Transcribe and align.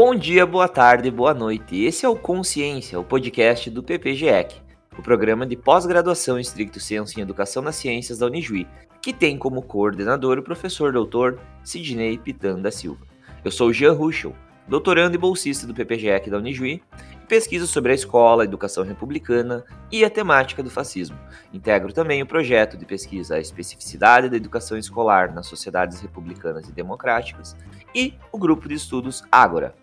Bom 0.00 0.14
dia, 0.14 0.46
boa 0.46 0.68
tarde, 0.68 1.10
boa 1.10 1.34
noite. 1.34 1.82
Esse 1.82 2.06
é 2.06 2.08
o 2.08 2.14
Consciência, 2.14 3.00
o 3.00 3.02
podcast 3.02 3.68
do 3.68 3.82
PPGEC, 3.82 4.54
o 4.96 5.02
programa 5.02 5.44
de 5.44 5.56
pós-graduação 5.56 6.38
em 6.38 6.40
estricto 6.40 6.78
senso 6.78 7.18
em 7.18 7.22
educação 7.24 7.60
nas 7.60 7.74
ciências 7.74 8.16
da 8.16 8.26
Unijuí, 8.26 8.64
que 9.02 9.12
tem 9.12 9.36
como 9.36 9.60
coordenador 9.60 10.38
o 10.38 10.42
professor 10.44 10.92
doutor 10.92 11.40
Sidney 11.64 12.16
Pitan 12.16 12.60
da 12.60 12.70
Silva. 12.70 13.04
Eu 13.44 13.50
sou 13.50 13.72
Jean 13.72 13.90
Ruschel, 13.92 14.36
doutorando 14.68 15.16
e 15.16 15.18
bolsista 15.18 15.66
do 15.66 15.74
PPGEC 15.74 16.30
da 16.30 16.38
Unijuí, 16.38 16.80
e 17.20 17.26
pesquiso 17.26 17.66
sobre 17.66 17.90
a 17.90 17.94
escola, 17.96 18.44
a 18.44 18.46
educação 18.46 18.84
republicana 18.84 19.64
e 19.90 20.04
a 20.04 20.10
temática 20.10 20.62
do 20.62 20.70
fascismo. 20.70 21.18
Integro 21.52 21.92
também 21.92 22.22
o 22.22 22.26
projeto 22.26 22.76
de 22.76 22.86
pesquisa 22.86 23.34
A 23.34 23.40
Especificidade 23.40 24.28
da 24.28 24.36
Educação 24.36 24.78
Escolar 24.78 25.34
nas 25.34 25.48
Sociedades 25.48 26.00
Republicanas 26.00 26.68
e 26.68 26.72
Democráticas 26.72 27.56
e 27.92 28.14
o 28.30 28.38
grupo 28.38 28.68
de 28.68 28.74
estudos 28.74 29.24
Ágora. 29.32 29.74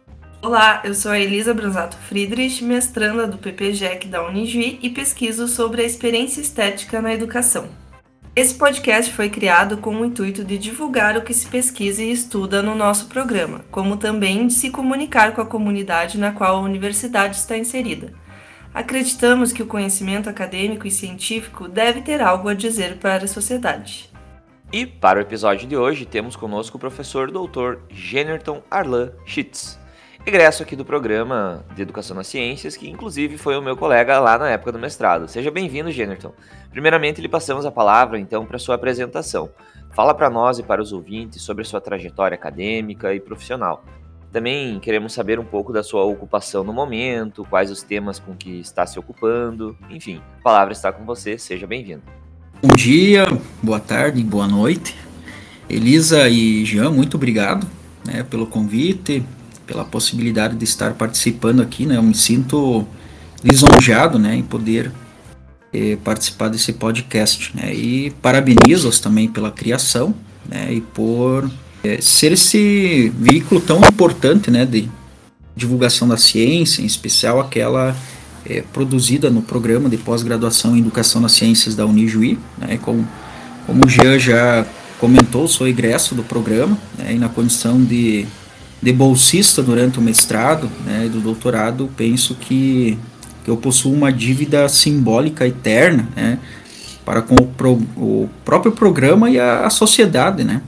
Olá, 0.41 0.81
eu 0.83 0.93
sou 0.93 1.11
a 1.11 1.19
Elisa 1.19 1.53
Branzato 1.53 1.97
Friedrich, 1.97 2.63
mestranda 2.63 3.25
do 3.25 3.37
PPGEC 3.37 4.07
da 4.07 4.27
Unijuí 4.27 4.77
e 4.81 4.89
pesquiso 4.89 5.47
sobre 5.47 5.81
a 5.81 5.85
experiência 5.85 6.39
estética 6.39 7.01
na 7.01 7.13
educação. 7.13 7.67
Esse 8.35 8.53
podcast 8.53 9.11
foi 9.13 9.29
criado 9.29 9.77
com 9.77 9.95
o 9.95 10.05
intuito 10.05 10.43
de 10.43 10.57
divulgar 10.57 11.17
o 11.17 11.23
que 11.23 11.33
se 11.33 11.47
pesquisa 11.47 12.03
e 12.03 12.11
estuda 12.11 12.61
no 12.61 12.75
nosso 12.75 13.07
programa, 13.07 13.65
como 13.71 13.97
também 13.97 14.45
de 14.45 14.53
se 14.53 14.69
comunicar 14.69 15.33
com 15.33 15.41
a 15.41 15.45
comunidade 15.45 16.17
na 16.17 16.31
qual 16.31 16.57
a 16.57 16.61
universidade 16.61 17.37
está 17.37 17.57
inserida. 17.57 18.13
Acreditamos 18.73 19.53
que 19.53 19.63
o 19.63 19.67
conhecimento 19.67 20.29
acadêmico 20.29 20.85
e 20.85 20.91
científico 20.91 21.67
deve 21.67 22.01
ter 22.01 22.21
algo 22.21 22.49
a 22.49 22.53
dizer 22.53 22.97
para 22.97 23.23
a 23.23 23.27
sociedade. 23.27 24.11
E 24.71 24.85
para 24.85 25.19
o 25.19 25.21
episódio 25.21 25.67
de 25.67 25.77
hoje 25.77 26.05
temos 26.05 26.35
conosco 26.35 26.75
o 26.75 26.79
professor 26.79 27.31
Dr. 27.31 27.77
Generton 27.89 28.61
Arlan 28.69 29.11
Schitz, 29.25 29.79
egresso 30.25 30.63
aqui 30.63 30.75
do 30.75 30.83
programa 30.83 31.63
de 31.75 31.83
Educação 31.83 32.15
nas 32.15 32.25
Ciências, 32.25 32.75
que 32.75 32.89
inclusive 32.89 33.37
foi 33.37 33.55
o 33.55 33.61
meu 33.61 33.77
colega 33.77 34.19
lá 34.19 34.37
na 34.39 34.49
época 34.49 34.71
do 34.71 34.79
mestrado. 34.79 35.27
Seja 35.27 35.51
bem-vindo, 35.51 35.91
Generton. 35.91 36.33
Primeiramente, 36.71 37.21
lhe 37.21 37.29
passamos 37.29 37.63
a 37.65 37.71
palavra, 37.71 38.19
então, 38.19 38.43
para 38.43 38.57
sua 38.57 38.73
apresentação. 38.73 39.51
Fala 39.93 40.15
para 40.15 40.29
nós 40.29 40.57
e 40.57 40.63
para 40.63 40.81
os 40.81 40.91
ouvintes 40.91 41.43
sobre 41.43 41.61
a 41.61 41.65
sua 41.65 41.79
trajetória 41.79 42.33
acadêmica 42.33 43.13
e 43.13 43.19
profissional. 43.19 43.85
Também 44.31 44.79
queremos 44.79 45.13
saber 45.13 45.39
um 45.39 45.45
pouco 45.45 45.71
da 45.71 45.83
sua 45.83 46.03
ocupação 46.03 46.63
no 46.63 46.73
momento, 46.73 47.45
quais 47.47 47.69
os 47.69 47.83
temas 47.83 48.19
com 48.19 48.35
que 48.35 48.59
está 48.59 48.85
se 48.85 48.97
ocupando. 48.97 49.77
Enfim, 49.89 50.21
a 50.39 50.41
palavra 50.41 50.73
está 50.73 50.91
com 50.91 51.05
você, 51.05 51.37
seja 51.37 51.67
bem-vindo. 51.67 52.01
Bom 52.61 52.75
dia, 52.75 53.25
boa 53.61 53.79
tarde, 53.79 54.23
boa 54.23 54.47
noite. 54.47 54.97
Elisa 55.69 56.27
e 56.27 56.65
Jean, 56.65 56.89
muito 56.89 57.15
obrigado 57.15 57.65
né, 58.05 58.23
pelo 58.23 58.45
convite, 58.45 59.23
pela 59.65 59.83
possibilidade 59.83 60.55
de 60.55 60.63
estar 60.63 60.93
participando 60.93 61.61
aqui, 61.61 61.85
né? 61.85 61.97
Eu 61.97 62.03
me 62.03 62.15
sinto 62.15 62.85
lisonjeado, 63.43 64.17
né, 64.17 64.35
em 64.35 64.41
poder 64.41 64.91
eh, 65.73 65.97
participar 66.03 66.49
desse 66.49 66.73
podcast, 66.73 67.51
né? 67.55 67.73
E 67.73 68.11
parabenizo-os 68.21 68.99
também 68.99 69.27
pela 69.27 69.51
criação, 69.51 70.15
né, 70.47 70.73
e 70.73 70.81
por 70.81 71.49
eh, 71.83 71.99
ser 72.01 72.31
esse 72.31 73.11
veículo 73.17 73.61
tão 73.61 73.79
importante, 73.79 74.49
né, 74.49 74.65
de 74.65 74.89
divulgação 75.55 76.07
da 76.07 76.17
ciência, 76.17 76.81
em 76.81 76.85
especial 76.85 77.39
aquela 77.39 77.95
eh, 78.45 78.63
produzida 78.73 79.29
no 79.29 79.41
programa 79.41 79.89
de 79.89 79.97
pós-graduação 79.97 80.75
em 80.75 80.79
Educação 80.79 81.21
nas 81.21 81.33
Ciências 81.33 81.75
da 81.75 81.85
Unijuí, 81.85 82.39
né? 82.57 82.79
Como, 82.81 83.07
como 83.67 83.85
o 83.85 83.89
Jean 83.89 84.17
já 84.17 84.65
comentou, 84.99 85.47
sou 85.47 85.67
egresso 85.67 86.15
do 86.15 86.23
programa, 86.23 86.77
né, 86.97 87.13
e 87.13 87.19
na 87.19 87.29
condição 87.29 87.83
de 87.83 88.25
de 88.85 88.93
bolsista 88.93 89.63
durante 89.63 89.97
o 89.97 90.01
mestrado 90.01 90.69
né, 90.85 91.07
e 91.07 91.09
do 91.09 91.19
doutorado, 91.19 91.89
penso 91.97 92.35
que, 92.35 92.99
que 93.43 93.49
eu 93.49 93.57
possuo 93.57 93.91
uma 93.91 94.13
dívida 94.13 94.69
simbólica 94.69 95.47
eterna 95.47 96.07
né, 96.15 96.37
para 97.03 97.23
com 97.23 97.33
o, 97.33 97.47
pro, 97.47 97.81
o 97.97 98.29
próprio 98.45 98.71
programa 98.71 99.27
e 99.27 99.39
a, 99.39 99.65
a 99.65 99.71
sociedade, 99.71 100.43
né, 100.43 100.61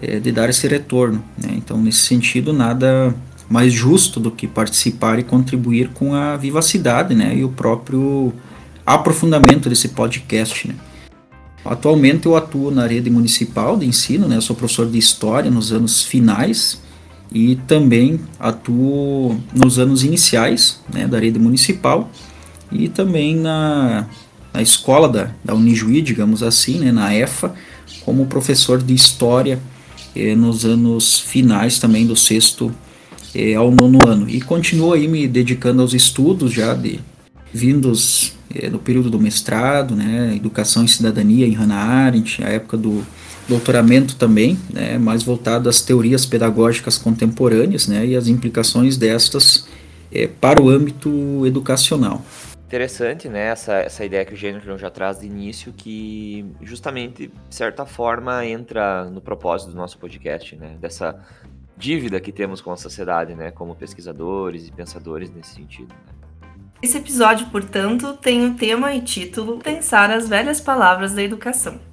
é, 0.00 0.18
de 0.18 0.32
dar 0.32 0.48
esse 0.48 0.66
retorno. 0.66 1.22
Né. 1.36 1.50
Então, 1.58 1.76
nesse 1.76 1.98
sentido, 1.98 2.54
nada 2.54 3.14
mais 3.50 3.70
justo 3.70 4.18
do 4.18 4.30
que 4.30 4.46
participar 4.46 5.18
e 5.18 5.22
contribuir 5.22 5.90
com 5.90 6.14
a 6.14 6.38
vivacidade 6.38 7.14
né, 7.14 7.36
e 7.36 7.44
o 7.44 7.50
próprio 7.50 8.32
aprofundamento 8.86 9.68
desse 9.68 9.88
podcast. 9.88 10.68
Né. 10.68 10.74
Atualmente 11.66 12.24
eu 12.24 12.34
atuo 12.34 12.70
na 12.70 12.86
rede 12.86 13.10
municipal 13.10 13.76
de 13.76 13.84
ensino, 13.84 14.26
né, 14.26 14.36
eu 14.36 14.42
sou 14.42 14.56
professor 14.56 14.88
de 14.88 14.96
História 14.96 15.50
nos 15.50 15.70
anos 15.70 16.02
finais 16.02 16.87
e 17.32 17.56
também 17.66 18.20
atuo 18.38 19.38
nos 19.54 19.78
anos 19.78 20.02
iniciais 20.02 20.80
né, 20.92 21.06
da 21.06 21.18
rede 21.18 21.38
municipal 21.38 22.10
e 22.72 22.88
também 22.88 23.36
na, 23.36 24.06
na 24.52 24.62
escola 24.62 25.08
da, 25.08 25.30
da 25.44 25.54
Unijuí, 25.54 26.00
digamos 26.00 26.42
assim, 26.42 26.78
né, 26.78 26.92
na 26.92 27.14
EFA, 27.14 27.54
como 28.04 28.26
professor 28.26 28.82
de 28.82 28.94
História 28.94 29.58
eh, 30.14 30.34
nos 30.34 30.64
anos 30.64 31.18
finais 31.18 31.78
também 31.78 32.06
do 32.06 32.16
sexto 32.16 32.72
eh, 33.34 33.54
ao 33.54 33.70
nono 33.70 33.98
ano. 34.06 34.28
E 34.28 34.40
continuo 34.40 34.92
aí 34.92 35.06
me 35.06 35.26
dedicando 35.26 35.82
aos 35.82 35.94
estudos 35.94 36.52
já 36.52 36.74
de 36.74 37.00
vindos 37.52 38.32
eh, 38.54 38.70
do 38.70 38.78
período 38.78 39.10
do 39.10 39.20
mestrado, 39.20 39.94
né, 39.94 40.34
Educação 40.34 40.84
e 40.84 40.88
Cidadania 40.88 41.46
em 41.46 41.52
Hannah 41.52 41.76
Arendt, 41.76 42.42
a 42.42 42.48
época 42.48 42.76
do 42.76 43.06
doutoramento 43.48 44.16
também, 44.16 44.58
né, 44.72 44.98
mais 44.98 45.22
voltado 45.22 45.68
às 45.68 45.80
teorias 45.80 46.26
pedagógicas 46.26 46.98
contemporâneas 46.98 47.88
né, 47.88 48.04
e 48.06 48.16
as 48.16 48.28
implicações 48.28 48.96
destas 48.96 49.66
é, 50.12 50.26
para 50.26 50.62
o 50.62 50.68
âmbito 50.68 51.46
educacional. 51.46 52.22
Interessante, 52.66 53.28
né, 53.28 53.46
essa, 53.46 53.76
essa 53.76 54.04
ideia 54.04 54.26
que 54.26 54.34
o 54.34 54.36
Gênero 54.36 54.76
já 54.76 54.90
traz 54.90 55.20
de 55.20 55.26
início, 55.26 55.72
que 55.72 56.44
justamente, 56.60 57.28
de 57.48 57.54
certa 57.54 57.86
forma, 57.86 58.44
entra 58.44 59.06
no 59.06 59.22
propósito 59.22 59.70
do 59.70 59.76
nosso 59.76 59.98
podcast, 59.98 60.54
né, 60.54 60.76
dessa 60.78 61.18
dívida 61.78 62.20
que 62.20 62.30
temos 62.30 62.60
com 62.60 62.70
a 62.70 62.76
sociedade, 62.76 63.34
né, 63.34 63.50
como 63.50 63.74
pesquisadores 63.74 64.68
e 64.68 64.72
pensadores 64.72 65.30
nesse 65.30 65.54
sentido. 65.54 65.88
Né. 65.88 66.12
Esse 66.82 66.98
episódio, 66.98 67.46
portanto, 67.46 68.12
tem 68.18 68.44
o 68.44 68.54
tema 68.54 68.94
e 68.94 69.00
título 69.00 69.58
Pensar 69.58 70.10
as 70.10 70.28
Velhas 70.28 70.60
Palavras 70.60 71.14
da 71.14 71.22
Educação. 71.22 71.87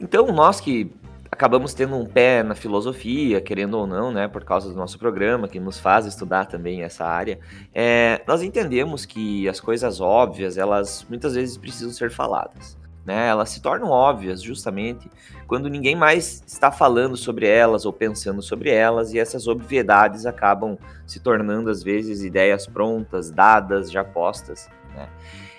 Então, 0.00 0.26
nós 0.28 0.60
que 0.60 0.90
acabamos 1.30 1.74
tendo 1.74 1.94
um 1.94 2.06
pé 2.06 2.42
na 2.42 2.54
filosofia, 2.54 3.40
querendo 3.40 3.74
ou 3.74 3.86
não, 3.86 4.10
né, 4.10 4.26
por 4.26 4.44
causa 4.44 4.68
do 4.70 4.74
nosso 4.74 4.98
programa, 4.98 5.46
que 5.46 5.60
nos 5.60 5.78
faz 5.78 6.06
estudar 6.06 6.46
também 6.46 6.82
essa 6.82 7.04
área, 7.04 7.38
é, 7.74 8.20
nós 8.26 8.42
entendemos 8.42 9.04
que 9.04 9.48
as 9.48 9.60
coisas 9.60 10.00
óbvias, 10.00 10.56
elas 10.56 11.06
muitas 11.08 11.34
vezes 11.34 11.56
precisam 11.56 11.92
ser 11.92 12.10
faladas. 12.10 12.78
Né? 13.04 13.28
Elas 13.28 13.50
se 13.50 13.62
tornam 13.62 13.88
óbvias 13.88 14.42
justamente 14.42 15.10
quando 15.46 15.68
ninguém 15.68 15.96
mais 15.96 16.42
está 16.46 16.70
falando 16.70 17.16
sobre 17.16 17.46
elas 17.46 17.86
ou 17.86 17.92
pensando 17.92 18.42
sobre 18.42 18.70
elas, 18.70 19.12
e 19.12 19.18
essas 19.18 19.46
obviedades 19.46 20.26
acabam 20.26 20.78
se 21.06 21.20
tornando, 21.20 21.70
às 21.70 21.82
vezes, 21.82 22.22
ideias 22.22 22.66
prontas, 22.66 23.30
dadas, 23.30 23.90
já 23.90 24.04
postas. 24.04 24.68
Né? 24.94 25.08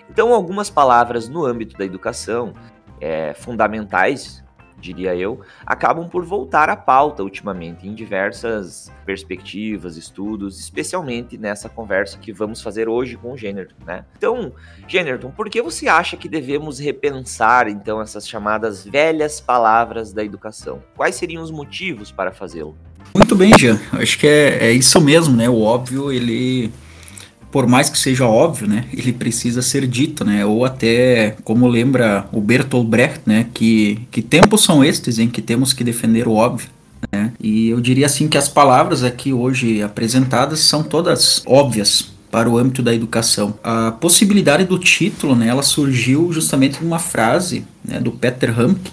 Então, 0.09 0.33
algumas 0.33 0.69
palavras 0.69 1.29
no 1.29 1.45
âmbito 1.45 1.77
da 1.77 1.85
educação 1.85 2.53
é, 3.01 3.33
fundamentais, 3.33 4.43
diria 4.81 5.15
eu, 5.15 5.41
acabam 5.65 6.09
por 6.09 6.25
voltar 6.25 6.69
à 6.69 6.75
pauta 6.75 7.23
ultimamente, 7.23 7.87
em 7.87 7.93
diversas 7.93 8.91
perspectivas, 9.05 9.95
estudos, 9.95 10.59
especialmente 10.59 11.37
nessa 11.37 11.69
conversa 11.69 12.17
que 12.17 12.33
vamos 12.33 12.61
fazer 12.61 12.89
hoje 12.89 13.15
com 13.15 13.33
o 13.33 13.37
Generton, 13.37 13.75
né? 13.85 14.03
Então, 14.17 14.51
Generton, 14.87 15.29
por 15.29 15.49
que 15.49 15.61
você 15.61 15.87
acha 15.87 16.17
que 16.17 16.27
devemos 16.27 16.79
repensar, 16.79 17.67
então, 17.67 18.01
essas 18.01 18.27
chamadas 18.27 18.83
velhas 18.83 19.39
palavras 19.39 20.11
da 20.11 20.23
educação? 20.23 20.83
Quais 20.95 21.15
seriam 21.15 21.43
os 21.43 21.51
motivos 21.51 22.11
para 22.11 22.31
fazê-lo? 22.31 22.75
Muito 23.15 23.35
bem, 23.35 23.51
Jean. 23.57 23.79
Acho 23.93 24.17
que 24.17 24.27
é, 24.27 24.67
é 24.67 24.71
isso 24.71 24.99
mesmo, 24.99 25.35
né? 25.35 25.49
O 25.49 25.61
óbvio, 25.61 26.11
ele 26.11 26.71
por 27.51 27.67
mais 27.67 27.89
que 27.89 27.99
seja 27.99 28.25
óbvio, 28.25 28.67
né, 28.67 28.85
ele 28.93 29.11
precisa 29.11 29.61
ser 29.61 29.85
dito, 29.85 30.23
né, 30.23 30.45
ou 30.45 30.63
até, 30.63 31.35
como 31.43 31.67
lembra 31.67 32.27
o 32.31 32.39
Bertolt 32.39 32.87
Brecht, 32.87 33.21
né, 33.25 33.47
que, 33.53 33.99
que 34.09 34.21
tempos 34.21 34.63
são 34.63 34.83
estes 34.83 35.19
em 35.19 35.27
que 35.27 35.41
temos 35.41 35.73
que 35.73 35.83
defender 35.83 36.27
o 36.27 36.33
óbvio, 36.33 36.69
né, 37.11 37.33
e 37.39 37.69
eu 37.69 37.81
diria 37.81 38.05
assim 38.05 38.27
que 38.27 38.37
as 38.37 38.47
palavras 38.47 39.03
aqui 39.03 39.33
hoje 39.33 39.83
apresentadas 39.83 40.59
são 40.61 40.81
todas 40.81 41.41
óbvias 41.45 42.11
para 42.31 42.49
o 42.49 42.57
âmbito 42.57 42.81
da 42.81 42.93
educação. 42.93 43.55
A 43.61 43.91
possibilidade 43.91 44.63
do 44.63 44.79
título, 44.79 45.35
né, 45.35 45.47
ela 45.47 45.61
surgiu 45.61 46.31
justamente 46.31 46.79
de 46.79 46.85
uma 46.85 46.97
frase 46.97 47.65
né, 47.83 47.99
do 47.99 48.11
Peter 48.11 48.57
Hamke, 48.57 48.91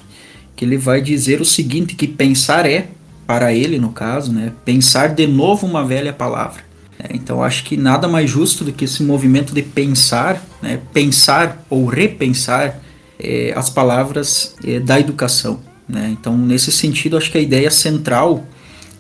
que 0.57 0.65
ele 0.65 0.77
vai 0.77 1.01
dizer 1.01 1.41
o 1.41 1.45
seguinte, 1.45 1.95
que 1.95 2.09
pensar 2.09 2.67
é, 2.67 2.89
para 3.25 3.53
ele 3.53 3.79
no 3.79 3.91
caso, 3.91 4.33
né, 4.33 4.53
pensar 4.65 5.15
de 5.15 5.27
novo 5.27 5.67
uma 5.67 5.85
velha 5.85 6.13
palavra. 6.13 6.68
É, 6.99 7.15
então 7.15 7.43
acho 7.43 7.65
que 7.65 7.77
nada 7.77 8.09
mais 8.09 8.29
justo 8.29 8.65
do 8.65 8.73
que 8.73 8.85
esse 8.85 9.03
movimento 9.03 9.55
de 9.55 9.63
pensar, 9.63 10.43
né, 10.61 10.81
pensar 10.93 11.65
ou 11.71 11.87
repensar 11.87 12.81
é, 13.19 13.53
as 13.57 13.71
palavras 13.71 14.55
é, 14.65 14.81
da 14.81 14.99
educação. 14.99 15.61
Né? 15.89 16.15
Então 16.19 16.37
nesse 16.37 16.73
sentido 16.73 17.17
acho 17.17 17.31
que 17.31 17.39
a 17.39 17.41
ideia 17.41 17.71
central 17.71 18.45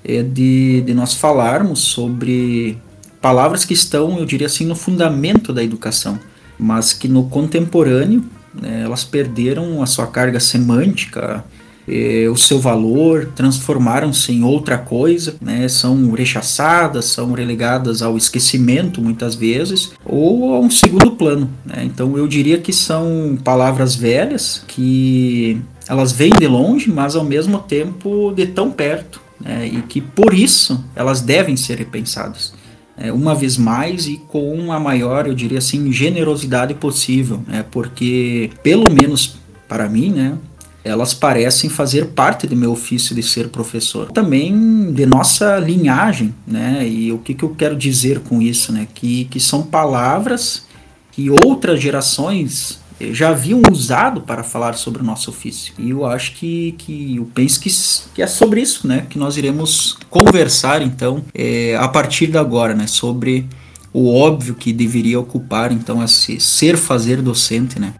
é 0.04 0.22
de, 0.22 0.82
de 0.82 0.94
nós 0.94 1.14
falarmos 1.14 1.80
sobre 1.80 2.78
palavras 3.20 3.64
que 3.64 3.74
estão, 3.74 4.18
eu 4.18 4.24
diria 4.24 4.46
assim, 4.46 4.64
no 4.64 4.76
fundamento 4.76 5.52
da 5.52 5.62
educação, 5.62 6.18
mas 6.58 6.92
que 6.92 7.08
no 7.08 7.24
contemporâneo 7.28 8.24
né, 8.54 8.82
elas 8.84 9.04
perderam 9.04 9.82
a 9.82 9.86
sua 9.86 10.06
carga 10.06 10.38
semântica, 10.38 11.44
eh, 11.88 12.28
o 12.28 12.36
seu 12.36 12.60
valor, 12.60 13.30
transformaram-se 13.34 14.32
em 14.32 14.42
outra 14.42 14.76
coisa, 14.76 15.36
né, 15.40 15.68
são 15.68 16.12
rechaçadas, 16.12 17.06
são 17.06 17.32
relegadas 17.32 18.02
ao 18.02 18.16
esquecimento 18.16 19.00
muitas 19.00 19.34
vezes, 19.34 19.92
ou 20.04 20.54
a 20.54 20.60
um 20.60 20.70
segundo 20.70 21.12
plano. 21.12 21.50
Né? 21.64 21.84
Então 21.84 22.16
eu 22.16 22.28
diria 22.28 22.58
que 22.58 22.72
são 22.72 23.38
palavras 23.42 23.94
velhas 23.94 24.62
que 24.66 25.60
elas 25.88 26.12
vêm 26.12 26.30
de 26.38 26.46
longe, 26.46 26.90
mas 26.90 27.16
ao 27.16 27.24
mesmo 27.24 27.58
tempo 27.60 28.32
de 28.34 28.46
tão 28.46 28.70
perto, 28.70 29.20
né? 29.40 29.66
e 29.66 29.82
que 29.82 30.00
por 30.00 30.34
isso 30.34 30.84
elas 30.94 31.20
devem 31.20 31.56
ser 31.56 31.78
repensadas 31.78 32.52
é, 32.98 33.12
uma 33.12 33.34
vez 33.34 33.56
mais 33.56 34.06
e 34.06 34.16
com 34.16 34.72
a 34.72 34.80
maior, 34.80 35.26
eu 35.26 35.34
diria 35.34 35.58
assim, 35.58 35.90
generosidade 35.92 36.74
possível, 36.74 37.40
né? 37.46 37.64
porque, 37.70 38.50
pelo 38.62 38.90
menos 38.90 39.36
para 39.68 39.88
mim, 39.88 40.10
né, 40.10 40.36
elas 40.84 41.12
parecem 41.12 41.68
fazer 41.68 42.06
parte 42.06 42.46
do 42.46 42.56
meu 42.56 42.72
ofício 42.72 43.14
de 43.14 43.22
ser 43.22 43.48
professor. 43.48 44.10
Também 44.12 44.92
de 44.92 45.04
nossa 45.06 45.58
linhagem, 45.58 46.34
né? 46.46 46.86
E 46.88 47.12
o 47.12 47.18
que, 47.18 47.34
que 47.34 47.42
eu 47.42 47.50
quero 47.50 47.76
dizer 47.76 48.20
com 48.20 48.40
isso, 48.40 48.72
né? 48.72 48.86
Que, 48.94 49.24
que 49.24 49.40
são 49.40 49.62
palavras 49.62 50.66
que 51.12 51.28
outras 51.30 51.80
gerações 51.80 52.80
já 53.12 53.30
haviam 53.30 53.62
usado 53.70 54.22
para 54.22 54.42
falar 54.42 54.74
sobre 54.74 55.02
o 55.02 55.04
nosso 55.04 55.30
ofício. 55.30 55.72
E 55.78 55.90
eu 55.90 56.04
acho 56.04 56.34
que, 56.34 56.74
que 56.78 57.16
eu 57.16 57.30
penso 57.32 57.60
que, 57.60 57.70
que 58.14 58.22
é 58.22 58.26
sobre 58.26 58.60
isso, 58.60 58.86
né, 58.86 59.06
que 59.08 59.18
nós 59.18 59.36
iremos 59.36 59.96
conversar 60.10 60.82
então 60.82 61.24
é, 61.34 61.76
a 61.76 61.86
partir 61.88 62.26
de 62.28 62.38
agora, 62.38 62.74
né, 62.74 62.86
sobre 62.86 63.46
o 63.92 64.12
óbvio 64.12 64.54
que 64.54 64.72
deveria 64.72 65.18
ocupar 65.18 65.70
então 65.72 66.02
esse 66.02 66.40
ser 66.40 66.76
fazer 66.76 67.22
docente, 67.22 67.78
né. 67.78 67.94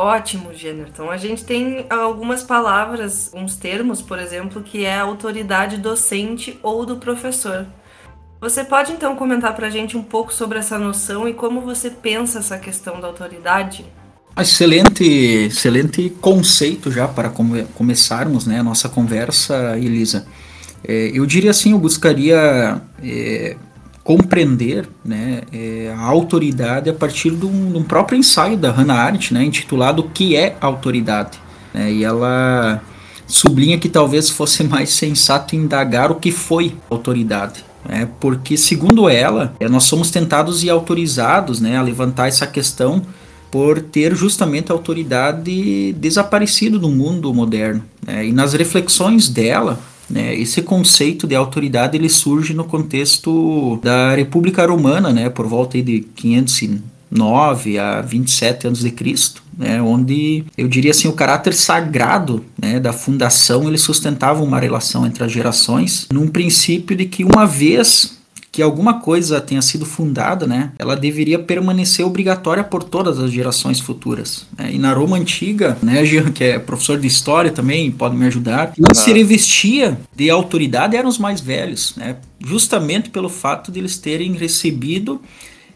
Ótimo, 0.00 0.54
Jennerton. 0.54 1.10
A 1.10 1.18
gente 1.18 1.44
tem 1.44 1.84
algumas 1.90 2.42
palavras, 2.42 3.30
uns 3.34 3.54
termos, 3.54 4.00
por 4.00 4.18
exemplo, 4.18 4.62
que 4.62 4.82
é 4.82 4.94
a 4.94 5.02
autoridade 5.02 5.76
docente 5.76 6.58
ou 6.62 6.86
do 6.86 6.96
professor. 6.96 7.66
Você 8.40 8.64
pode 8.64 8.92
então 8.92 9.14
comentar 9.14 9.54
para 9.54 9.66
a 9.66 9.70
gente 9.70 9.98
um 9.98 10.02
pouco 10.02 10.32
sobre 10.32 10.58
essa 10.58 10.78
noção 10.78 11.28
e 11.28 11.34
como 11.34 11.60
você 11.60 11.90
pensa 11.90 12.38
essa 12.38 12.56
questão 12.56 12.98
da 12.98 13.08
autoridade? 13.08 13.84
Excelente, 14.38 15.04
excelente 15.04 16.08
conceito 16.18 16.90
já 16.90 17.06
para 17.06 17.28
come, 17.28 17.64
começarmos 17.74 18.46
né, 18.46 18.60
a 18.60 18.64
nossa 18.64 18.88
conversa, 18.88 19.78
Elisa. 19.78 20.26
É, 20.82 21.10
eu 21.12 21.26
diria 21.26 21.50
assim, 21.50 21.72
eu 21.72 21.78
buscaria 21.78 22.80
é, 23.04 23.54
compreender 24.02 24.88
né, 25.04 25.42
é, 25.52 25.94
a 25.96 26.02
autoridade 26.02 26.88
a 26.88 26.94
partir 26.94 27.30
de 27.30 27.46
um, 27.46 27.72
de 27.72 27.78
um, 27.78 27.82
próprio 27.82 28.18
ensaio 28.18 28.56
da 28.56 28.70
Hannah 28.70 28.94
Arendt, 28.94 29.32
né, 29.34 29.44
intitulado 29.44 30.02
O 30.02 30.08
que 30.08 30.36
é 30.36 30.56
autoridade? 30.60 31.38
Né, 31.72 31.92
e 31.92 32.04
ela 32.04 32.82
sublinha 33.26 33.78
que 33.78 33.88
talvez 33.88 34.28
fosse 34.28 34.64
mais 34.64 34.90
sensato 34.90 35.54
indagar 35.54 36.10
o 36.10 36.16
que 36.16 36.32
foi 36.32 36.74
autoridade. 36.88 37.64
É, 37.88 38.06
porque, 38.18 38.56
segundo 38.56 39.08
ela, 39.08 39.54
é, 39.58 39.68
nós 39.68 39.84
somos 39.84 40.10
tentados 40.10 40.62
e 40.62 40.68
autorizados 40.68 41.60
né, 41.60 41.76
a 41.76 41.82
levantar 41.82 42.28
essa 42.28 42.46
questão 42.46 43.02
por 43.50 43.80
ter 43.80 44.14
justamente 44.14 44.70
a 44.70 44.74
autoridade 44.74 45.92
desaparecido 45.94 46.78
do 46.78 46.88
mundo 46.88 47.32
moderno. 47.34 47.82
Né? 48.06 48.26
E 48.26 48.32
nas 48.32 48.52
reflexões 48.52 49.28
dela, 49.28 49.78
né, 50.10 50.34
esse 50.34 50.60
conceito 50.62 51.26
de 51.26 51.34
autoridade 51.34 51.96
ele 51.96 52.08
surge 52.08 52.52
no 52.52 52.64
contexto 52.64 53.78
da 53.82 54.14
República 54.14 54.66
Romana, 54.66 55.12
né, 55.12 55.30
por 55.30 55.46
volta 55.46 55.80
de 55.80 56.00
509 56.16 57.78
a 57.78 58.00
27 58.00 58.66
anos 58.66 58.80
de 58.80 58.90
Cristo, 58.90 59.42
né, 59.56 59.80
onde 59.80 60.44
eu 60.58 60.66
diria 60.66 60.90
assim 60.90 61.08
o 61.08 61.12
caráter 61.12 61.54
sagrado 61.54 62.44
né, 62.60 62.80
da 62.80 62.92
fundação 62.92 63.68
ele 63.68 63.78
sustentava 63.78 64.42
uma 64.42 64.58
relação 64.58 65.06
entre 65.06 65.22
as 65.22 65.30
gerações, 65.30 66.06
num 66.12 66.26
princípio 66.26 66.96
de 66.96 67.04
que 67.04 67.24
uma 67.24 67.46
vez 67.46 68.19
que 68.52 68.62
alguma 68.62 69.00
coisa 69.00 69.40
tenha 69.40 69.62
sido 69.62 69.86
fundada, 69.86 70.46
né, 70.46 70.72
ela 70.78 70.96
deveria 70.96 71.38
permanecer 71.38 72.04
obrigatória 72.04 72.64
por 72.64 72.82
todas 72.82 73.18
as 73.18 73.30
gerações 73.30 73.78
futuras. 73.78 74.46
Né? 74.58 74.72
E 74.72 74.78
na 74.78 74.92
Roma 74.92 75.16
antiga, 75.16 75.78
né, 75.82 76.04
Jean, 76.04 76.32
que 76.32 76.42
é 76.42 76.58
professor 76.58 76.98
de 76.98 77.06
história 77.06 77.50
também, 77.50 77.90
pode 77.90 78.16
me 78.16 78.26
ajudar, 78.26 78.72
quem 78.72 78.94
se 78.94 79.12
revestia 79.12 79.98
de 80.14 80.28
autoridade 80.30 80.96
eram 80.96 81.08
os 81.08 81.18
mais 81.18 81.40
velhos, 81.40 81.94
né, 81.96 82.16
justamente 82.40 83.10
pelo 83.10 83.28
fato 83.28 83.70
de 83.70 83.78
eles 83.78 83.98
terem 83.98 84.32
recebido 84.32 85.20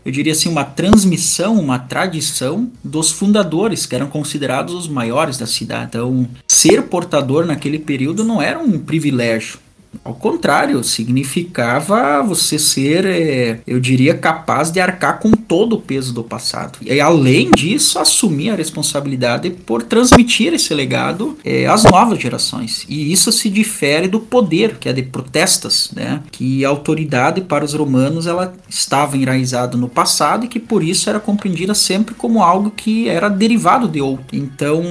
eu 0.04 0.12
diria 0.12 0.32
assim, 0.32 0.50
uma 0.50 0.64
transmissão, 0.64 1.58
uma 1.58 1.78
tradição 1.78 2.70
dos 2.82 3.10
fundadores, 3.10 3.86
que 3.86 3.94
eram 3.94 4.06
considerados 4.08 4.74
os 4.74 4.86
maiores 4.86 5.38
da 5.38 5.46
cidade. 5.46 5.86
Então, 5.86 6.28
ser 6.46 6.82
portador 6.82 7.46
naquele 7.46 7.78
período 7.78 8.22
não 8.22 8.42
era 8.42 8.58
um 8.58 8.78
privilégio, 8.78 9.58
ao 10.04 10.14
contrário, 10.14 10.82
significava 10.82 12.22
você 12.22 12.58
ser, 12.58 13.04
é, 13.04 13.60
eu 13.66 13.78
diria, 13.78 14.14
capaz 14.14 14.70
de 14.70 14.80
arcar 14.80 15.18
com 15.18 15.30
todo 15.32 15.76
o 15.76 15.80
peso 15.80 16.12
do 16.12 16.24
passado. 16.24 16.78
E 16.82 17.00
além 17.00 17.50
disso, 17.50 17.98
assumir 17.98 18.50
a 18.50 18.56
responsabilidade 18.56 19.50
por 19.50 19.82
transmitir 19.82 20.52
esse 20.52 20.72
legado 20.74 21.38
é, 21.44 21.66
às 21.66 21.84
novas 21.84 22.18
gerações. 22.20 22.84
E 22.88 23.12
isso 23.12 23.30
se 23.32 23.48
difere 23.48 24.08
do 24.08 24.20
poder, 24.20 24.76
que 24.78 24.88
é 24.88 24.92
de 24.92 25.02
protestas, 25.02 25.90
né? 25.94 26.20
Que 26.30 26.64
a 26.64 26.68
autoridade 26.68 27.40
para 27.40 27.64
os 27.64 27.74
romanos 27.74 28.26
ela 28.26 28.54
estava 28.68 29.16
enraizada 29.16 29.76
no 29.76 29.88
passado 29.88 30.44
e 30.44 30.48
que 30.48 30.60
por 30.60 30.82
isso 30.82 31.08
era 31.08 31.20
compreendida 31.20 31.74
sempre 31.74 32.14
como 32.14 32.42
algo 32.42 32.70
que 32.70 33.08
era 33.08 33.28
derivado 33.28 33.88
de 33.88 34.00
outro. 34.00 34.26
Então, 34.32 34.82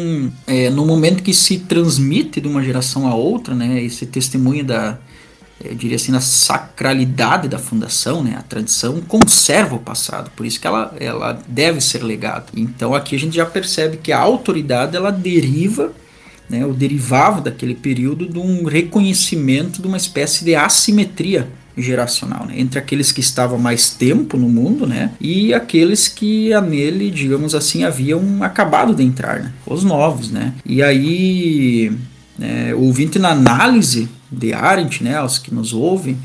é, 0.48 0.70
no 0.70 0.86
momento 0.86 1.24
que 1.24 1.34
se 1.34 1.60
transmite 1.60 2.40
de 2.42 2.48
uma 2.48 2.64
geração 2.64 3.08
a 3.08 3.16
outra, 3.16 3.56
né? 3.56 3.82
Esse 3.84 4.06
testemunho 4.06 4.64
da 4.64 4.93
eu 5.64 5.76
diria 5.76 5.96
assim, 5.96 6.12
na 6.12 6.20
sacralidade 6.20 7.48
da 7.48 7.58
fundação, 7.58 8.24
né? 8.24 8.36
A 8.38 8.42
tradição 8.42 9.00
conserva 9.02 9.76
o 9.76 9.80
passado, 9.80 10.30
por 10.36 10.46
isso 10.46 10.60
que 10.60 10.68
ela, 10.68 10.96
ela 11.00 11.40
deve 11.48 11.80
ser 11.80 12.04
legada. 12.04 12.46
Então 12.56 12.94
aqui 12.94 13.16
a 13.16 13.20
gente 13.20 13.36
já 13.36 13.46
percebe 13.46 13.98
que 13.98 14.12
a 14.12 14.20
autoridade 14.20 14.96
ela 14.96 15.12
deriva, 15.12 15.92
né, 16.50 16.66
ou 16.66 16.74
derivava 16.74 17.42
daquele 17.42 17.74
período 17.74 18.28
de 18.28 18.38
um 18.38 18.66
reconhecimento 18.66 19.82
de 19.82 19.88
uma 19.88 19.98
espécie 19.98 20.44
de 20.44 20.54
assimetria 20.54 21.48
geracional, 21.76 22.46
né? 22.46 22.54
entre 22.58 22.78
aqueles 22.78 23.12
que 23.12 23.20
estavam 23.20 23.58
mais 23.58 23.90
tempo 23.90 24.38
no 24.38 24.48
mundo, 24.48 24.86
né, 24.86 25.12
e 25.20 25.54
aqueles 25.54 26.08
que 26.08 26.50
nele, 26.62 27.10
digamos 27.10 27.56
assim, 27.56 27.84
haviam 27.84 28.22
acabado 28.44 28.94
de 28.94 29.04
entrar, 29.04 29.40
né? 29.40 29.52
os 29.66 29.84
novos, 29.84 30.30
né. 30.30 30.54
E 30.66 30.84
aí, 30.84 31.92
é, 32.40 32.76
o 32.76 32.94
na 33.20 33.30
análise 33.30 34.08
de 34.34 34.54
Arendt, 34.54 35.04
né, 35.04 35.16
aos 35.16 35.40
que 35.40 35.54
nos 35.54 35.74
ouvem, 35.74 36.18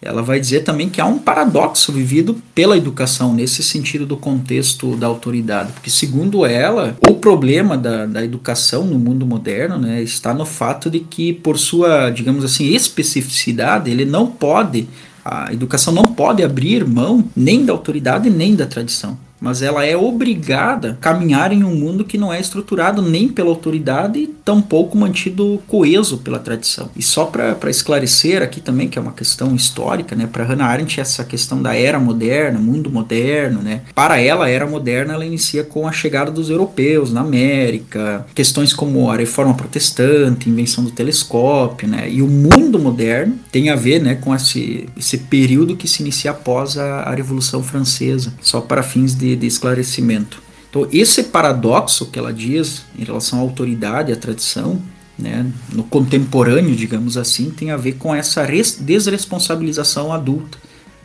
ela 0.00 0.22
vai 0.22 0.38
dizer 0.38 0.60
também 0.60 0.88
que 0.88 1.00
há 1.00 1.06
um 1.06 1.18
paradoxo 1.18 1.90
vivido 1.90 2.36
pela 2.54 2.76
educação 2.76 3.34
nesse 3.34 3.62
sentido 3.62 4.06
do 4.06 4.16
contexto 4.16 4.96
da 4.96 5.06
autoridade, 5.06 5.72
porque 5.72 5.90
segundo 5.90 6.44
ela, 6.44 6.96
o 7.08 7.14
problema 7.14 7.76
da, 7.76 8.06
da 8.06 8.24
educação 8.24 8.84
no 8.84 8.98
mundo 8.98 9.26
moderno 9.26 9.78
né, 9.78 10.02
está 10.02 10.32
no 10.34 10.44
fato 10.44 10.90
de 10.90 11.00
que, 11.00 11.32
por 11.32 11.58
sua, 11.58 12.10
digamos 12.10 12.44
assim, 12.44 12.74
especificidade, 12.74 13.90
ele 13.90 14.04
não 14.04 14.26
pode, 14.26 14.88
a 15.24 15.52
educação 15.52 15.92
não 15.92 16.04
pode 16.04 16.42
abrir 16.42 16.86
mão 16.86 17.24
nem 17.34 17.64
da 17.64 17.72
autoridade 17.72 18.30
nem 18.30 18.54
da 18.54 18.66
tradição 18.66 19.18
mas 19.46 19.62
ela 19.62 19.86
é 19.86 19.96
obrigada 19.96 20.90
a 20.90 20.94
caminhar 20.94 21.52
em 21.52 21.62
um 21.62 21.72
mundo 21.72 22.04
que 22.04 22.18
não 22.18 22.32
é 22.32 22.40
estruturado 22.40 23.00
nem 23.00 23.28
pela 23.28 23.48
autoridade 23.50 24.18
e 24.18 24.26
tampouco 24.26 24.98
mantido 24.98 25.62
coeso 25.68 26.18
pela 26.18 26.40
tradição. 26.40 26.90
E 26.96 27.02
só 27.02 27.26
para 27.26 27.70
esclarecer 27.70 28.42
aqui 28.42 28.60
também, 28.60 28.88
que 28.88 28.98
é 28.98 29.02
uma 29.02 29.12
questão 29.12 29.54
histórica, 29.54 30.16
né, 30.16 30.28
para 30.30 30.42
Hannah 30.42 30.66
Arendt, 30.66 31.00
essa 31.00 31.22
questão 31.22 31.62
da 31.62 31.76
era 31.76 32.00
moderna, 32.00 32.58
mundo 32.58 32.90
moderno, 32.90 33.62
né, 33.62 33.82
para 33.94 34.20
ela, 34.20 34.46
a 34.46 34.50
era 34.50 34.66
moderna 34.66 35.14
ela 35.14 35.24
inicia 35.24 35.62
com 35.62 35.86
a 35.86 35.92
chegada 35.92 36.32
dos 36.32 36.50
europeus 36.50 37.12
na 37.12 37.20
América, 37.20 38.26
questões 38.34 38.72
como 38.72 39.08
a 39.08 39.16
reforma 39.16 39.54
protestante, 39.54 40.50
invenção 40.50 40.82
do 40.82 40.90
telescópio, 40.90 41.86
né, 41.86 42.10
e 42.10 42.20
o 42.20 42.26
mundo 42.26 42.80
moderno 42.80 43.38
tem 43.52 43.70
a 43.70 43.76
ver 43.76 44.02
né, 44.02 44.16
com 44.16 44.34
esse, 44.34 44.88
esse 44.96 45.18
período 45.18 45.76
que 45.76 45.86
se 45.86 46.02
inicia 46.02 46.32
após 46.32 46.76
a, 46.76 47.02
a 47.02 47.14
Revolução 47.14 47.62
Francesa, 47.62 48.34
só 48.40 48.60
para 48.60 48.82
fins 48.82 49.14
de 49.14 49.35
de, 49.36 49.46
esclarecimento. 49.46 50.42
Então, 50.68 50.88
esse 50.92 51.24
paradoxo 51.24 52.06
que 52.06 52.18
ela 52.18 52.32
diz 52.32 52.84
em 52.98 53.04
relação 53.04 53.38
à 53.38 53.42
autoridade, 53.42 54.12
à 54.12 54.16
tradição, 54.16 54.82
né, 55.18 55.46
no 55.72 55.84
contemporâneo, 55.84 56.74
digamos 56.74 57.16
assim, 57.16 57.50
tem 57.50 57.70
a 57.70 57.76
ver 57.76 57.92
com 57.94 58.14
essa 58.14 58.46
desresponsabilização 58.80 60.12
adulta. 60.12 60.58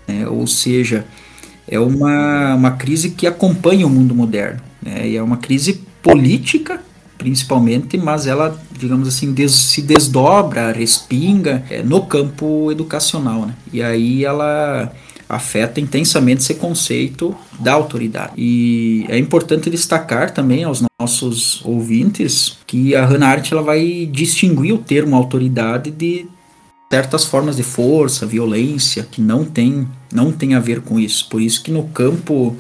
Né, 0.08 0.28
ou 0.28 0.46
seja, 0.48 1.06
é 1.68 1.80
uma, 1.80 2.56
uma 2.56 2.72
crise 2.72 3.12
que 3.12 3.26
acompanha 3.26 3.88
o 3.88 3.90
mundo 3.90 4.14
moderno. 4.14 4.62
Né, 4.82 5.10
e 5.10 5.16
é 5.16 5.24
uma 5.24 5.38
crise 5.38 5.82
política 6.02 6.82
principalmente, 7.22 8.00
mas 8.00 8.26
ela, 8.26 8.60
digamos 8.76 9.08
assim, 9.08 9.32
des, 9.32 9.52
se 9.52 9.84
desdobra, 9.84 10.72
respinga 10.72 11.64
é, 11.70 11.84
no 11.84 12.04
campo 12.08 12.72
educacional, 12.72 13.46
né? 13.46 13.54
E 13.72 13.80
aí 13.80 14.26
ela 14.26 14.92
afeta 15.32 15.80
intensamente 15.80 16.42
esse 16.42 16.56
conceito 16.56 17.34
da 17.58 17.72
autoridade. 17.72 18.34
E 18.36 19.06
é 19.08 19.18
importante 19.18 19.70
destacar 19.70 20.34
também 20.34 20.66
aos 20.66 20.84
nossos 21.00 21.64
ouvintes 21.64 22.58
que 22.68 22.94
a 22.94 23.06
Hannah 23.06 23.30
Arendt 23.30 23.54
ela 23.54 23.64
vai 23.64 24.10
distinguir 24.12 24.74
o 24.74 24.78
termo 24.78 25.16
autoridade 25.16 25.90
de 25.90 26.26
certas 26.92 27.24
formas 27.24 27.56
de 27.56 27.64
força, 27.64 28.26
violência 28.26 29.08
que 29.10 29.22
não 29.22 29.46
tem 29.46 29.88
não 30.14 30.34
tem 30.34 30.54
a 30.54 30.60
ver 30.60 30.82
com 30.82 31.00
isso. 31.00 31.30
Por 31.30 31.42
isso 31.42 31.64
que 31.64 31.72
no 31.72 31.84
campo 31.84 32.58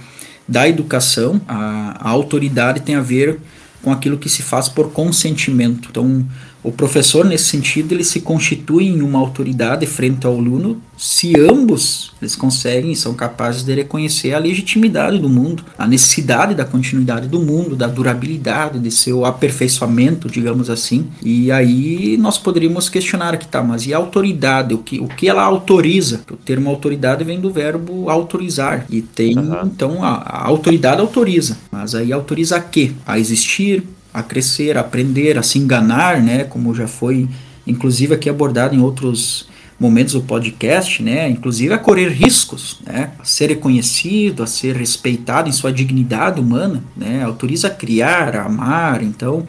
da 0.47 0.67
educação 0.69 1.41
a, 1.45 1.97
a 1.99 2.09
autoridade 2.09 2.79
tem 2.79 2.95
a 2.95 3.01
ver 3.01 3.37
com 3.83 3.91
aquilo 3.91 4.17
que 4.17 4.29
se 4.29 4.41
faz 4.41 4.69
por 4.69 4.91
consentimento. 4.91 5.89
Então 5.91 6.25
o 6.63 6.71
professor, 6.71 7.25
nesse 7.25 7.45
sentido, 7.45 7.93
ele 7.93 8.03
se 8.03 8.21
constitui 8.21 8.85
em 8.85 9.01
uma 9.01 9.19
autoridade 9.19 9.85
frente 9.85 10.27
ao 10.27 10.37
aluno 10.37 10.81
se 10.95 11.33
ambos 11.39 12.11
eles 12.21 12.35
conseguem 12.35 12.91
e 12.91 12.95
são 12.95 13.15
capazes 13.15 13.63
de 13.63 13.73
reconhecer 13.73 14.35
a 14.35 14.39
legitimidade 14.39 15.17
do 15.17 15.27
mundo, 15.27 15.65
a 15.75 15.87
necessidade 15.87 16.53
da 16.53 16.63
continuidade 16.63 17.27
do 17.27 17.39
mundo, 17.39 17.75
da 17.75 17.87
durabilidade, 17.87 18.77
de 18.77 18.91
seu 18.91 19.25
aperfeiçoamento, 19.25 20.29
digamos 20.29 20.69
assim. 20.69 21.07
E 21.23 21.51
aí 21.51 22.15
nós 22.17 22.37
poderíamos 22.37 22.87
questionar 22.87 23.33
aqui, 23.33 23.47
tá, 23.47 23.63
mas 23.63 23.87
e 23.87 23.93
a 23.95 23.97
autoridade? 23.97 24.75
O 24.75 24.77
que, 24.77 24.99
o 24.99 25.07
que 25.07 25.27
ela 25.27 25.41
autoriza? 25.41 26.21
O 26.29 26.35
termo 26.35 26.69
autoridade 26.69 27.23
vem 27.23 27.39
do 27.39 27.49
verbo 27.49 28.07
autorizar. 28.07 28.85
E 28.87 29.01
tem, 29.01 29.35
uhum. 29.35 29.61
então, 29.65 30.03
a, 30.03 30.17
a 30.17 30.47
autoridade 30.47 31.01
autoriza. 31.01 31.57
Mas 31.71 31.95
aí 31.95 32.13
autoriza 32.13 32.57
a 32.57 32.59
quê? 32.59 32.91
A 33.07 33.17
existir, 33.17 33.83
a 34.13 34.21
crescer, 34.23 34.77
a 34.77 34.81
aprender, 34.81 35.37
a 35.37 35.43
se 35.43 35.59
enganar, 35.59 36.21
né? 36.21 36.43
Como 36.43 36.73
já 36.73 36.87
foi, 36.87 37.27
inclusive, 37.65 38.13
aqui 38.13 38.29
abordado 38.29 38.75
em 38.75 38.79
outros 38.79 39.49
momentos 39.79 40.13
do 40.13 40.21
podcast, 40.21 41.01
né? 41.01 41.27
Inclusive 41.27 41.73
a 41.73 41.77
correr 41.77 42.09
riscos, 42.09 42.79
né? 42.85 43.11
A 43.19 43.23
ser 43.25 43.49
reconhecido, 43.49 44.43
a 44.43 44.47
ser 44.47 44.75
respeitado 44.75 45.49
em 45.49 45.51
sua 45.51 45.73
dignidade 45.73 46.39
humana, 46.39 46.83
né? 46.95 47.23
Autoriza 47.23 47.67
a 47.67 47.71
criar, 47.71 48.35
a 48.35 48.45
amar. 48.45 49.01
Então, 49.01 49.47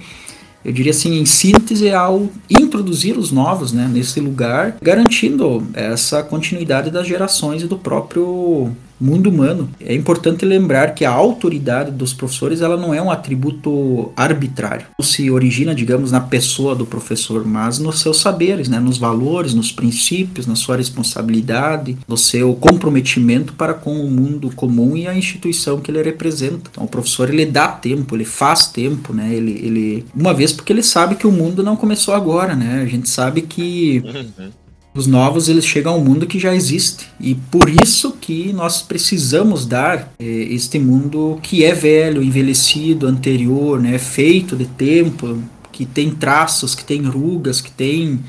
eu 0.64 0.73
diria 0.73 0.90
assim, 0.90 1.19
em 1.19 1.26
síntese, 1.26 1.90
ao 1.90 2.31
introduzir 2.49 3.19
os 3.19 3.31
novos, 3.31 3.73
né? 3.73 3.90
Nesse 3.92 4.21
lugar, 4.21 4.78
garantindo 4.81 5.66
essa 5.75 6.23
continuidade 6.23 6.90
das 6.90 7.07
gerações 7.07 7.62
e 7.62 7.66
do 7.66 7.76
próprio 7.76 8.75
mundo 9.03 9.29
humano. 9.29 9.69
É 9.81 9.95
importante 9.95 10.45
lembrar 10.45 10.95
que 10.95 11.05
a 11.05 11.11
autoridade 11.11 11.91
dos 11.91 12.13
professores 12.13 12.61
ela 12.61 12.77
não 12.77 12.95
é 12.95 13.03
um 13.03 13.11
atributo 13.11 14.13
arbitrário. 14.17 14.87
Se 15.01 15.31
origina, 15.31 15.75
digamos, 15.75 16.13
na 16.13 16.21
pessoa 16.21 16.75
do 16.75 16.87
professor, 16.87 17.45
mas 17.45 17.79
nos 17.79 18.01
seus 18.01 18.21
saberes, 18.21 18.69
né, 18.69 18.79
nos 18.79 18.99
valores, 18.99 19.55
nos 19.55 19.73
princípios, 19.73 20.47
na 20.47 20.55
sua 20.55 20.77
responsabilidade, 20.77 21.97
no 22.07 22.17
seu 22.17 22.55
comprometimento 22.55 23.55
para 23.55 23.75
com 23.75 24.01
o 24.01 24.11
mundo 24.11 24.51
comum 24.55 24.97
e 24.97 25.07
a 25.07 25.15
instituição 25.15 25.81
que 25.81 25.91
ele 25.91 26.03
representa. 26.03 26.71
Então, 26.71 26.85
o 26.85 26.89
professor 26.89 27.29
ele 27.29 27.47
dá 27.47 27.69
tempo, 27.69 28.15
ele 28.15 28.25
faz 28.25 28.67
tempo, 28.67 29.13
né? 29.13 29.35
Ele, 29.35 29.53
ele 29.53 30.07
uma 30.15 30.33
vez 30.33 30.53
porque 30.53 30.73
ele 30.73 30.83
sabe 30.83 31.17
que 31.17 31.27
o 31.27 31.33
mundo 31.33 31.63
não 31.63 31.77
começou 31.77 32.15
agora, 32.15 32.55
né? 32.55 32.83
A 32.83 32.87
gente 32.87 33.09
sabe 33.09 33.43
que 33.43 34.03
uhum. 34.05 34.51
Os 34.95 35.07
novos 35.07 35.49
eles 35.49 35.65
chegam 35.65 35.95
ao 35.95 36.01
mundo 36.01 36.27
que 36.27 36.39
já 36.39 36.55
existe. 36.55 37.07
E 37.19 37.35
por 37.35 37.69
isso 37.69 38.13
que 38.21 38.53
nós 38.53 38.83
precisamos 38.83 39.65
dar 39.65 40.13
é, 40.19 40.25
este 40.25 40.79
mundo 40.79 41.39
que 41.43 41.65
é 41.65 41.73
velho, 41.73 42.23
envelhecido, 42.23 43.07
anterior, 43.07 43.81
né, 43.81 43.99
feito 43.99 44.55
de 44.55 44.67
tempo, 44.67 45.39
que 45.73 45.87
tem 45.87 46.11
traços, 46.11 46.75
que 46.75 46.85
tem 46.85 47.03
rugas, 47.03 47.61
que 47.61 47.71
tem 47.71 48.21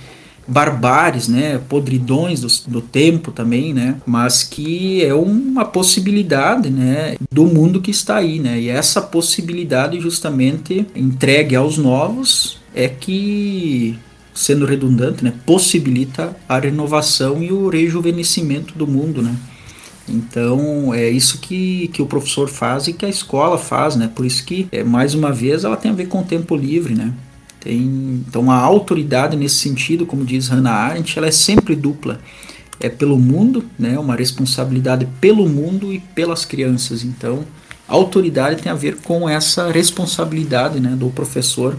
barbares, 0.47 1.27
né, 1.27 1.57
podridões 1.69 2.41
do, 2.41 2.71
do, 2.71 2.81
tempo 2.81 3.31
também, 3.31 3.73
né, 3.73 3.97
mas 4.05 4.43
que 4.43 5.03
é 5.03 5.13
uma 5.13 5.63
possibilidade, 5.63 6.69
né, 6.69 7.15
do 7.31 7.45
mundo 7.45 7.81
que 7.81 7.91
está 7.91 8.17
aí, 8.17 8.39
né, 8.39 8.59
e 8.59 8.69
essa 8.69 9.01
possibilidade 9.01 9.99
justamente 9.99 10.85
entregue 10.95 11.55
aos 11.55 11.77
novos 11.77 12.57
é 12.75 12.89
que 12.89 13.97
sendo 14.33 14.65
redundante, 14.65 15.23
né, 15.23 15.33
possibilita 15.45 16.35
a 16.49 16.59
renovação 16.59 17.43
e 17.43 17.51
o 17.51 17.69
rejuvenescimento 17.69 18.77
do 18.77 18.87
mundo, 18.87 19.21
né? 19.21 19.35
Então 20.07 20.93
é 20.93 21.09
isso 21.09 21.37
que, 21.39 21.87
que 21.89 22.01
o 22.01 22.05
professor 22.05 22.49
faz 22.49 22.87
e 22.87 22.93
que 22.93 23.05
a 23.05 23.09
escola 23.09 23.57
faz, 23.57 23.95
né? 23.95 24.09
Por 24.13 24.25
isso 24.25 24.43
que 24.43 24.67
é, 24.71 24.83
mais 24.83 25.13
uma 25.13 25.31
vez 25.31 25.63
ela 25.63 25.77
tem 25.77 25.91
a 25.91 25.93
ver 25.93 26.07
com 26.07 26.19
o 26.19 26.25
tempo 26.25 26.55
livre, 26.55 26.93
né? 26.93 27.13
Tem, 27.59 28.21
então 28.27 28.51
a 28.51 28.57
autoridade 28.57 29.37
nesse 29.37 29.55
sentido, 29.55 30.05
como 30.05 30.25
diz 30.25 30.49
Hannah 30.49 30.73
Arendt, 30.73 31.17
ela 31.17 31.27
é 31.27 31.31
sempre 31.31 31.75
dupla. 31.75 32.19
É 32.79 32.89
pelo 32.89 33.17
mundo, 33.17 33.63
né? 33.79 33.97
Uma 33.97 34.15
responsabilidade 34.15 35.07
pelo 35.21 35.47
mundo 35.47 35.93
e 35.93 35.99
pelas 35.99 36.43
crianças. 36.43 37.03
Então 37.03 37.45
a 37.87 37.93
autoridade 37.93 38.61
tem 38.61 38.71
a 38.71 38.75
ver 38.75 38.97
com 38.97 39.29
essa 39.29 39.71
responsabilidade, 39.71 40.81
né? 40.81 40.95
Do 40.97 41.09
professor 41.09 41.77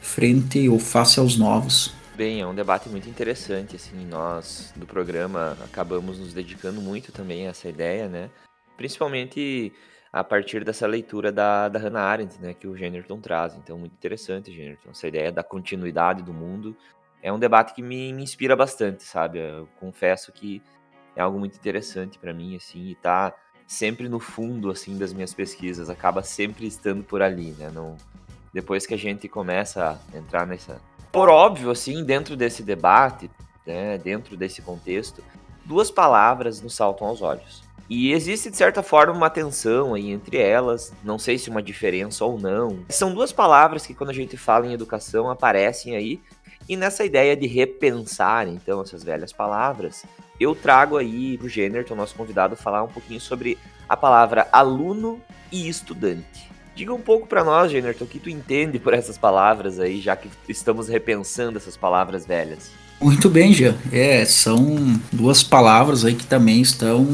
frente 0.00 0.66
ou 0.68 0.78
face 0.78 1.20
aos 1.20 1.36
novos. 1.36 1.92
Bem, 2.16 2.40
é 2.40 2.46
um 2.46 2.54
debate 2.54 2.88
muito 2.88 3.10
interessante, 3.10 3.76
assim, 3.76 4.06
nós 4.06 4.72
do 4.74 4.86
programa 4.86 5.54
acabamos 5.62 6.18
nos 6.18 6.32
dedicando 6.32 6.80
muito 6.80 7.12
também 7.12 7.46
a 7.46 7.50
essa 7.50 7.68
ideia, 7.68 8.08
né? 8.08 8.30
Principalmente 8.74 9.70
a 10.10 10.24
partir 10.24 10.64
dessa 10.64 10.86
leitura 10.86 11.30
da, 11.30 11.68
da 11.68 11.78
Hannah 11.78 12.00
Arendt, 12.00 12.40
né, 12.40 12.54
que 12.54 12.66
o 12.66 12.74
Generton 12.74 13.20
traz. 13.20 13.54
Então, 13.54 13.76
muito 13.78 13.92
interessante, 13.92 14.50
Generton, 14.50 14.92
essa 14.92 15.06
ideia 15.06 15.30
da 15.30 15.42
continuidade 15.42 16.22
do 16.22 16.32
mundo. 16.32 16.74
É 17.22 17.30
um 17.30 17.38
debate 17.38 17.74
que 17.74 17.82
me, 17.82 18.14
me 18.14 18.22
inspira 18.22 18.56
bastante, 18.56 19.02
sabe? 19.02 19.38
Eu 19.38 19.68
confesso 19.78 20.32
que 20.32 20.62
é 21.14 21.20
algo 21.20 21.38
muito 21.38 21.58
interessante 21.58 22.18
para 22.18 22.32
mim, 22.32 22.56
assim, 22.56 22.92
e 22.92 22.94
tá 22.94 23.34
sempre 23.66 24.08
no 24.08 24.20
fundo, 24.20 24.70
assim, 24.70 24.96
das 24.96 25.12
minhas 25.12 25.34
pesquisas, 25.34 25.90
acaba 25.90 26.22
sempre 26.22 26.66
estando 26.66 27.04
por 27.04 27.20
ali, 27.20 27.50
né? 27.58 27.70
Não, 27.70 27.94
depois 28.54 28.86
que 28.86 28.94
a 28.94 28.98
gente 28.98 29.28
começa 29.28 30.00
a 30.14 30.16
entrar 30.16 30.46
nessa 30.46 30.80
por 31.16 31.30
óbvio, 31.30 31.70
assim, 31.70 32.04
dentro 32.04 32.36
desse 32.36 32.62
debate, 32.62 33.30
né, 33.66 33.96
dentro 33.96 34.36
desse 34.36 34.60
contexto, 34.60 35.24
duas 35.64 35.90
palavras 35.90 36.60
nos 36.60 36.74
saltam 36.74 37.08
aos 37.08 37.22
olhos. 37.22 37.64
E 37.88 38.12
existe, 38.12 38.50
de 38.50 38.56
certa 38.58 38.82
forma, 38.82 39.14
uma 39.14 39.30
tensão 39.30 39.94
aí 39.94 40.10
entre 40.10 40.36
elas, 40.36 40.92
não 41.02 41.18
sei 41.18 41.38
se 41.38 41.48
uma 41.48 41.62
diferença 41.62 42.22
ou 42.22 42.38
não. 42.38 42.80
São 42.90 43.14
duas 43.14 43.32
palavras 43.32 43.86
que, 43.86 43.94
quando 43.94 44.10
a 44.10 44.12
gente 44.12 44.36
fala 44.36 44.66
em 44.66 44.74
educação, 44.74 45.30
aparecem 45.30 45.96
aí. 45.96 46.20
E 46.68 46.76
nessa 46.76 47.02
ideia 47.02 47.34
de 47.34 47.46
repensar, 47.46 48.46
então, 48.46 48.82
essas 48.82 49.02
velhas 49.02 49.32
palavras, 49.32 50.04
eu 50.38 50.54
trago 50.54 50.98
aí 50.98 51.38
pro 51.38 51.48
Generton, 51.48 51.94
nosso 51.94 52.14
convidado, 52.14 52.56
falar 52.56 52.82
um 52.82 52.88
pouquinho 52.88 53.22
sobre 53.22 53.56
a 53.88 53.96
palavra 53.96 54.46
aluno 54.52 55.18
e 55.50 55.66
estudante. 55.66 56.55
Diga 56.76 56.92
um 56.92 57.00
pouco 57.00 57.26
para 57.26 57.42
nós, 57.42 57.72
Generton, 57.72 58.04
o 58.04 58.06
que 58.06 58.18
tu 58.18 58.28
entende 58.28 58.78
por 58.78 58.92
essas 58.92 59.16
palavras 59.16 59.80
aí, 59.80 59.98
já 59.98 60.14
que 60.14 60.28
estamos 60.46 60.88
repensando 60.88 61.56
essas 61.56 61.74
palavras 61.74 62.26
velhas. 62.26 62.70
Muito 63.00 63.30
bem, 63.30 63.54
Jean. 63.54 63.74
É, 63.90 64.22
são 64.26 65.00
duas 65.10 65.42
palavras 65.42 66.04
aí 66.04 66.14
que 66.14 66.26
também 66.26 66.60
estão, 66.60 67.06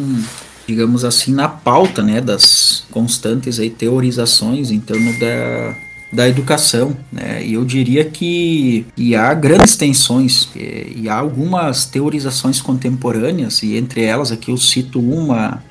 digamos 0.67 1.05
assim, 1.05 1.33
na 1.33 1.49
pauta, 1.49 2.03
né, 2.03 2.21
das 2.21 2.85
constantes 2.91 3.61
aí 3.61 3.71
teorizações 3.71 4.73
em 4.73 4.81
torno 4.81 5.17
da, 5.21 5.77
da 6.13 6.29
educação, 6.29 6.97
né? 7.13 7.45
E 7.45 7.55
eu 7.55 7.65
diria 7.65 8.05
que, 8.05 8.85
que 8.97 9.15
há 9.15 9.33
grandes 9.33 9.77
tensões 9.77 10.49
e, 10.57 11.03
e 11.03 11.09
há 11.09 11.15
algumas 11.15 11.87
teorizações 11.87 12.61
contemporâneas 12.61 13.63
e 13.63 13.77
entre 13.77 14.03
elas 14.03 14.33
aqui 14.33 14.51
eu 14.51 14.57
cito 14.57 14.99
uma 14.99 15.63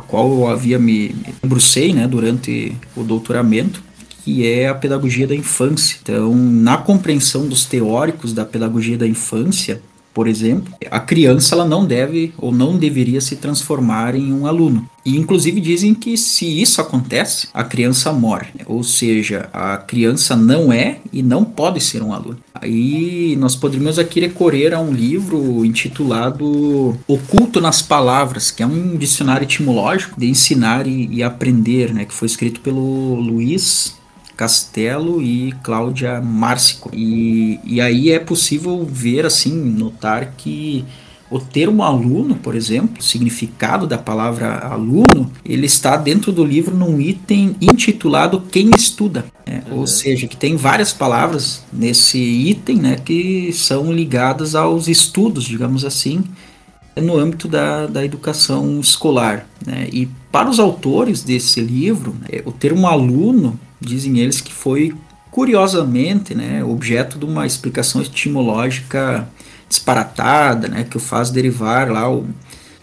a 0.00 0.02
qual 0.02 0.30
eu 0.30 0.48
havia 0.48 0.78
me, 0.78 1.14
me 1.42 1.92
né, 1.92 2.08
durante 2.08 2.76
o 2.96 3.02
doutoramento, 3.02 3.82
que 4.24 4.46
é 4.46 4.68
a 4.68 4.74
pedagogia 4.74 5.26
da 5.26 5.34
infância. 5.34 5.98
Então, 6.02 6.34
na 6.34 6.76
compreensão 6.76 7.46
dos 7.46 7.64
teóricos 7.64 8.32
da 8.32 8.44
pedagogia 8.44 8.98
da 8.98 9.06
infância, 9.06 9.80
por 10.12 10.26
exemplo, 10.26 10.72
a 10.90 11.00
criança 11.00 11.54
ela 11.54 11.64
não 11.64 11.86
deve 11.86 12.32
ou 12.36 12.52
não 12.52 12.76
deveria 12.76 13.20
se 13.20 13.36
transformar 13.36 14.14
em 14.14 14.32
um 14.32 14.46
aluno. 14.46 14.88
E 15.04 15.16
inclusive 15.16 15.60
dizem 15.60 15.94
que 15.94 16.16
se 16.16 16.60
isso 16.60 16.80
acontece, 16.80 17.48
a 17.54 17.64
criança 17.64 18.12
morre. 18.12 18.50
Ou 18.66 18.82
seja, 18.82 19.48
a 19.52 19.76
criança 19.76 20.36
não 20.36 20.72
é 20.72 20.98
e 21.12 21.22
não 21.22 21.44
pode 21.44 21.80
ser 21.80 22.02
um 22.02 22.12
aluno. 22.12 22.38
Aí 22.54 23.36
nós 23.36 23.56
poderíamos 23.56 23.98
aqui 23.98 24.20
recorrer 24.20 24.74
a 24.74 24.80
um 24.80 24.92
livro 24.92 25.64
intitulado 25.64 26.98
Oculto 27.06 27.60
nas 27.60 27.80
Palavras, 27.80 28.50
que 28.50 28.62
é 28.62 28.66
um 28.66 28.96
dicionário 28.96 29.44
etimológico 29.44 30.20
de 30.20 30.28
ensinar 30.28 30.86
e, 30.86 31.08
e 31.10 31.22
aprender, 31.22 31.94
né, 31.94 32.04
que 32.04 32.12
foi 32.12 32.26
escrito 32.26 32.60
pelo 32.60 33.14
Luiz 33.14 33.99
Castelo 34.40 35.20
e 35.20 35.52
Cláudia 35.62 36.18
Márcico. 36.18 36.90
E, 36.94 37.60
e 37.62 37.78
aí 37.78 38.10
é 38.10 38.18
possível 38.18 38.86
ver, 38.90 39.26
assim, 39.26 39.52
notar 39.52 40.32
que 40.34 40.86
O 41.30 41.38
termo 41.38 41.84
aluno, 41.84 42.34
por 42.34 42.56
exemplo, 42.56 42.96
o 42.98 43.02
significado 43.02 43.86
da 43.86 43.96
palavra 43.96 44.58
aluno, 44.58 45.30
ele 45.44 45.64
está 45.64 45.96
dentro 45.96 46.32
do 46.32 46.44
livro 46.44 46.76
num 46.76 47.00
item 47.00 47.54
intitulado 47.60 48.40
Quem 48.50 48.70
Estuda. 48.70 49.24
Né? 49.46 49.62
Uhum. 49.70 49.78
Ou 49.78 49.86
seja, 49.86 50.26
que 50.26 50.36
tem 50.36 50.56
várias 50.56 50.92
palavras 50.92 51.62
nesse 51.72 52.18
item 52.18 52.78
né, 52.78 52.96
que 52.96 53.52
são 53.52 53.92
ligadas 53.92 54.56
aos 54.56 54.88
estudos, 54.88 55.44
digamos 55.44 55.84
assim, 55.84 56.24
no 56.96 57.16
âmbito 57.16 57.46
da, 57.46 57.86
da 57.86 58.04
educação 58.04 58.80
escolar. 58.80 59.46
Né? 59.64 59.88
E 59.92 60.08
para 60.32 60.50
os 60.50 60.58
autores 60.58 61.22
desse 61.22 61.60
livro, 61.60 62.16
né, 62.22 62.40
o 62.44 62.50
termo 62.50 62.88
aluno, 62.88 63.56
dizem 63.80 64.18
eles 64.18 64.40
que 64.40 64.52
foi 64.52 64.94
curiosamente 65.30 66.34
né, 66.34 66.62
objeto 66.64 67.18
de 67.18 67.24
uma 67.24 67.46
explicação 67.46 68.02
etimológica 68.02 69.28
disparatada, 69.68 70.68
né, 70.68 70.84
que 70.88 70.96
o 70.96 71.00
faz 71.00 71.30
derivar 71.30 71.90
lá 71.90 72.12
o, 72.12 72.26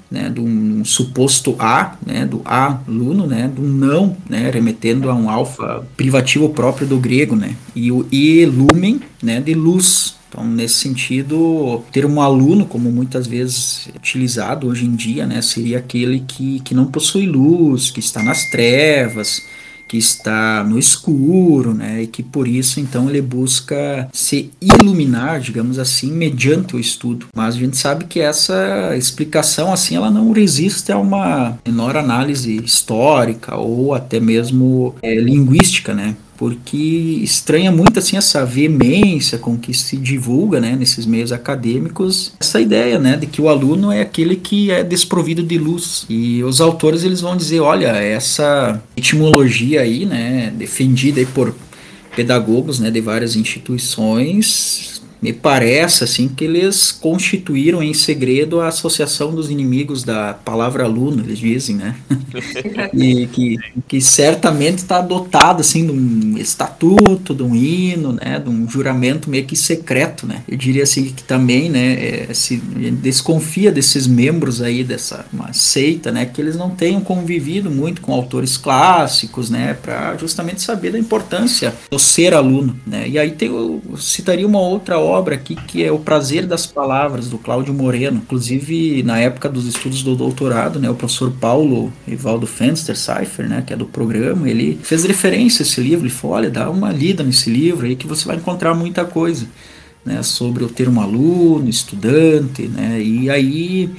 né, 0.10 0.30
de 0.30 0.40
um 0.40 0.86
suposto 0.86 1.56
A, 1.60 1.96
né, 2.06 2.26
do 2.26 2.42
aluno, 2.46 3.28
né, 3.28 3.48
do 3.54 3.62
não, 3.62 4.16
né, 4.30 4.50
remetendo 4.50 5.10
a 5.10 5.14
um 5.14 5.30
alfa 5.30 5.86
privativo 5.98 6.50
próprio 6.50 6.88
do 6.88 6.98
grego, 6.98 7.36
né, 7.36 7.56
e 7.76 7.92
o 7.92 8.08
e 8.12 8.46
lumen, 8.46 9.02
né, 9.22 9.42
de 9.42 9.54
luz. 9.54 10.16
Então, 10.30 10.46
nesse 10.46 10.76
sentido, 10.76 11.84
ter 11.92 12.06
um 12.06 12.22
aluno, 12.22 12.66
como 12.66 12.92
muitas 12.92 13.28
vezes 13.28 13.90
utilizado 13.96 14.68
hoje 14.68 14.86
em 14.86 14.96
dia, 14.96 15.26
né, 15.26 15.42
seria 15.42 15.80
aquele 15.80 16.22
que, 16.22 16.60
que 16.62 16.74
não 16.74 16.86
possui 16.86 17.26
luz, 17.26 17.90
que 17.90 18.00
está 18.00 18.24
nas 18.24 18.50
trevas, 18.50 19.42
que 19.88 19.98
está 19.98 20.64
no 20.64 20.78
escuro, 20.78 21.74
né, 21.74 22.04
e 22.04 22.08
que 22.08 22.22
por 22.22 22.48
isso 22.48 22.80
então 22.80 23.10
ele 23.10 23.22
busca 23.22 24.08
se 24.12 24.52
iluminar, 24.62 25.40
digamos 25.40 25.80
assim, 25.80 26.12
mediante 26.12 26.76
o 26.76 26.80
estudo. 26.80 27.28
Mas 27.36 27.56
a 27.56 27.60
gente 27.60 27.78
sabe 27.78 28.06
que 28.06 28.20
essa 28.20 28.96
explicação 28.98 29.72
assim 29.72 29.96
ela 29.96 30.12
não 30.12 30.32
resiste 30.32 30.92
a 30.92 30.98
uma 30.98 31.58
menor 31.66 31.96
análise 31.96 32.56
histórica 32.58 33.56
ou 33.56 33.94
até 33.94 34.20
mesmo 34.20 34.96
é, 35.02 35.16
linguística, 35.16 35.94
né? 35.94 36.16
Porque 36.38 36.78
estranha 36.78 37.72
muito 37.72 37.98
assim 37.98 38.16
essa 38.16 38.46
veemência 38.46 39.40
com 39.40 39.58
que 39.58 39.74
se 39.74 39.98
divulga, 39.98 40.60
né, 40.60 40.76
nesses 40.76 41.06
meios 41.06 41.32
acadêmicos, 41.32 42.32
essa 42.40 42.62
ideia, 42.62 43.00
né, 43.00 43.18
de 43.18 43.26
que 43.26 43.42
o 43.42 43.50
aluno 43.50 43.92
é 43.92 44.02
aquele 44.02 44.36
que 44.36 44.70
é 44.70 44.84
desprovido 44.84 45.42
de 45.42 45.58
luz. 45.58 46.06
E 46.08 46.44
os 46.44 46.62
autores 46.62 47.04
eles 47.04 47.22
vão 47.22 47.36
dizer, 47.36 47.60
olha, 47.60 47.88
essa 47.88 48.82
etimologia 48.96 49.82
aí, 49.82 50.06
né, 50.06 50.54
defendida 50.56 51.20
aí 51.20 51.26
por 51.26 51.56
pedagogos, 52.16 52.80
né, 52.80 52.90
de 52.92 53.02
várias 53.02 53.36
instituições, 53.36 54.97
me 55.22 55.34
parece 55.34 56.04
assim 56.04 56.28
que 56.28 56.46
eles 56.46 56.92
constituíram 56.92 57.82
em 57.82 57.94
segredo 57.94 58.62
a 58.62 58.68
associação 58.68 59.34
dos 59.34 59.50
inimigos 59.50 60.04
da 60.04 60.34
palavra 60.34 60.84
aluno, 60.84 61.24
eles 61.24 61.40
dizem, 61.40 61.76
né? 61.76 61.96
e 62.94 63.28
que, 63.28 63.58
que 63.88 64.00
certamente 64.00 64.80
está 64.80 65.02
dotado 65.02 65.62
assim 65.62 65.86
de 65.86 65.92
um 65.92 66.38
estatuto, 66.38 67.34
de 67.34 67.44
um 67.44 67.56
hino, 67.56 68.14
né? 68.14 68.40
De 68.40 68.50
um 68.50 68.70
juramento 68.70 69.30
meio 69.30 69.46
que 69.46 69.56
secreto, 69.56 70.28
né? 70.28 70.44
Eu 70.48 70.58
diria 70.58 70.84
assim 70.84 71.06
que 71.06 71.24
também, 71.24 71.70
né? 71.70 72.28
É, 72.30 72.34
se 72.34 72.58
desconfia 72.58 73.72
desses 73.72 74.06
membros 74.06 74.62
aí 74.62 74.84
dessa 74.84 75.26
uma 75.34 75.52
seita, 75.52 76.12
né? 76.12 76.26
Que 76.26 76.42
eles 76.42 76.56
não 76.56 76.70
tenham 76.70 77.02
convivido 77.02 77.72
muito 77.72 78.02
com 78.02 78.14
autores 78.14 78.56
clássicos, 78.56 79.50
né? 79.50 79.76
Para 79.82 80.16
justamente 80.18 80.62
saber 80.62 80.92
da 80.92 81.00
importância 81.00 81.74
do 81.90 81.98
ser 81.98 82.34
aluno, 82.34 82.78
né? 82.86 83.08
E 83.08 83.18
aí 83.18 83.32
tem, 83.32 83.50
eu 83.50 83.82
citaria 83.98 84.46
uma 84.46 84.60
outra 84.60 85.00
obra 85.00 85.07
aqui 85.16 85.56
que 85.56 85.84
é 85.84 85.92
O 85.92 86.00
Prazer 86.00 86.46
das 86.46 86.66
Palavras, 86.66 87.30
do 87.30 87.38
Cláudio 87.38 87.74
Moreno. 87.74 88.18
Inclusive, 88.18 89.04
na 89.04 89.20
época 89.20 89.50
dos 89.50 89.66
estudos 89.66 90.04
do 90.04 90.16
doutorado, 90.16 90.80
né, 90.80 90.90
o 90.90 90.96
professor 90.96 91.32
Paulo 91.32 91.92
Evaldo 92.08 92.46
Fenster 92.46 92.98
Cipher, 92.98 93.48
né, 93.48 93.64
que 93.66 93.74
é 93.74 93.76
do 93.76 93.86
programa, 93.86 94.50
ele 94.50 94.80
fez 94.84 95.04
referência 95.06 95.64
a 95.64 95.66
esse 95.66 95.82
livro 95.82 96.06
e 96.06 96.10
falou: 96.10 96.36
olha, 96.36 96.50
dá 96.50 96.70
uma 96.70 96.92
lida 96.92 97.24
nesse 97.24 97.50
livro 97.50 97.86
aí 97.86 97.96
que 97.96 98.08
você 98.08 98.26
vai 98.26 98.38
encontrar 98.38 98.74
muita 98.74 99.06
coisa. 99.06 99.48
Né, 100.06 100.24
sobre 100.24 100.64
o 100.64 100.70
termo 100.70 101.02
aluno, 101.02 101.68
estudante, 101.68 102.62
né, 102.62 103.02
e 103.02 103.30
aí 103.30 103.90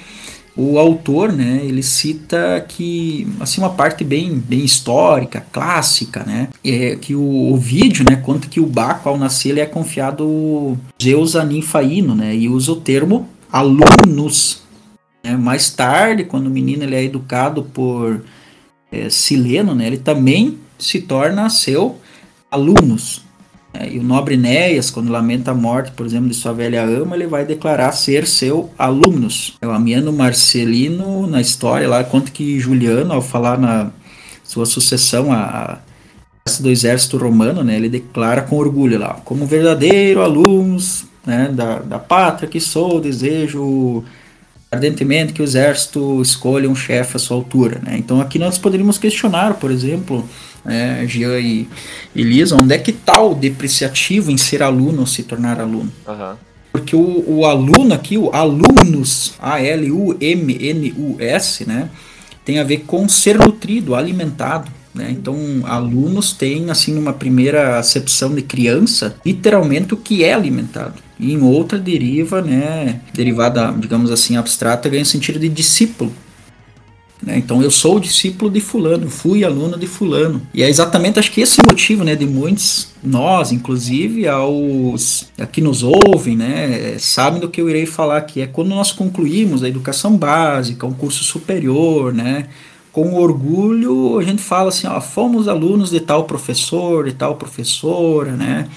o 0.61 0.77
autor, 0.77 1.33
né, 1.33 1.61
ele 1.62 1.85
cita 1.85 2.64
que 2.66 3.29
assim 3.38 3.61
uma 3.61 3.71
parte 3.71 4.03
bem, 4.03 4.40
bem 4.40 4.64
histórica, 4.64 5.47
clássica, 5.53 6.25
né, 6.25 6.49
é 6.64 6.97
que 6.97 7.14
o, 7.14 7.53
o 7.53 7.57
vídeo, 7.57 8.05
né, 8.05 8.16
conta 8.16 8.49
que 8.49 8.59
o 8.59 8.66
Baco 8.66 9.09
ao 9.09 9.16
nascer 9.16 9.51
ele 9.51 9.61
é 9.61 9.66
confiado 9.66 10.77
Zeus 11.01 11.37
Aninfaíno, 11.37 12.12
né, 12.12 12.35
e 12.35 12.49
usa 12.49 12.73
o 12.73 12.77
termo 12.77 13.29
alunos. 13.53 14.62
Né, 15.23 15.37
mais 15.37 15.71
tarde, 15.71 16.25
quando 16.25 16.49
o 16.49 16.51
menino 16.51 16.83
ele 16.83 16.97
é 16.97 17.05
educado 17.05 17.62
por 17.62 18.25
é, 18.90 19.09
Sileno, 19.09 19.77
né, 19.77 19.87
ele 19.87 19.99
também 19.99 20.59
se 20.77 21.01
torna 21.03 21.49
seu 21.49 22.01
alunos. 22.51 23.27
É, 23.72 23.88
e 23.88 23.98
o 23.98 24.02
nobre 24.02 24.35
Enéas, 24.35 24.90
quando 24.90 25.11
lamenta 25.11 25.50
a 25.50 25.54
morte, 25.54 25.92
por 25.92 26.07
exemplo, 26.07 26.28
de 26.28 26.35
sua 26.35 26.52
velha 26.52 26.83
ama, 26.83 27.14
ele 27.14 27.26
vai 27.26 27.44
declarar 27.44 27.92
ser 27.92 28.26
seu 28.26 28.70
alumnus. 28.78 29.57
É 29.61 29.66
o 29.66 29.70
Amiano 29.70 30.12
Marcelino, 30.12 31.26
na 31.26 31.40
história, 31.40 31.88
lá 31.88 32.02
conta 32.02 32.31
que 32.31 32.59
Juliano, 32.59 33.12
ao 33.12 33.22
falar 33.22 33.59
na 33.59 33.90
sua 34.42 34.64
sucessão 34.64 35.31
a, 35.33 35.42
a 35.74 35.78
do 36.61 36.70
exército 36.70 37.18
romano, 37.18 37.62
né, 37.62 37.76
ele 37.76 37.90
declara 37.90 38.40
com 38.40 38.57
orgulho 38.57 38.98
lá, 38.98 39.20
como 39.22 39.44
verdadeiro 39.44 40.22
alunos 40.22 41.04
né, 41.26 41.50
da, 41.52 41.81
da 41.81 41.98
pátria 41.98 42.48
que 42.48 42.59
sou, 42.59 42.98
desejo 43.02 44.02
ardentemente 44.70 45.33
que 45.33 45.42
o 45.42 45.44
exército 45.44 46.22
escolha 46.22 46.68
um 46.68 46.74
chefe 46.74 47.16
à 47.16 47.18
sua 47.18 47.37
altura. 47.37 47.81
Né? 47.85 47.96
Então 47.98 48.20
aqui 48.20 48.38
nós 48.38 48.57
poderíamos 48.57 48.96
questionar, 48.96 49.54
por 49.54 49.70
exemplo, 49.70 50.26
né, 50.64 51.07
Jean 51.07 51.38
e 51.38 51.68
Elisa, 52.14 52.57
onde 52.61 52.75
é 52.75 52.79
que 52.79 52.90
está 52.90 53.21
o 53.23 53.35
depreciativo 53.35 54.31
em 54.31 54.37
ser 54.37 54.62
aluno 54.62 55.01
ou 55.01 55.07
se 55.07 55.23
tornar 55.23 55.61
aluno? 55.61 55.92
Uhum. 56.07 56.35
Porque 56.73 56.94
o, 56.94 57.25
o, 57.27 57.47
aluno 57.47 57.94
aqui, 57.94 58.16
o 58.18 58.31
alunos, 58.33 59.35
A-L-U-M-N-U-S, 59.40 60.09
né, 61.66 61.88
tem 62.44 62.59
a 62.59 62.64
ver 62.64 62.85
com 62.87 63.09
ser 63.09 63.38
nutrido, 63.38 63.94
alimentado. 63.94 64.71
Né? 64.94 65.09
Então, 65.11 65.37
alunos 65.64 66.33
têm, 66.33 66.71
assim, 66.71 66.92
numa 66.94 67.12
primeira 67.12 67.79
acepção 67.79 68.35
de 68.35 68.42
criança, 68.42 69.16
literalmente 69.25 69.94
o 69.94 69.97
que 69.97 70.25
é 70.25 70.35
alimentado. 70.35 70.94
E 71.18 71.33
em 71.33 71.42
outra 71.42 71.79
deriva, 71.79 72.40
né, 72.42 73.01
derivada, 73.12 73.73
digamos 73.77 74.11
assim, 74.11 74.37
abstrata, 74.37 74.88
ganha 74.88 75.05
sentido 75.05 75.38
de 75.38 75.49
discípulo. 75.49 76.12
Né? 77.22 77.38
Então 77.38 77.62
eu 77.62 77.70
sou 77.70 77.98
discípulo 77.98 78.50
de 78.50 78.61
fulano, 78.61 79.11
fui 79.11 79.44
aluno 79.44 79.76
de 79.78 79.87
fulano. 79.87 80.40
E 80.54 80.62
é 80.62 80.68
exatamente 80.68 81.18
acho 81.18 81.33
que 81.33 81.40
esse 81.40 81.61
motivo 81.64 82.04
né, 82.04 82.14
de 82.14 82.26
muitos, 82.26 82.88
nós 83.02 83.50
inclusive, 83.52 84.28
aos 84.28 85.28
que 85.50 85.61
nos 85.61 85.83
ouvem, 85.83 86.37
né, 86.37 86.96
sabem 86.98 87.40
do 87.40 87.48
que 87.48 87.61
eu 87.61 87.68
irei 87.68 87.87
falar 87.87 88.18
aqui. 88.18 88.40
É 88.40 88.46
quando 88.46 88.68
nós 88.68 88.92
concluímos 88.92 89.62
a 89.62 89.68
educação 89.68 90.16
básica, 90.16 90.87
um 90.87 90.92
curso 90.92 91.24
superior, 91.24 92.12
né, 92.12 92.48
com 92.92 93.14
orgulho 93.14 94.18
a 94.18 94.22
gente 94.22 94.42
fala 94.42 94.68
assim, 94.68 94.87
ó, 94.87 95.00
fomos 95.00 95.48
alunos 95.48 95.90
de 95.90 96.00
tal 96.00 96.24
professor, 96.24 97.04
de 97.04 97.12
tal 97.12 97.37
professora, 97.37 98.33
né, 98.33 98.68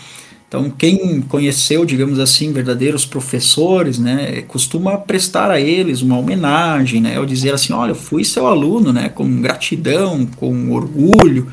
então, 0.51 0.69
quem 0.69 1.21
conheceu, 1.21 1.85
digamos 1.85 2.19
assim, 2.19 2.51
verdadeiros 2.51 3.05
professores, 3.05 3.97
né, 3.97 4.41
costuma 4.49 4.97
prestar 4.97 5.49
a 5.49 5.61
eles 5.61 6.01
uma 6.01 6.17
homenagem, 6.17 6.99
né, 6.99 7.17
ou 7.17 7.25
dizer 7.25 7.53
assim, 7.53 7.71
olha, 7.71 7.91
eu 7.91 7.95
fui 7.95 8.25
seu 8.25 8.45
aluno, 8.45 8.91
né, 8.91 9.07
com 9.07 9.39
gratidão, 9.39 10.25
com 10.25 10.73
orgulho. 10.73 11.47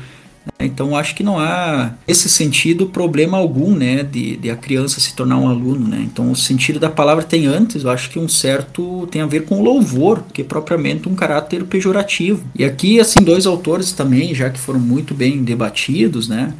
Então, 0.59 0.97
acho 0.97 1.15
que 1.15 1.23
não 1.23 1.39
há, 1.39 1.93
nesse 2.05 2.27
sentido, 2.27 2.87
problema 2.87 3.37
algum, 3.37 3.73
né, 3.73 4.03
de, 4.03 4.35
de 4.35 4.49
a 4.49 4.57
criança 4.57 4.99
se 4.99 5.15
tornar 5.15 5.37
um 5.37 5.47
aluno, 5.47 5.87
né. 5.87 6.01
Então, 6.03 6.29
o 6.29 6.35
sentido 6.35 6.77
da 6.77 6.89
palavra 6.89 7.23
tem 7.23 7.45
antes, 7.45 7.85
eu 7.85 7.89
acho 7.89 8.09
que 8.09 8.19
um 8.19 8.27
certo 8.27 9.07
tem 9.09 9.21
a 9.21 9.25
ver 9.25 9.45
com 9.45 9.63
louvor, 9.63 10.25
que 10.33 10.41
é 10.41 10.43
propriamente 10.43 11.07
um 11.07 11.15
caráter 11.15 11.63
pejorativo. 11.63 12.43
E 12.53 12.65
aqui, 12.65 12.99
assim, 12.99 13.21
dois 13.21 13.45
autores 13.47 13.93
também, 13.93 14.35
já 14.35 14.49
que 14.49 14.59
foram 14.59 14.81
muito 14.81 15.13
bem 15.13 15.41
debatidos, 15.41 16.27
né, 16.27 16.53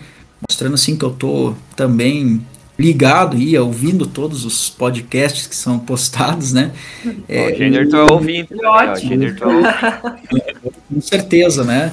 mostrando 0.48 0.76
assim 0.76 0.96
que 0.96 1.04
eu 1.04 1.12
tô 1.12 1.54
também 1.76 2.42
ligado 2.78 3.38
e 3.38 3.58
ouvindo 3.58 4.08
todos 4.08 4.46
os 4.46 4.70
podcasts 4.70 5.46
que 5.46 5.56
são 5.56 5.78
postados, 5.78 6.54
né? 6.54 6.72
É, 7.28 7.52
o 7.52 7.56
Gênero 7.56 7.90
tá 7.90 8.04
ouvindo. 8.12 8.48
Ótimo. 8.64 9.36
Tá 9.36 10.02
Com 10.90 11.02
certeza, 11.02 11.64
né? 11.64 11.92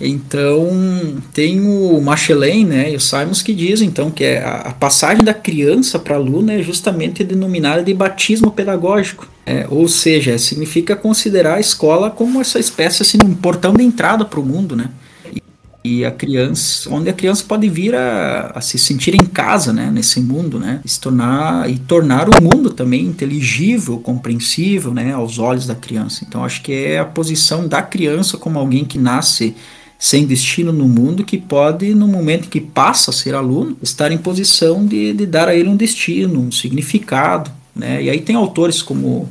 Então, 0.00 1.20
tem 1.34 1.60
o 1.60 2.00
Machelain 2.00 2.64
né, 2.64 2.92
e 2.92 2.96
o 2.96 3.00
Simons 3.00 3.42
que 3.42 3.52
dizem 3.52 3.88
então 3.88 4.12
que 4.12 4.22
é 4.22 4.38
a, 4.42 4.56
a 4.58 4.72
passagem 4.72 5.24
da 5.24 5.34
criança 5.34 5.98
para 5.98 6.14
aluno 6.14 6.52
é 6.52 6.62
justamente 6.62 7.24
denominada 7.24 7.82
de 7.82 7.92
batismo 7.92 8.52
pedagógico. 8.52 9.26
É, 9.44 9.66
ou 9.68 9.88
seja, 9.88 10.38
significa 10.38 10.94
considerar 10.94 11.56
a 11.56 11.60
escola 11.60 12.10
como 12.10 12.40
essa 12.40 12.60
espécie 12.60 13.02
assim, 13.02 13.18
um 13.24 13.34
portão 13.34 13.74
de 13.74 13.82
entrada 13.82 14.24
para 14.24 14.38
o 14.38 14.46
mundo, 14.46 14.76
né? 14.76 14.88
E 15.88 16.04
a 16.04 16.10
criança, 16.10 16.90
onde 16.92 17.08
a 17.08 17.12
criança 17.12 17.44
pode 17.46 17.68
vir 17.68 17.94
a, 17.94 18.52
a, 18.54 18.60
se 18.60 18.78
sentir 18.78 19.14
em 19.14 19.24
casa, 19.24 19.72
né, 19.72 19.90
nesse 19.90 20.20
mundo, 20.20 20.58
né, 20.58 20.80
se 20.84 21.00
tornar 21.00 21.70
e 21.70 21.78
tornar 21.78 22.28
o 22.28 22.42
mundo 22.42 22.70
também 22.70 23.06
inteligível, 23.06 23.98
compreensível, 23.98 24.92
né, 24.92 25.12
aos 25.12 25.38
olhos 25.38 25.66
da 25.66 25.74
criança. 25.74 26.24
Então 26.28 26.44
acho 26.44 26.62
que 26.62 26.72
é 26.72 26.98
a 26.98 27.04
posição 27.04 27.66
da 27.66 27.80
criança 27.80 28.36
como 28.36 28.58
alguém 28.58 28.84
que 28.84 28.98
nasce 28.98 29.54
sem 29.98 30.26
destino 30.26 30.72
no 30.72 30.86
mundo 30.86 31.24
que 31.24 31.38
pode, 31.38 31.94
no 31.94 32.06
momento 32.06 32.46
em 32.46 32.50
que 32.50 32.60
passa 32.60 33.10
a 33.10 33.14
ser 33.14 33.34
aluno, 33.34 33.76
estar 33.82 34.12
em 34.12 34.18
posição 34.18 34.86
de, 34.86 35.12
de 35.12 35.26
dar 35.26 35.48
a 35.48 35.54
ele 35.54 35.68
um 35.68 35.76
destino, 35.76 36.40
um 36.40 36.52
significado, 36.52 37.50
né? 37.74 38.02
E 38.02 38.10
aí 38.10 38.20
tem 38.20 38.36
autores 38.36 38.80
como 38.80 39.28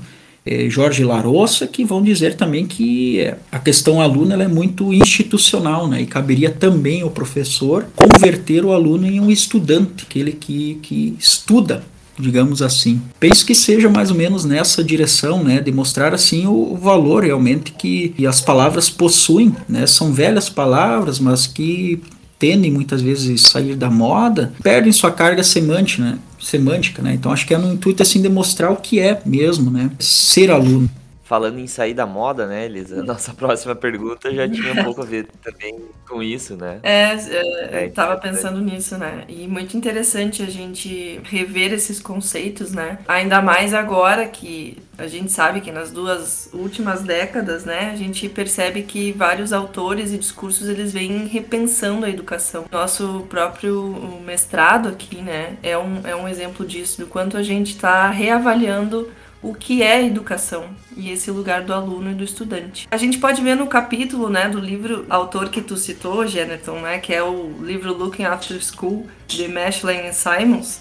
é, 0.47 0.69
Jorge 0.69 1.03
Larossa, 1.03 1.67
que 1.67 1.83
vão 1.83 2.01
dizer 2.01 2.35
também 2.35 2.65
que 2.65 3.19
é, 3.19 3.37
a 3.51 3.59
questão 3.59 4.01
aluno 4.01 4.33
é 4.41 4.47
muito 4.47 4.93
institucional, 4.93 5.87
né? 5.87 6.01
e 6.01 6.05
caberia 6.05 6.49
também 6.49 7.01
ao 7.01 7.09
professor 7.09 7.85
converter 7.95 8.63
o 8.63 8.71
aluno 8.71 9.05
em 9.05 9.19
um 9.19 9.29
estudante, 9.29 10.05
aquele 10.07 10.31
que, 10.31 10.79
que 10.81 11.15
estuda 11.19 11.83
digamos 12.19 12.61
assim. 12.61 12.99
Penso 13.19 13.45
que 13.45 13.53
seja 13.53 13.89
mais 13.89 14.09
ou 14.09 14.17
menos 14.17 14.43
nessa 14.43 14.83
direção, 14.83 15.43
né, 15.43 15.61
de 15.61 15.71
mostrar 15.71 16.15
assim 16.15 16.47
o, 16.47 16.75
valor 16.75 17.23
realmente 17.23 17.71
que, 17.73 18.09
que, 18.09 18.25
as 18.25 18.41
palavras 18.41 18.89
possuem, 18.89 19.55
né? 19.69 19.85
São 19.85 20.11
velhas 20.11 20.49
palavras, 20.49 21.19
mas 21.19 21.45
que 21.45 22.01
tendem 22.39 22.71
muitas 22.71 23.01
vezes 23.01 23.45
a 23.45 23.49
sair 23.49 23.75
da 23.75 23.89
moda, 23.89 24.53
perdem 24.63 24.91
sua 24.91 25.11
carga 25.11 25.43
semântica, 25.43 26.03
né? 26.03 26.17
Semântica, 26.39 27.01
né? 27.01 27.13
Então 27.13 27.31
acho 27.31 27.45
que 27.45 27.53
é 27.53 27.57
no 27.57 27.73
intuito 27.73 28.01
assim 28.03 28.21
de 28.21 28.29
mostrar 28.29 28.71
o 28.71 28.77
que 28.77 28.99
é 28.99 29.21
mesmo, 29.25 29.71
né? 29.71 29.91
Ser 29.99 30.51
aluno. 30.51 30.89
Falando 31.27 31.59
em 31.59 31.67
sair 31.67 31.93
da 31.93 32.05
moda, 32.05 32.47
né, 32.47 32.65
Elisa? 32.65 33.03
Nossa 33.03 33.33
próxima 33.33 33.75
pergunta 33.75 34.33
já 34.33 34.47
tinha 34.47 34.71
um 34.71 34.83
pouco 34.85 35.01
a 35.01 35.05
ver 35.05 35.27
também 35.43 35.77
com 36.07 36.23
isso, 36.23 36.55
né? 36.55 36.79
É, 36.83 37.13
é, 37.13 37.83
é 37.85 37.89
tava 37.89 38.15
pensando 38.15 38.61
nisso, 38.61 38.97
né? 38.97 39.25
E 39.27 39.45
muito 39.45 39.75
interessante 39.75 40.41
a 40.41 40.45
gente 40.45 41.19
rever 41.25 41.73
esses 41.73 41.99
conceitos, 41.99 42.71
né? 42.71 42.99
Ainda 43.09 43.41
mais 43.41 43.73
agora 43.73 44.25
que 44.25 44.77
a 44.97 45.05
gente 45.05 45.31
sabe 45.31 45.61
que 45.61 45.71
nas 45.71 45.91
duas 45.91 46.49
últimas 46.53 47.03
décadas, 47.03 47.63
né, 47.65 47.91
a 47.91 47.95
gente 47.95 48.27
percebe 48.27 48.81
que 48.81 49.11
vários 49.11 49.53
autores 49.53 50.11
e 50.11 50.17
discursos 50.17 50.67
eles 50.67 50.91
vêm 50.91 51.27
repensando 51.27 52.05
a 52.05 52.09
educação. 52.09 52.65
Nosso 52.71 53.25
próprio 53.29 54.21
mestrado 54.25 54.89
aqui, 54.89 55.17
né, 55.17 55.57
é 55.61 55.77
um, 55.77 56.01
é 56.03 56.15
um 56.15 56.27
exemplo 56.27 56.65
disso, 56.65 57.01
do 57.01 57.05
quanto 57.05 57.37
a 57.37 57.43
gente 57.43 57.71
está 57.73 58.09
reavaliando 58.09 59.11
o 59.41 59.53
que 59.53 59.83
é 59.83 60.05
educação 60.05 60.65
e 60.95 61.11
esse 61.11 61.29
lugar 61.31 61.63
do 61.63 61.73
aluno 61.73 62.11
e 62.11 62.15
do 62.15 62.23
estudante. 62.23 62.87
A 62.89 62.97
gente 62.97 63.17
pode 63.17 63.41
ver 63.41 63.55
no 63.55 63.67
capítulo, 63.67 64.29
né, 64.29 64.49
do 64.49 64.59
livro 64.59 65.05
autor 65.09 65.49
que 65.49 65.61
tu 65.61 65.77
citou, 65.77 66.25
Jenerton, 66.25 66.79
né, 66.79 66.99
que 66.99 67.13
é 67.13 67.21
o 67.21 67.53
livro 67.61 67.93
Looking 67.93 68.25
After 68.25 68.59
School 68.61 69.07
de 69.27 69.47
Mashlen 69.47 70.07
e 70.07 70.13
Simons, 70.13 70.79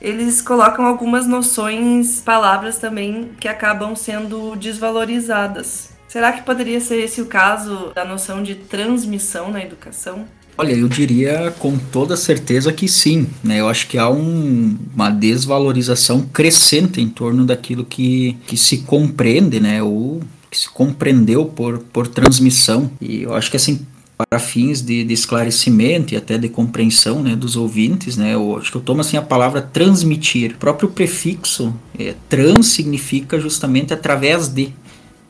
eles 0.00 0.40
colocam 0.40 0.86
algumas 0.86 1.26
noções, 1.26 2.20
palavras 2.20 2.78
também 2.78 3.32
que 3.40 3.48
acabam 3.48 3.96
sendo 3.96 4.54
desvalorizadas. 4.54 5.90
Será 6.06 6.32
que 6.32 6.42
poderia 6.42 6.80
ser 6.80 7.00
esse 7.00 7.20
o 7.20 7.26
caso 7.26 7.92
da 7.94 8.04
noção 8.04 8.42
de 8.42 8.54
transmissão 8.54 9.50
na 9.50 9.62
educação? 9.62 10.26
Olha, 10.60 10.72
eu 10.72 10.88
diria 10.88 11.54
com 11.60 11.78
toda 11.78 12.16
certeza 12.16 12.72
que 12.72 12.88
sim. 12.88 13.28
Né? 13.44 13.60
Eu 13.60 13.68
acho 13.68 13.86
que 13.86 13.96
há 13.96 14.10
um, 14.10 14.76
uma 14.92 15.08
desvalorização 15.08 16.22
crescente 16.22 17.00
em 17.00 17.08
torno 17.08 17.44
daquilo 17.44 17.84
que, 17.84 18.36
que 18.44 18.56
se 18.56 18.78
compreende, 18.78 19.60
né? 19.60 19.80
ou 19.80 20.20
que 20.50 20.58
se 20.58 20.68
compreendeu 20.68 21.44
por, 21.44 21.78
por 21.78 22.08
transmissão. 22.08 22.90
E 23.00 23.22
eu 23.22 23.34
acho 23.34 23.52
que 23.52 23.56
assim, 23.56 23.86
para 24.28 24.40
fins 24.40 24.82
de, 24.82 25.04
de, 25.04 25.14
esclarecimento 25.14 26.12
e 26.12 26.16
até 26.16 26.36
de 26.36 26.48
compreensão 26.48 27.22
né, 27.22 27.36
dos 27.36 27.54
ouvintes, 27.54 28.16
né, 28.16 28.34
eu 28.34 28.58
acho 28.58 28.72
que 28.72 28.76
eu 28.76 28.82
tomo 28.82 29.00
assim 29.00 29.16
a 29.16 29.22
palavra 29.22 29.62
transmitir. 29.62 30.54
O 30.54 30.58
próprio 30.58 30.88
prefixo 30.88 31.72
é, 31.96 32.14
trans 32.28 32.66
significa 32.66 33.38
justamente 33.38 33.94
através 33.94 34.48
de. 34.48 34.72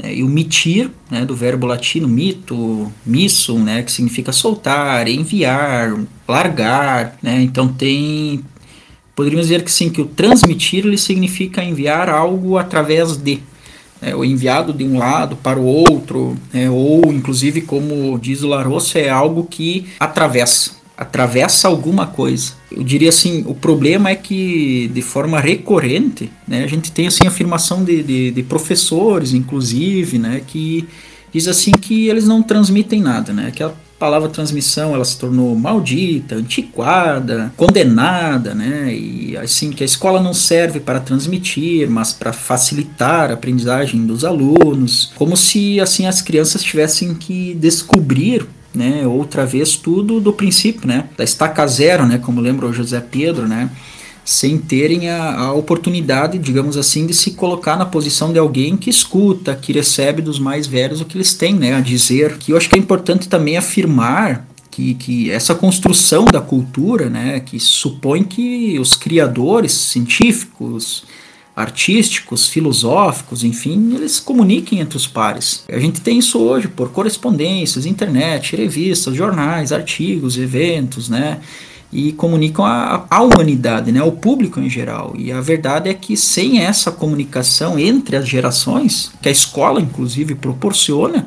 Né, 0.01 0.17
e 0.17 0.23
o 0.23 0.29
mitir, 0.29 0.91
né, 1.11 1.25
do 1.25 1.35
verbo 1.35 1.67
latino 1.67 2.09
mito, 2.09 2.93
missum, 3.05 3.63
né, 3.63 3.83
que 3.83 3.93
significa 3.93 4.33
soltar, 4.33 5.09
enviar, 5.09 5.99
largar. 6.27 7.17
Né, 7.23 7.43
então 7.43 7.69
tem. 7.69 8.45
Poderíamos 9.15 9.49
dizer 9.49 9.65
que 9.65 9.73
sim, 9.73 9.91
que 9.91 10.01
o 10.01 10.07
transmitir 10.07 10.87
ele 10.87 10.97
significa 10.97 11.65
enviar 11.65 12.09
algo 12.09 12.57
através 12.57 13.17
de 13.17 13.41
é, 14.01 14.15
o 14.15 14.25
enviado 14.25 14.73
de 14.73 14.85
um 14.85 14.99
lado 14.99 15.37
para 15.37 15.59
o 15.59 15.65
outro, 15.65 16.37
é, 16.53 16.71
ou 16.71 17.13
inclusive, 17.13 17.63
como 17.63 18.19
diz 18.19 18.43
o 18.43 18.49
Larosse, 18.49 18.99
é 18.99 19.11
algo 19.11 19.45
que 19.45 19.87
atravessa, 19.99 20.73
atravessa 20.99 21.69
alguma 21.69 22.09
coisa. 22.09 22.55
Eu 22.73 22.83
diria 22.83 23.11
assim, 23.11 23.45
o 23.47 23.55
problema 23.55 24.11
é 24.11 24.17
que 24.17 24.91
de 24.93 25.01
forma 25.01 25.39
recorrente, 25.39 26.29
né, 26.47 26.65
a 26.65 26.67
gente 26.67 26.91
tem 26.91 27.07
assim 27.07 27.25
afirmação 27.25 27.85
de, 27.85 28.03
de, 28.03 28.31
de 28.33 28.43
professores, 28.43 29.33
inclusive, 29.33 30.19
né, 30.19 30.43
que 30.45 30.89
diz 31.33 31.47
assim 31.47 31.71
que 31.71 32.09
eles 32.09 32.27
não 32.27 32.43
transmitem 32.43 33.01
nada, 33.01 33.33
né, 33.33 33.53
que 33.55 33.63
a 33.63 33.73
palavra 33.97 34.29
transmissão 34.29 34.93
ela 34.93 35.05
se 35.05 35.17
tornou 35.19 35.55
maldita, 35.55 36.37
antiquada, 36.37 37.53
condenada, 37.57 38.55
né? 38.55 38.95
E 38.95 39.37
assim 39.37 39.71
que 39.71 39.83
a 39.83 39.87
escola 39.87 40.23
não 40.23 40.33
serve 40.33 40.79
para 40.79 41.01
transmitir, 41.01 41.91
mas 41.91 42.13
para 42.13 42.33
facilitar 42.33 43.31
a 43.31 43.35
aprendizagem 43.35 44.07
dos 44.07 44.25
alunos, 44.25 45.11
como 45.17 45.37
se 45.37 45.81
assim 45.81 46.07
as 46.07 46.23
crianças 46.23 46.63
tivessem 46.63 47.13
que 47.13 47.55
descobrir 47.55 48.47
né, 48.75 49.07
outra 49.07 49.47
vez 49.47 49.77
tudo 49.77 50.21
do 50.21 50.33
princípio, 50.33 50.87
né, 50.87 51.05
da 51.17 51.25
estaca 51.25 51.67
zero, 51.67 52.07
né, 52.07 52.19
como 52.19 52.41
lembra 52.41 52.67
o 52.67 52.73
José 52.73 53.01
Pedro, 53.01 53.49
né, 53.49 53.71
sem 54.25 54.59
terem 54.59 55.09
a, 55.09 55.37
a, 55.39 55.53
oportunidade, 55.55 56.39
digamos 56.39 56.77
assim, 56.77 57.07
de 57.07 57.15
se 57.15 57.31
colocar 57.31 57.77
na 57.77 57.87
posição 57.87 58.31
de 58.31 58.39
alguém 58.39 58.77
que 58.77 58.91
escuta, 58.91 59.55
que 59.55 59.73
recebe 59.73 60.21
dos 60.21 60.39
mais 60.39 60.67
velhos 60.67 61.01
o 61.01 61.07
que 61.07 61.17
eles 61.17 61.33
têm 61.33 61.55
né, 61.55 61.75
a 61.75 61.81
dizer. 61.81 62.37
Que 62.37 62.53
eu 62.53 62.57
acho 62.59 62.69
que 62.69 62.77
é 62.77 62.79
importante 62.79 63.27
também 63.27 63.57
afirmar 63.57 64.47
que, 64.71 64.93
que 64.95 65.31
essa 65.31 65.55
construção 65.55 66.27
da 66.27 66.43
cultura, 66.43 67.09
né, 67.09 67.41
que 67.41 67.59
supõe 67.59 68.23
que 68.23 68.79
os 68.79 68.95
criadores 68.95 69.73
científicos, 69.73 71.05
artísticos, 71.59 72.49
filosóficos, 72.49 73.43
enfim, 73.43 73.95
eles 73.97 74.21
comuniquem 74.21 74.79
entre 74.79 74.97
os 74.97 75.09
pares. 75.09 75.65
A 75.69 75.79
gente 75.79 76.01
tem 76.01 76.19
isso 76.19 76.39
hoje 76.39 76.69
por 76.69 76.91
correspondências, 76.91 77.85
internet, 77.85 78.55
revistas, 78.55 79.17
jornais, 79.17 79.73
artigos, 79.73 80.39
eventos, 80.39 81.09
né? 81.09 81.41
e 81.93 82.13
comunicam 82.13 82.65
a, 82.65 83.07
a 83.09 83.23
humanidade, 83.23 83.91
né, 83.91 83.99
ao 84.01 84.13
público 84.13 84.61
em 84.61 84.69
geral. 84.69 85.15
E 85.17 85.33
a 85.33 85.41
verdade 85.41 85.89
é 85.89 85.95
que 85.95 86.17
sem 86.17 86.61
essa 86.61 86.93
comunicação 86.93 87.79
entre 87.79 88.15
as 88.15 88.29
gerações, 88.29 89.11
que 89.23 89.29
a 89.29 89.33
escola 89.33 89.81
inclusive 89.81 90.35
proporciona, 90.35 91.27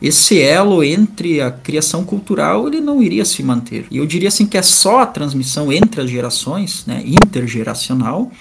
esse 0.00 0.40
elo 0.40 0.82
entre 0.82 1.40
a 1.40 1.50
criação 1.50 2.04
cultural 2.04 2.66
ele 2.66 2.80
não 2.80 3.02
iria 3.02 3.24
se 3.24 3.42
manter. 3.42 3.86
E 3.90 3.98
eu 3.98 4.06
diria 4.06 4.28
assim 4.28 4.46
que 4.46 4.56
é 4.56 4.62
só 4.62 5.00
a 5.00 5.06
transmissão 5.06 5.70
entre 5.70 6.00
as 6.00 6.08
gerações, 6.08 6.84
né, 6.86 7.02
intergeracional, 7.04 8.32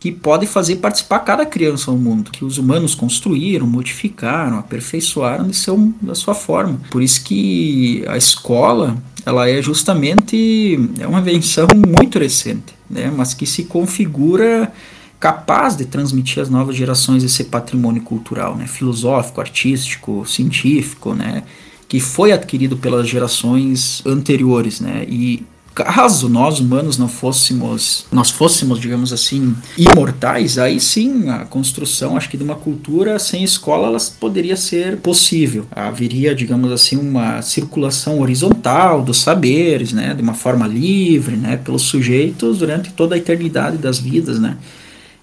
que 0.00 0.12
pode 0.12 0.46
fazer 0.46 0.76
participar 0.76 1.20
cada 1.20 1.44
criança 1.44 1.90
no 1.90 1.98
mundo, 1.98 2.30
que 2.30 2.44
os 2.44 2.56
humanos 2.56 2.94
construíram, 2.94 3.66
modificaram, 3.66 4.58
aperfeiçoaram 4.58 5.48
de 5.48 5.56
seu, 5.56 5.92
da 6.00 6.14
sua 6.14 6.34
forma. 6.34 6.80
Por 6.90 7.02
isso 7.02 7.24
que 7.24 8.04
a 8.06 8.16
escola 8.16 8.96
ela 9.26 9.48
é 9.48 9.60
justamente 9.60 10.78
é 10.98 11.06
uma 11.06 11.20
invenção 11.20 11.66
muito 11.74 12.18
recente, 12.18 12.74
né, 12.88 13.12
mas 13.14 13.34
que 13.34 13.44
se 13.44 13.64
configura 13.64 14.72
capaz 15.20 15.76
de 15.76 15.84
transmitir 15.84 16.42
às 16.42 16.48
novas 16.48 16.76
gerações 16.76 17.24
esse 17.24 17.44
patrimônio 17.44 18.02
cultural, 18.02 18.54
né, 18.56 18.66
filosófico, 18.66 19.40
artístico, 19.40 20.24
científico, 20.24 21.12
né, 21.12 21.42
que 21.88 21.98
foi 21.98 22.32
adquirido 22.32 22.76
pelas 22.76 23.08
gerações 23.08 24.02
anteriores, 24.06 24.80
né, 24.80 25.04
e 25.08 25.44
caso 25.84 26.28
nós 26.28 26.58
humanos 26.58 26.98
não 26.98 27.06
fôssemos, 27.06 28.04
nós 28.10 28.30
fôssemos, 28.30 28.80
digamos 28.80 29.12
assim, 29.12 29.54
imortais, 29.76 30.58
aí 30.58 30.80
sim 30.80 31.28
a 31.28 31.44
construção, 31.44 32.16
acho 32.16 32.28
que 32.28 32.36
de 32.36 32.42
uma 32.42 32.56
cultura 32.56 33.18
sem 33.18 33.44
escola, 33.44 33.86
ela 33.86 33.98
poderia 34.18 34.56
ser 34.56 34.96
possível. 34.96 35.66
Haveria, 35.70 36.34
digamos 36.34 36.72
assim, 36.72 36.96
uma 36.96 37.40
circulação 37.42 38.20
horizontal 38.20 39.02
dos 39.02 39.18
saberes, 39.18 39.92
né, 39.92 40.14
de 40.14 40.22
uma 40.22 40.34
forma 40.34 40.66
livre, 40.66 41.36
né, 41.36 41.56
pelos 41.56 41.82
sujeitos 41.82 42.58
durante 42.58 42.92
toda 42.92 43.14
a 43.14 43.18
eternidade 43.18 43.78
das 43.78 43.98
vidas, 43.98 44.40
né 44.40 44.56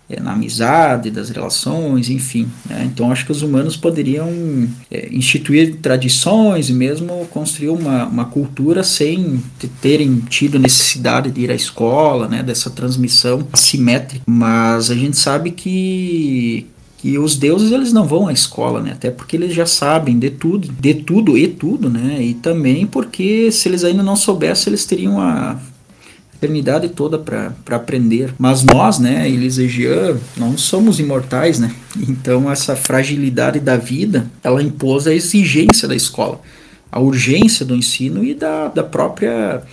é, 0.09 0.19
na 0.19 0.33
amizade, 0.33 1.09
das 1.09 1.29
relações, 1.29 2.09
enfim. 2.09 2.47
Né? 2.69 2.83
Então 2.85 3.11
acho 3.11 3.25
que 3.25 3.31
os 3.31 3.41
humanos 3.41 3.75
poderiam 3.75 4.29
é, 4.91 5.09
instituir 5.11 5.77
tradições 5.77 6.69
e 6.69 6.73
mesmo 6.73 7.25
construir 7.31 7.69
uma, 7.69 8.05
uma 8.05 8.25
cultura 8.25 8.83
sem 8.83 9.41
terem 9.81 10.19
tido 10.29 10.59
necessidade 10.59 11.31
de 11.31 11.41
ir 11.41 11.51
à 11.51 11.55
escola, 11.55 12.27
né? 12.27 12.43
dessa 12.43 12.69
transmissão 12.69 13.47
assimétrica. 13.51 14.23
Mas 14.27 14.91
a 14.91 14.95
gente 14.95 15.17
sabe 15.17 15.51
que 15.51 16.67
que 16.97 17.19
os 17.19 17.35
deuses 17.37 17.71
eles 17.71 17.93
não 17.93 18.07
vão 18.07 18.27
à 18.27 18.33
escola, 18.33 18.81
né? 18.81 18.93
Até 18.93 19.11
porque 19.11 19.35
eles 19.35 19.53
já 19.53 19.67
sabem 19.67 20.17
de 20.17 20.31
tudo, 20.31 20.67
de 20.67 20.95
tudo 20.95 21.37
e 21.37 21.47
tudo, 21.47 21.87
né? 21.87 22.17
E 22.19 22.33
também 22.33 22.87
porque 22.87 23.51
se 23.51 23.69
eles 23.69 23.83
ainda 23.83 24.01
não 24.01 24.15
soubessem, 24.15 24.71
eles 24.71 24.85
teriam 24.85 25.21
a 25.21 25.55
eternidade 26.37 26.89
toda 26.89 27.17
para 27.17 27.53
aprender. 27.71 28.33
Mas 28.37 28.63
nós, 28.63 28.99
né, 28.99 29.27
Jean, 29.49 30.17
não 30.37 30.57
somos 30.57 30.99
imortais, 30.99 31.59
né? 31.59 31.73
Então 32.07 32.51
essa 32.51 32.75
fragilidade 32.75 33.59
da 33.59 33.77
vida, 33.77 34.29
ela 34.43 34.61
impôs 34.61 35.07
a 35.07 35.13
exigência 35.13 35.87
da 35.87 35.95
escola, 35.95 36.41
a 36.91 36.99
urgência 36.99 37.65
do 37.65 37.75
ensino 37.75 38.23
e 38.23 38.33
da, 38.33 38.67
da 38.67 38.83
própria 38.83 39.63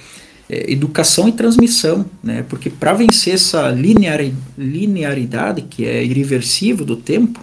é, 0.48 0.72
educação 0.72 1.28
e 1.28 1.32
transmissão, 1.32 2.06
né? 2.22 2.44
Porque 2.48 2.70
para 2.70 2.92
vencer 2.92 3.34
essa 3.34 3.68
linearidade 4.56 5.62
que 5.62 5.84
é 5.84 6.04
irreversível 6.04 6.84
do 6.84 6.96
tempo, 6.96 7.40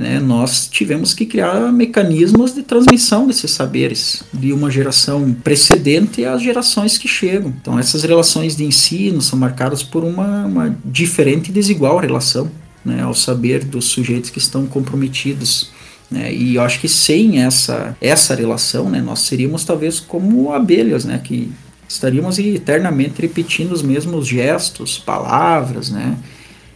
né, 0.00 0.18
nós 0.18 0.66
tivemos 0.66 1.12
que 1.12 1.26
criar 1.26 1.70
mecanismos 1.70 2.54
de 2.54 2.62
transmissão 2.62 3.26
desses 3.26 3.50
saberes 3.50 4.22
de 4.32 4.50
uma 4.50 4.70
geração 4.70 5.36
precedente 5.44 6.24
às 6.24 6.40
gerações 6.40 6.96
que 6.96 7.06
chegam. 7.06 7.52
Então 7.60 7.78
essas 7.78 8.02
relações 8.02 8.56
de 8.56 8.64
ensino 8.64 9.20
são 9.20 9.38
marcadas 9.38 9.82
por 9.82 10.02
uma, 10.02 10.46
uma 10.46 10.78
diferente 10.82 11.50
e 11.50 11.52
desigual 11.52 11.98
relação 11.98 12.50
né, 12.82 13.02
ao 13.02 13.12
saber 13.12 13.62
dos 13.62 13.84
sujeitos 13.84 14.30
que 14.30 14.38
estão 14.38 14.66
comprometidos. 14.66 15.70
Né, 16.10 16.32
e 16.32 16.54
eu 16.54 16.62
acho 16.62 16.80
que 16.80 16.88
sem 16.88 17.42
essa, 17.42 17.94
essa 18.00 18.34
relação, 18.34 18.88
né, 18.88 19.02
nós 19.02 19.20
seríamos 19.20 19.66
talvez 19.66 20.00
como 20.00 20.50
abelhas, 20.50 21.04
né, 21.04 21.20
que 21.22 21.52
estaríamos 21.86 22.38
eternamente 22.38 23.20
repetindo 23.20 23.72
os 23.72 23.82
mesmos 23.82 24.26
gestos, 24.26 24.96
palavras, 24.96 25.90
né? 25.90 26.16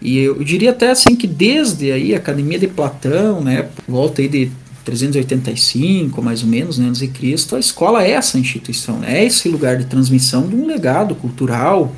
E 0.04 0.18
eu 0.18 0.44
diria 0.44 0.70
até 0.70 0.90
assim 0.90 1.16
que 1.16 1.26
desde 1.26 1.90
aí 1.90 2.14
a 2.14 2.18
Academia 2.18 2.58
de 2.58 2.68
Platão, 2.68 3.40
né, 3.40 3.68
volta 3.88 4.20
aí 4.20 4.28
de 4.28 4.50
385, 4.84 6.20
mais 6.20 6.42
ou 6.42 6.48
menos, 6.48 6.76
né, 6.76 6.88
antes 6.88 7.00
de 7.00 7.08
Cristo, 7.08 7.56
a 7.56 7.58
escola 7.58 8.04
é 8.04 8.10
essa 8.10 8.38
instituição, 8.38 8.98
né, 8.98 9.20
é 9.20 9.24
esse 9.24 9.48
lugar 9.48 9.78
de 9.78 9.86
transmissão 9.86 10.46
de 10.46 10.54
um 10.54 10.66
legado 10.66 11.14
cultural 11.14 11.96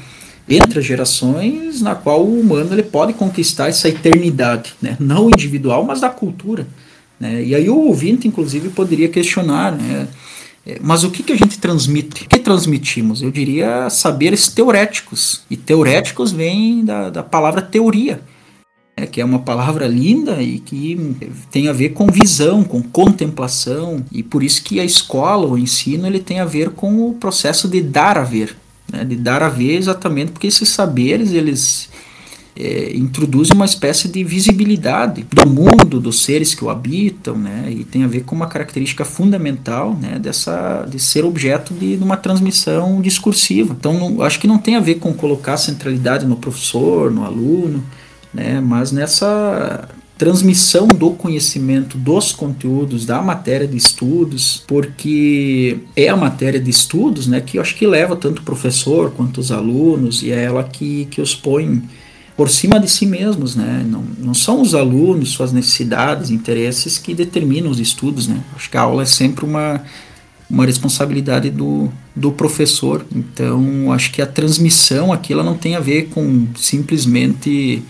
entre 0.48 0.78
as 0.78 0.84
gerações, 0.84 1.82
na 1.82 1.96
qual 1.96 2.24
o 2.24 2.40
humano 2.40 2.72
ele 2.72 2.84
pode 2.84 3.12
conquistar 3.12 3.66
essa 3.66 3.88
eternidade, 3.88 4.74
né, 4.80 4.96
não 5.00 5.28
individual, 5.28 5.82
mas 5.84 6.00
da 6.00 6.08
cultura. 6.08 6.64
Né, 7.18 7.42
e 7.42 7.56
aí 7.56 7.68
o 7.68 7.76
ouvinte, 7.76 8.28
inclusive, 8.28 8.68
poderia 8.68 9.08
questionar, 9.08 9.72
né, 9.72 10.06
mas 10.80 11.04
o 11.04 11.10
que, 11.10 11.22
que 11.22 11.32
a 11.32 11.36
gente 11.36 11.58
transmite? 11.58 12.24
O 12.24 12.28
que 12.28 12.38
transmitimos? 12.40 13.22
Eu 13.22 13.30
diria 13.30 13.88
saberes 13.88 14.48
teoréticos. 14.48 15.42
E 15.48 15.56
teoréticos 15.56 16.32
vem 16.32 16.84
da, 16.84 17.08
da 17.08 17.22
palavra 17.22 17.62
teoria, 17.62 18.20
né, 18.98 19.06
que 19.06 19.20
é 19.20 19.24
uma 19.24 19.38
palavra 19.38 19.86
linda 19.86 20.42
e 20.42 20.58
que 20.58 21.16
tem 21.50 21.68
a 21.68 21.72
ver 21.72 21.90
com 21.90 22.06
visão, 22.08 22.64
com 22.64 22.82
contemplação. 22.82 24.04
E 24.10 24.24
por 24.24 24.42
isso 24.42 24.64
que 24.64 24.80
a 24.80 24.84
escola, 24.84 25.46
o 25.46 25.56
ensino, 25.56 26.06
ele 26.06 26.18
tem 26.18 26.40
a 26.40 26.44
ver 26.44 26.70
com 26.70 27.08
o 27.08 27.14
processo 27.14 27.68
de 27.68 27.80
dar 27.80 28.18
a 28.18 28.24
ver. 28.24 28.56
Né, 28.92 29.04
de 29.04 29.14
dar 29.14 29.42
a 29.42 29.48
ver 29.48 29.76
exatamente 29.76 30.32
porque 30.32 30.48
esses 30.48 30.68
saberes, 30.68 31.32
eles 31.32 31.88
é, 32.58 32.96
introduz 32.96 33.50
uma 33.50 33.64
espécie 33.64 34.08
de 34.08 34.24
visibilidade 34.24 35.26
do 35.30 35.48
mundo, 35.48 36.00
dos 36.00 36.22
seres 36.22 36.54
que 36.54 36.64
o 36.64 36.70
habitam, 36.70 37.36
né, 37.36 37.66
e 37.70 37.84
tem 37.84 38.02
a 38.02 38.06
ver 38.06 38.22
com 38.22 38.34
uma 38.34 38.46
característica 38.46 39.04
fundamental 39.04 39.94
né, 39.94 40.18
dessa, 40.18 40.86
de 40.88 40.98
ser 40.98 41.24
objeto 41.24 41.74
de, 41.74 41.96
de 41.96 42.02
uma 42.02 42.16
transmissão 42.16 43.00
discursiva. 43.00 43.76
Então, 43.78 43.92
não, 43.92 44.22
acho 44.22 44.40
que 44.40 44.46
não 44.46 44.58
tem 44.58 44.76
a 44.76 44.80
ver 44.80 44.96
com 44.96 45.12
colocar 45.12 45.56
centralidade 45.56 46.24
no 46.24 46.36
professor, 46.36 47.10
no 47.10 47.24
aluno, 47.24 47.84
né, 48.32 48.60
mas 48.60 48.90
nessa 48.90 49.88
transmissão 50.16 50.88
do 50.88 51.10
conhecimento 51.10 51.98
dos 51.98 52.32
conteúdos 52.32 53.04
da 53.04 53.20
matéria 53.20 53.68
de 53.68 53.76
estudos, 53.76 54.64
porque 54.66 55.80
é 55.94 56.08
a 56.08 56.16
matéria 56.16 56.58
de 56.58 56.70
estudos 56.70 57.26
né, 57.26 57.40
que 57.40 57.58
eu 57.58 57.62
acho 57.62 57.74
que 57.74 57.86
leva 57.86 58.16
tanto 58.16 58.40
o 58.40 58.44
professor 58.44 59.10
quanto 59.10 59.38
os 59.38 59.52
alunos 59.52 60.22
e 60.22 60.32
é 60.32 60.44
ela 60.44 60.64
que, 60.64 61.04
que 61.10 61.20
os 61.20 61.34
põe 61.34 61.82
por 62.36 62.50
cima 62.50 62.78
de 62.78 62.88
si 62.88 63.06
mesmos, 63.06 63.56
né? 63.56 63.84
Não, 63.88 64.04
não 64.18 64.34
são 64.34 64.60
os 64.60 64.74
alunos, 64.74 65.30
suas 65.30 65.52
necessidades, 65.52 66.30
interesses 66.30 66.98
que 66.98 67.14
determinam 67.14 67.70
os 67.70 67.80
estudos, 67.80 68.28
né? 68.28 68.42
Acho 68.54 68.68
que 68.68 68.76
a 68.76 68.82
aula 68.82 69.02
é 69.02 69.06
sempre 69.06 69.44
uma, 69.44 69.82
uma 70.48 70.66
responsabilidade 70.66 71.48
do, 71.48 71.90
do 72.14 72.30
professor. 72.30 73.06
Então, 73.14 73.90
acho 73.90 74.12
que 74.12 74.20
a 74.20 74.26
transmissão 74.26 75.12
aqui 75.12 75.32
ela 75.32 75.42
não 75.42 75.56
tem 75.56 75.76
a 75.76 75.80
ver 75.80 76.08
com 76.10 76.46
simplesmente 76.56 77.82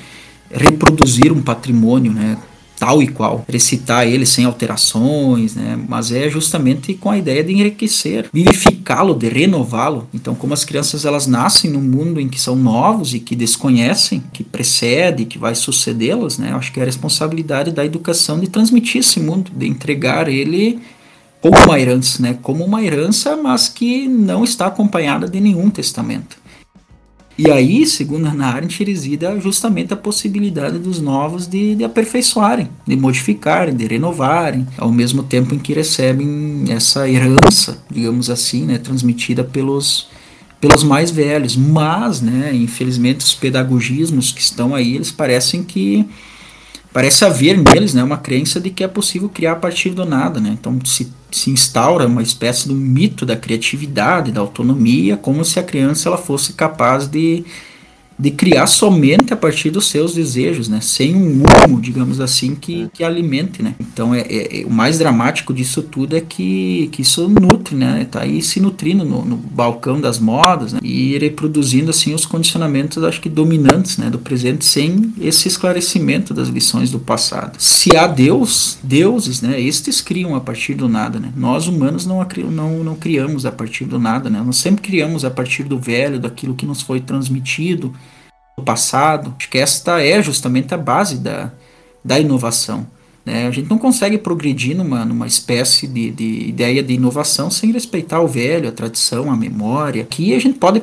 reproduzir 0.51 1.33
um 1.33 1.43
patrimônio, 1.43 2.13
né? 2.13 2.39
Tal 2.79 3.03
e 3.03 3.09
qual, 3.09 3.45
recitar 3.49 4.07
ele 4.07 4.27
sem 4.27 4.45
alterações, 4.45 5.55
né? 5.55 5.79
mas 5.89 6.13
é 6.13 6.29
justamente 6.29 6.95
com 6.95 7.11
a 7.11 7.19
ideia 7.19 7.43
de 7.43 7.53
enriquecer, 7.53 8.29
vivificá-lo, 8.33 9.15
de 9.15 9.29
renová-lo. 9.29 10.09
Então, 10.13 10.35
como 10.35 10.55
as 10.55 10.65
crianças 10.65 11.05
elas 11.05 11.27
nascem 11.27 11.71
num 11.71 11.81
mundo 11.81 12.21
em 12.21 12.29
que 12.29 12.41
são 12.41 12.55
novos 12.55 13.15
e 13.15 13.21
que 13.21 13.35
desconhecem, 13.35 14.23
que 14.33 14.45
precede, 14.45 15.25
que 15.25 15.39
vai 15.39 15.55
sucedê-las, 15.55 16.39
né? 16.39 16.53
acho 16.53 16.73
que 16.73 16.79
é 16.79 16.83
a 16.83 16.87
responsabilidade 16.87 17.73
da 17.73 17.85
educação 17.85 18.39
de 18.39 18.49
transmitir 18.49 19.01
esse 19.01 19.21
mundo, 19.21 19.51
de 19.55 19.67
entregar 19.67 20.29
ele 20.29 20.79
como 21.41 21.57
uma 21.65 21.81
herança, 21.81 22.23
né? 22.23 22.39
como 22.43 22.65
uma 22.65 22.83
herança, 22.83 23.37
mas 23.37 23.69
que 23.69 24.07
não 24.07 24.45
está 24.45 24.67
acompanhada 24.67 25.29
de 25.29 25.41
nenhum 25.41 25.71
testamento. 25.71 26.37
E 27.39 27.51
aí, 27.51 27.87
segundo 27.87 28.27
Hannah 28.27 28.55
Arendt, 28.55 28.83
reside 28.83 29.27
justamente 29.41 29.93
a 29.93 29.97
possibilidade 29.97 30.79
dos 30.79 31.01
novos 31.01 31.47
de, 31.47 31.75
de 31.75 31.85
aperfeiçoarem, 31.85 32.71
de 32.87 32.97
modificarem, 32.97 33.77
de 33.77 33.87
renovarem, 33.87 34.67
ao 34.79 34.91
mesmo 34.91 35.23
tempo 35.23 35.55
em 35.55 35.59
que 35.59 35.75
recebem 35.75 36.65
essa 36.71 37.09
herança, 37.09 37.85
digamos 37.91 38.31
assim, 38.31 38.65
né, 38.65 38.79
transmitida 38.79 39.45
pelos, 39.45 40.09
pelos 40.59 40.83
mais 40.83 41.11
velhos. 41.11 41.57
Mas, 41.57 42.23
né, 42.23 42.53
infelizmente, 42.55 43.21
os 43.21 43.35
pedagogismos 43.35 44.33
que 44.33 44.41
estão 44.41 44.75
aí, 44.75 44.95
eles 44.95 45.13
parecem 45.13 45.63
que 45.63 46.09
parece 46.91 47.27
haver 47.27 47.59
neles 47.59 47.93
né, 47.93 48.03
uma 48.03 48.17
crença 48.17 48.59
de 48.59 48.71
que 48.71 48.83
é 48.83 48.89
possível 48.89 49.29
criar 49.29 49.53
a 49.53 49.57
partir 49.57 49.91
do 49.91 50.07
nada. 50.07 50.41
Né? 50.41 50.57
Então 50.59 50.79
se, 50.87 51.13
se 51.37 51.51
instaura 51.51 52.07
uma 52.07 52.23
espécie 52.23 52.67
de 52.67 52.75
mito 52.75 53.27
da 53.27 53.37
criatividade, 53.37 54.33
da 54.33 54.41
autonomia, 54.41 55.19
como 55.19 55.45
se 55.45 55.61
a 55.61 55.63
criança 55.63 56.09
ela 56.09 56.17
fosse 56.17 56.55
capaz 56.55 57.07
de 57.07 57.45
de 58.19 58.31
criar 58.31 58.67
somente 58.67 59.33
a 59.33 59.37
partir 59.37 59.71
dos 59.71 59.89
seus 59.89 60.15
desejos, 60.15 60.69
né? 60.69 60.81
Sem 60.81 61.15
um 61.15 61.43
humo, 61.43 61.81
digamos 61.81 62.21
assim, 62.21 62.55
que, 62.55 62.89
que 62.93 63.05
alimente, 63.05 63.63
né? 63.63 63.75
Então, 63.79 64.15
é, 64.15 64.21
é, 64.21 64.63
é, 64.63 64.65
o 64.65 64.71
mais 64.71 64.99
dramático 64.99 65.53
disso 65.53 65.83
tudo 65.83 66.17
é 66.17 66.21
que, 66.21 66.89
que 66.93 67.03
isso 67.03 67.29
nutre, 67.29 67.75
né? 67.75 68.07
Tá 68.11 68.23
aí 68.23 68.41
se 68.41 68.59
nutrindo 68.59 69.05
no, 69.05 69.25
no 69.25 69.37
balcão 69.37 70.01
das 70.01 70.19
modas, 70.19 70.73
né? 70.73 70.81
E 70.83 71.19
reproduzindo, 71.19 71.91
assim, 71.91 72.15
os 72.15 72.25
condicionamentos, 72.25 73.03
acho 73.05 73.21
que 73.21 73.29
dominantes, 73.29 73.99
né? 73.99 74.09
Do 74.09 74.19
presente, 74.19 74.65
sem 74.65 75.13
esse 75.21 75.47
esclarecimento 75.47 76.33
das 76.33 76.49
lições 76.49 76.91
do 76.91 76.99
passado. 76.99 77.57
Se 77.59 77.95
há 77.97 78.07
Deus, 78.07 78.79
deuses, 78.83 79.43
né? 79.43 79.61
Estes 79.61 80.01
criam 80.01 80.35
a 80.35 80.41
partir 80.41 80.75
do 80.75 80.89
nada, 80.89 81.19
né? 81.19 81.31
Nós, 81.37 81.69
humanos, 81.69 82.07
não, 82.07 82.27
não, 82.51 82.83
não 82.83 82.95
criamos 82.95 83.45
a 83.45 83.53
partir 83.53 83.85
do 83.85 83.99
nada, 83.99 84.31
né? 84.31 84.43
Nós 84.45 84.57
sempre 84.57 84.83
criamos 84.83 85.23
a 85.23 85.31
partir 85.31 85.65
do 85.65 85.79
velho, 85.79 86.19
daquilo 86.19 86.55
que 86.55 86.65
nos 86.65 86.81
foi 86.81 87.01
transmitido, 87.01 87.93
do 88.57 88.63
passado. 88.63 89.35
Acho 89.39 89.51
que 89.51 89.59
esta 89.59 90.03
é 90.03 90.23
justamente 90.23 90.73
a 90.73 90.79
base 90.79 91.19
da, 91.19 91.53
da 92.05 92.19
inovação. 92.19 92.87
Né? 93.25 93.47
A 93.47 93.51
gente 93.51 93.69
não 93.69 93.77
consegue 93.77 94.17
progredir 94.17 94.77
numa, 94.77 95.05
numa 95.05 95.27
espécie 95.27 95.87
de, 95.87 96.11
de 96.11 96.49
ideia 96.49 96.83
de 96.83 96.95
inovação 96.95 97.51
sem 97.51 97.73
respeitar 97.73 98.21
o 98.21 98.29
velho, 98.29 98.69
a 98.69 98.73
tradição, 98.73 99.31
a 99.31 99.37
memória. 99.37 100.03
Aqui 100.03 100.35
a 100.35 100.39
gente 100.39 100.59
pode 100.59 100.83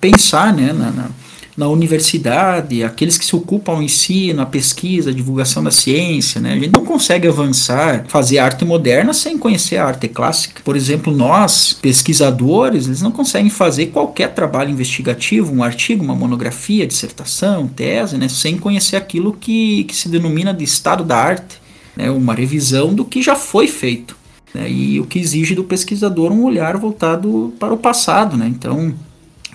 pensar 0.00 0.52
né, 0.52 0.72
na, 0.72 0.90
na 0.90 1.10
na 1.56 1.68
universidade, 1.68 2.82
aqueles 2.82 3.18
que 3.18 3.24
se 3.24 3.36
ocupam 3.36 3.72
ao 3.72 3.82
ensino, 3.82 4.40
a 4.40 4.46
pesquisa, 4.46 5.10
a 5.10 5.12
divulgação 5.12 5.62
da 5.62 5.70
ciência, 5.70 6.40
né? 6.40 6.54
A 6.54 6.58
gente 6.58 6.72
não 6.72 6.84
consegue 6.84 7.28
avançar, 7.28 8.06
fazer 8.08 8.38
arte 8.38 8.64
moderna 8.64 9.12
sem 9.12 9.36
conhecer 9.36 9.76
a 9.76 9.86
arte 9.86 10.08
clássica. 10.08 10.62
Por 10.64 10.76
exemplo, 10.76 11.14
nós, 11.14 11.76
pesquisadores, 11.80 12.86
eles 12.86 13.02
não 13.02 13.10
conseguem 13.10 13.50
fazer 13.50 13.86
qualquer 13.86 14.32
trabalho 14.32 14.70
investigativo, 14.70 15.52
um 15.52 15.62
artigo, 15.62 16.02
uma 16.02 16.14
monografia, 16.14 16.86
dissertação, 16.86 17.68
tese, 17.68 18.16
né? 18.16 18.28
Sem 18.28 18.56
conhecer 18.56 18.96
aquilo 18.96 19.32
que, 19.32 19.84
que 19.84 19.94
se 19.94 20.08
denomina 20.08 20.54
de 20.54 20.64
estado 20.64 21.04
da 21.04 21.16
arte, 21.16 21.60
né? 21.94 22.10
Uma 22.10 22.34
revisão 22.34 22.94
do 22.94 23.04
que 23.04 23.20
já 23.22 23.36
foi 23.36 23.66
feito. 23.66 24.16
Né? 24.54 24.70
E 24.70 25.00
o 25.00 25.06
que 25.06 25.18
exige 25.18 25.54
do 25.54 25.64
pesquisador 25.64 26.30
um 26.30 26.44
olhar 26.44 26.76
voltado 26.76 27.52
para 27.58 27.72
o 27.72 27.78
passado, 27.78 28.36
né? 28.36 28.46
Então, 28.46 28.94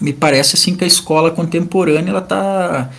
me 0.01 0.13
parece 0.13 0.55
assim 0.55 0.75
que 0.75 0.83
a 0.83 0.88
escola 0.88 1.31
contemporânea 1.31 2.12
ela 2.12 2.19
está 2.19 2.89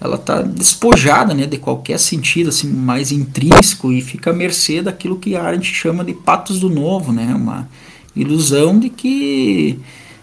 ela 0.00 0.18
tá 0.18 0.42
despojada 0.42 1.32
né, 1.32 1.46
de 1.46 1.56
qualquer 1.56 1.98
sentido 1.98 2.50
assim 2.50 2.68
mais 2.68 3.10
intrínseco 3.10 3.92
e 3.92 4.02
fica 4.02 4.30
à 4.30 4.32
mercê 4.32 4.82
daquilo 4.82 5.18
que 5.18 5.34
a 5.34 5.42
Arendt 5.42 5.72
chama 5.74 6.04
de 6.04 6.12
patos 6.12 6.60
do 6.60 6.68
novo, 6.68 7.12
né, 7.12 7.34
uma 7.34 7.68
ilusão 8.14 8.78
de 8.78 8.90
que 8.90 9.78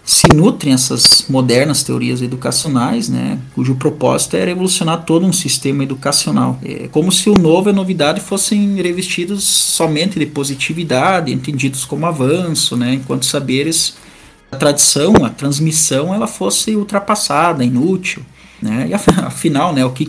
se 0.05 0.27
nutrem 0.33 0.73
essas 0.73 1.25
modernas 1.29 1.81
teorias 1.81 2.21
educacionais, 2.21 3.07
né, 3.07 3.39
cujo 3.55 3.75
propósito 3.75 4.35
é 4.35 4.45
revolucionar 4.45 5.05
todo 5.05 5.25
um 5.25 5.31
sistema 5.31 5.81
educacional. 5.83 6.59
É 6.63 6.89
como 6.89 7.09
se 7.11 7.29
o 7.29 7.35
novo 7.35 7.69
e 7.69 7.71
a 7.71 7.73
novidade 7.73 8.19
fossem 8.19 8.75
revestidos 8.75 9.43
somente 9.43 10.19
de 10.19 10.25
positividade, 10.25 11.31
entendidos 11.31 11.85
como 11.85 12.05
avanço, 12.05 12.75
né, 12.75 12.95
enquanto 12.95 13.25
saberes 13.25 13.95
tradição, 14.53 15.13
a 15.25 15.29
transmissão, 15.29 16.13
ela 16.13 16.27
fosse 16.27 16.75
ultrapassada, 16.75 17.63
inútil. 17.63 18.23
Né? 18.61 18.87
E 18.89 18.93
afinal, 18.95 19.73
né, 19.73 19.85
o 19.85 19.91
que, 19.91 20.07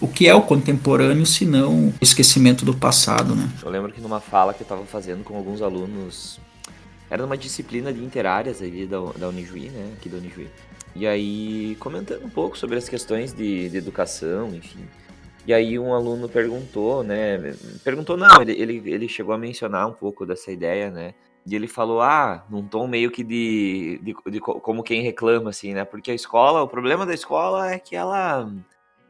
o 0.00 0.08
que 0.08 0.26
é 0.26 0.34
o 0.34 0.42
contemporâneo 0.42 1.26
se 1.26 1.44
não 1.44 1.88
o 1.88 1.94
esquecimento 2.00 2.64
do 2.64 2.74
passado? 2.74 3.34
Né? 3.34 3.48
Eu 3.62 3.70
lembro 3.70 3.92
que 3.92 4.00
numa 4.00 4.20
fala 4.20 4.54
que 4.54 4.62
eu 4.62 4.64
estava 4.64 4.84
fazendo 4.84 5.22
com 5.24 5.36
alguns 5.36 5.60
alunos 5.62 6.40
era 7.10 7.26
uma 7.26 7.36
disciplina 7.36 7.92
de 7.92 8.02
interáreas 8.02 8.62
ali 8.62 8.86
da, 8.86 8.98
da 9.16 9.28
Unijuí, 9.28 9.68
né? 9.68 9.94
Aqui 9.98 10.08
da 10.08 10.18
Unijuí. 10.18 10.48
E 10.94 11.06
aí, 11.06 11.76
comentando 11.80 12.24
um 12.24 12.30
pouco 12.30 12.56
sobre 12.56 12.76
as 12.76 12.88
questões 12.88 13.32
de, 13.32 13.68
de 13.68 13.76
educação, 13.76 14.54
enfim. 14.54 14.86
E 15.46 15.52
aí 15.52 15.78
um 15.78 15.92
aluno 15.92 16.28
perguntou, 16.28 17.02
né? 17.02 17.54
Perguntou, 17.82 18.16
não, 18.16 18.40
ele, 18.40 18.52
ele, 18.52 18.82
ele 18.86 19.08
chegou 19.08 19.34
a 19.34 19.38
mencionar 19.38 19.88
um 19.88 19.92
pouco 19.92 20.24
dessa 20.24 20.52
ideia, 20.52 20.90
né? 20.90 21.14
E 21.46 21.54
ele 21.54 21.66
falou, 21.66 22.00
ah, 22.00 22.44
num 22.50 22.66
tom 22.66 22.86
meio 22.86 23.10
que 23.10 23.24
de, 23.24 23.98
de, 24.02 24.14
de, 24.30 24.40
como 24.40 24.82
quem 24.82 25.02
reclama, 25.02 25.50
assim, 25.50 25.72
né? 25.72 25.84
Porque 25.84 26.10
a 26.10 26.14
escola, 26.14 26.62
o 26.62 26.68
problema 26.68 27.06
da 27.06 27.14
escola 27.14 27.70
é 27.72 27.78
que 27.78 27.96
ela 27.96 28.50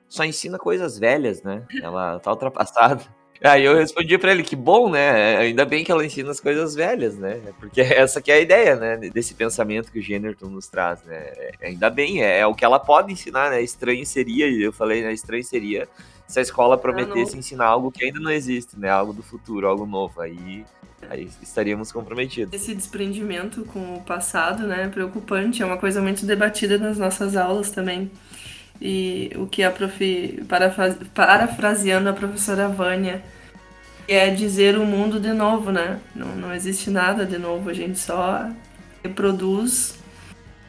só 0.09 0.25
ensina 0.25 0.59
coisas 0.59 0.99
velhas, 0.99 1.43
né? 1.43 1.65
Ela 1.83 2.19
tá 2.21 2.31
ultrapassada. 2.33 3.03
Aí 3.43 3.65
eu 3.65 3.75
respondi 3.75 4.19
para 4.19 4.33
ele 4.33 4.43
que 4.43 4.55
bom, 4.55 4.91
né? 4.91 5.39
Ainda 5.39 5.65
bem 5.65 5.83
que 5.83 5.91
ela 5.91 6.05
ensina 6.05 6.31
as 6.31 6.41
coisas 6.41 6.75
velhas, 6.75 7.17
né? 7.17 7.41
Porque 7.59 7.81
essa 7.81 8.21
que 8.21 8.31
é 8.31 8.35
a 8.35 8.41
ideia, 8.41 8.77
né? 8.77 8.97
Desse 8.97 9.35
pensamento 9.35 9.91
que 9.91 9.99
o 9.99 10.03
Generton 10.03 10.49
nos 10.49 10.69
traz, 10.69 11.03
né? 11.05 11.33
Ainda 11.63 11.89
bem, 11.89 12.23
é, 12.23 12.41
é 12.41 12.47
o 12.47 12.55
que 12.55 12.65
ela 12.65 12.79
pode 12.79 13.13
ensinar, 13.13 13.51
né? 13.51 13.63
Estranho 13.63 14.05
seria, 14.05 14.47
eu 14.47 14.73
falei, 14.73 15.03
né? 15.03 15.13
Estranho 15.13 15.43
seria 15.43 15.89
se 16.27 16.39
a 16.39 16.43
escola 16.43 16.77
prometesse 16.77 17.37
ensinar 17.37 17.67
algo 17.67 17.91
que 17.91 18.05
ainda 18.05 18.21
não 18.21 18.31
existe, 18.31 18.79
né? 18.79 18.91
Algo 18.91 19.15
do 19.15 19.23
futuro, 19.23 19.67
algo 19.67 19.87
novo. 19.87 20.21
Aí, 20.21 20.65
aí 21.09 21.29
estaríamos 21.43 21.91
comprometidos. 21.93 22.53
Esse 22.53 22.75
desprendimento 22.75 23.65
com 23.65 23.97
o 23.97 24.03
passado, 24.03 24.67
né? 24.67 24.89
Preocupante, 24.89 25.63
é 25.63 25.67
uma 25.67 25.77
coisa 25.77 26.01
muito 26.01 26.27
debatida 26.27 26.79
nas 26.79 26.99
nossas 26.99 27.37
aulas 27.37 27.71
também. 27.71 28.11
E 28.81 29.31
o 29.37 29.47
que 29.47 29.63
a 29.63 29.71
prof. 29.71 30.43
parafraseando 31.15 32.09
a 32.09 32.13
professora 32.13 32.69
Vânia, 32.69 33.23
é 34.09 34.29
dizer 34.31 34.77
o 34.77 34.85
mundo 34.85 35.21
de 35.21 35.33
novo, 35.33 35.71
né? 35.71 36.01
Não, 36.15 36.35
não 36.35 36.55
existe 36.55 36.91
nada 36.91 37.25
de 37.25 37.39
novo, 37.39 37.71
a 37.71 37.75
gente 37.75 37.99
só 37.99 38.49
reproduz 39.05 39.99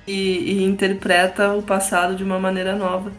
e, 0.06 0.13
e 0.13 0.63
interpreta 0.63 1.54
o 1.54 1.63
passado 1.63 2.15
de 2.15 2.24
uma 2.24 2.39
maneira 2.39 2.76
nova. 2.76 3.12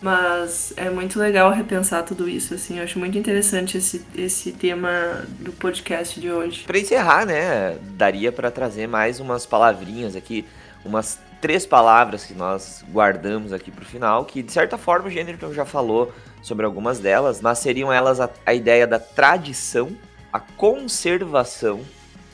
Mas 0.00 0.72
é 0.76 0.88
muito 0.88 1.18
legal 1.18 1.52
repensar 1.52 2.02
tudo 2.04 2.28
isso, 2.28 2.54
assim. 2.54 2.78
Eu 2.78 2.84
acho 2.84 2.98
muito 2.98 3.18
interessante 3.18 3.76
esse, 3.76 4.04
esse 4.16 4.52
tema 4.52 5.24
do 5.40 5.52
podcast 5.52 6.18
de 6.18 6.30
hoje. 6.30 6.64
Para 6.64 6.78
encerrar, 6.78 7.26
né, 7.26 7.76
daria 7.92 8.32
para 8.32 8.50
trazer 8.50 8.86
mais 8.86 9.20
umas 9.20 9.44
palavrinhas 9.44 10.16
aqui, 10.16 10.46
umas 10.84 11.18
três 11.40 11.66
palavras 11.66 12.24
que 12.24 12.34
nós 12.34 12.84
guardamos 12.90 13.52
aqui 13.52 13.70
para 13.70 13.82
o 13.82 13.86
final, 13.86 14.24
que 14.24 14.42
de 14.42 14.52
certa 14.52 14.78
forma 14.78 15.08
o 15.08 15.10
Gênero 15.10 15.52
já 15.52 15.64
falou 15.64 16.12
sobre 16.42 16.64
algumas 16.64 16.98
delas, 16.98 17.40
mas 17.40 17.58
seriam 17.58 17.92
elas 17.92 18.20
a, 18.20 18.30
a 18.46 18.54
ideia 18.54 18.86
da 18.86 18.98
tradição, 18.98 19.90
a 20.32 20.40
conservação 20.40 21.80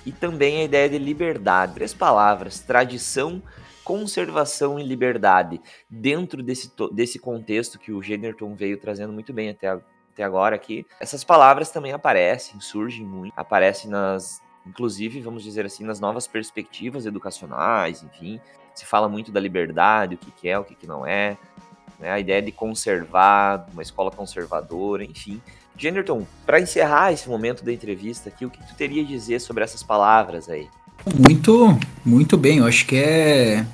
e 0.04 0.12
também 0.12 0.60
a 0.60 0.64
ideia 0.64 0.88
de 0.88 0.98
liberdade. 0.98 1.74
Três 1.74 1.92
palavras: 1.92 2.60
tradição, 2.60 3.42
conservação 3.86 4.80
e 4.80 4.82
liberdade. 4.82 5.60
Dentro 5.88 6.42
desse, 6.42 6.72
desse 6.92 7.20
contexto 7.20 7.78
que 7.78 7.92
o 7.92 8.02
Generton 8.02 8.52
veio 8.52 8.76
trazendo 8.78 9.12
muito 9.12 9.32
bem 9.32 9.50
até, 9.50 9.68
até 9.68 10.24
agora 10.24 10.56
aqui, 10.56 10.84
essas 10.98 11.22
palavras 11.22 11.70
também 11.70 11.92
aparecem, 11.92 12.60
surgem 12.60 13.06
muito, 13.06 13.32
aparecem 13.36 13.88
nas. 13.88 14.42
Inclusive, 14.66 15.20
vamos 15.20 15.44
dizer 15.44 15.64
assim, 15.64 15.84
nas 15.84 16.00
novas 16.00 16.26
perspectivas 16.26 17.06
educacionais, 17.06 18.02
enfim, 18.02 18.40
se 18.74 18.84
fala 18.84 19.08
muito 19.08 19.30
da 19.30 19.38
liberdade, 19.38 20.16
o 20.16 20.18
que, 20.18 20.32
que 20.32 20.48
é, 20.48 20.58
o 20.58 20.64
que, 20.64 20.74
que 20.74 20.88
não 20.88 21.06
é, 21.06 21.38
né? 22.00 22.10
a 22.10 22.18
ideia 22.18 22.42
de 22.42 22.50
conservar, 22.50 23.68
uma 23.72 23.82
escola 23.82 24.10
conservadora, 24.10 25.04
enfim. 25.04 25.40
Genderton, 25.76 26.26
para 26.44 26.58
encerrar 26.58 27.12
esse 27.12 27.28
momento 27.28 27.64
da 27.64 27.72
entrevista 27.72 28.28
aqui, 28.28 28.44
o 28.44 28.50
que 28.50 28.58
tu 28.66 28.74
teria 28.74 29.04
a 29.04 29.06
dizer 29.06 29.40
sobre 29.40 29.62
essas 29.62 29.84
palavras 29.84 30.48
aí? 30.48 30.68
Muito, 31.14 31.78
muito 32.04 32.36
bem. 32.36 32.58
Eu 32.58 32.66
acho 32.66 32.86
que 32.86 32.96
é 32.96 33.64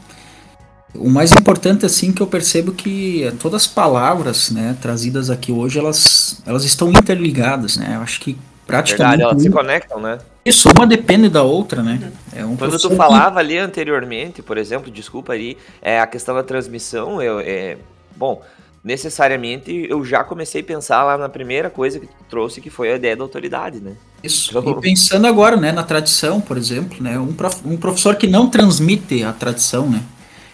o 0.95 1.09
mais 1.09 1.33
importante 1.33 1.87
assim 1.87 2.12
que 2.12 2.23
eu 2.23 2.27
percebo 2.27 2.73
que 2.73 3.33
todas 3.40 3.62
as 3.62 3.66
palavras, 3.66 4.51
né, 4.51 4.77
trazidas 4.81 5.31
aqui 5.31 5.51
hoje, 5.51 5.79
elas, 5.79 6.42
elas 6.47 6.64
estão 6.64 6.90
interligadas, 6.90 7.77
né? 7.77 7.97
Eu 7.97 8.03
acho 8.03 8.21
que 8.21 8.37
praticamente 8.66 9.18
Verdade, 9.18 9.23
elas 9.23 9.42
se 9.42 9.51
conectam, 9.51 10.01
né? 10.01 10.18
Isso, 10.45 10.68
uma 10.71 10.87
depende 10.87 11.29
da 11.29 11.42
outra, 11.42 11.83
né? 11.83 12.12
É 12.35 12.45
um 12.45 12.57
Quando 12.57 12.79
tu 12.79 12.90
falava 12.95 13.35
que... 13.35 13.40
ali 13.40 13.59
anteriormente, 13.59 14.42
por 14.42 14.59
exemplo, 14.59 14.90
desculpa 14.90 15.33
aí, 15.33 15.57
é 15.81 16.01
a 16.01 16.07
questão 16.07 16.35
da 16.35 16.42
transmissão, 16.42 17.23
eu, 17.23 17.40
é, 17.40 17.79
bom, 18.16 18.42
necessariamente 18.83 19.87
eu 19.88 20.05
já 20.05 20.25
comecei 20.25 20.61
a 20.61 20.64
pensar 20.64 21.05
lá 21.05 21.16
na 21.16 21.29
primeira 21.29 21.71
coisa 21.71 22.01
que 22.01 22.07
tu 22.07 22.25
trouxe, 22.29 22.61
que 22.61 22.71
foi 22.71 22.92
a 22.92 22.97
ideia 22.97 23.16
da 23.16 23.23
autoridade, 23.23 23.81
né? 23.81 23.95
Isso. 24.23 24.57
E 24.59 24.81
pensando 24.81 25.27
agora, 25.27 25.57
né, 25.57 25.73
na 25.73 25.83
tradição, 25.83 26.41
por 26.41 26.57
exemplo, 26.57 27.03
né, 27.03 27.19
um, 27.19 27.33
prof, 27.33 27.57
um 27.65 27.77
professor 27.77 28.17
que 28.17 28.27
não 28.27 28.49
transmite 28.49 29.23
a 29.23 29.33
tradição, 29.33 29.89
né? 29.89 30.03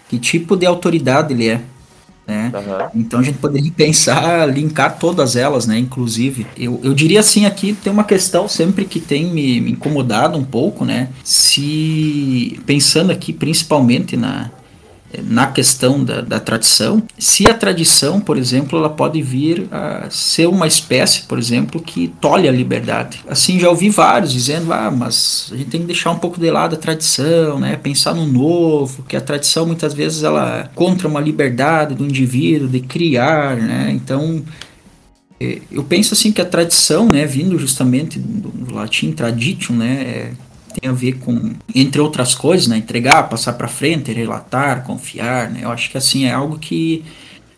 Que 0.09 0.19
tipo 0.19 0.57
de 0.57 0.65
autoridade 0.65 1.35
ele 1.35 1.49
é? 1.49 1.61
Né? 2.27 2.53
Uhum. 2.55 3.01
Então 3.01 3.21
a 3.21 3.23
gente 3.23 3.39
poderia 3.39 3.73
pensar, 3.73 4.47
linkar 4.47 4.99
todas 4.99 5.35
elas, 5.35 5.67
né? 5.67 5.79
Inclusive, 5.79 6.47
eu, 6.59 6.79
eu 6.83 6.93
diria 6.93 7.21
assim 7.21 7.47
aqui 7.47 7.73
tem 7.73 7.91
uma 7.91 8.05
questão 8.05 8.47
sempre 8.47 8.85
que 8.85 9.01
tem 9.01 9.25
me, 9.27 9.61
me 9.61 9.73
incomodado 9.73 10.37
um 10.39 10.45
pouco, 10.45 10.85
né? 10.85 11.09
Se 11.25 12.61
pensando 12.67 13.11
aqui 13.11 13.33
principalmente 13.33 14.15
na 14.15 14.51
na 15.25 15.47
questão 15.47 16.05
da, 16.05 16.21
da 16.21 16.39
tradição, 16.39 17.03
se 17.19 17.49
a 17.49 17.55
tradição, 17.55 18.21
por 18.21 18.37
exemplo, 18.37 18.79
ela 18.79 18.91
pode 18.91 19.23
vir 19.23 19.67
a 19.71 20.09
ser 20.11 20.47
uma 20.47 20.67
espécie, 20.67 21.23
por 21.23 21.39
exemplo, 21.39 21.81
que 21.81 22.09
tolhe 22.21 22.47
a 22.47 22.53
liberdade. 22.53 23.21
Assim, 23.29 23.59
já 23.59 23.71
ouvi 23.71 23.89
vários 23.89 24.33
dizendo, 24.33 24.73
ah, 24.73 24.91
mas 24.91 25.49
a 25.53 25.57
gente 25.57 25.71
tem 25.71 25.81
que 25.81 25.87
deixar 25.87 26.11
um 26.11 26.19
pouco 26.19 26.39
de 26.39 26.51
lado 26.51 26.75
a 26.75 26.79
tradição, 26.79 27.59
né, 27.59 27.77
pensar 27.77 28.15
no 28.15 28.27
novo, 28.27 29.03
que 29.05 29.17
a 29.17 29.21
tradição 29.21 29.67
muitas 29.67 29.95
vezes 29.95 30.23
ela 30.23 30.59
é 30.59 30.69
contra 30.75 31.09
uma 31.09 31.21
liberdade 31.21 31.95
do 31.95 32.05
indivíduo 32.05 32.69
de 32.69 32.81
criar, 32.81 33.57
né, 33.57 33.91
então 33.91 34.45
é, 35.41 35.61
eu 35.71 35.85
penso 35.85 36.15
assim 36.15 36.33
que 36.33 36.41
a 36.41 36.45
tradição, 36.45 37.09
né, 37.09 37.25
vindo 37.25 37.59
justamente 37.59 38.19
do, 38.19 38.75
latim 38.75 39.13
tradition, 39.13 39.75
né, 39.75 40.03
é 40.03 40.48
tem 40.81 40.91
a 40.91 40.93
ver 40.93 41.19
com, 41.19 41.53
entre 41.75 42.01
outras 42.01 42.35
coisas, 42.35 42.67
né, 42.67 42.77
entregar, 42.77 43.29
passar 43.29 43.55
para 43.55 43.69
frente, 43.69 44.13
relatar, 44.13 44.85
confiar, 44.85 45.51
né, 45.51 45.61
eu 45.63 45.71
acho 45.71 45.91
que 45.91 45.99
assim 45.99 46.25
é 46.25 46.33
algo 46.33 46.59
que 46.59 47.05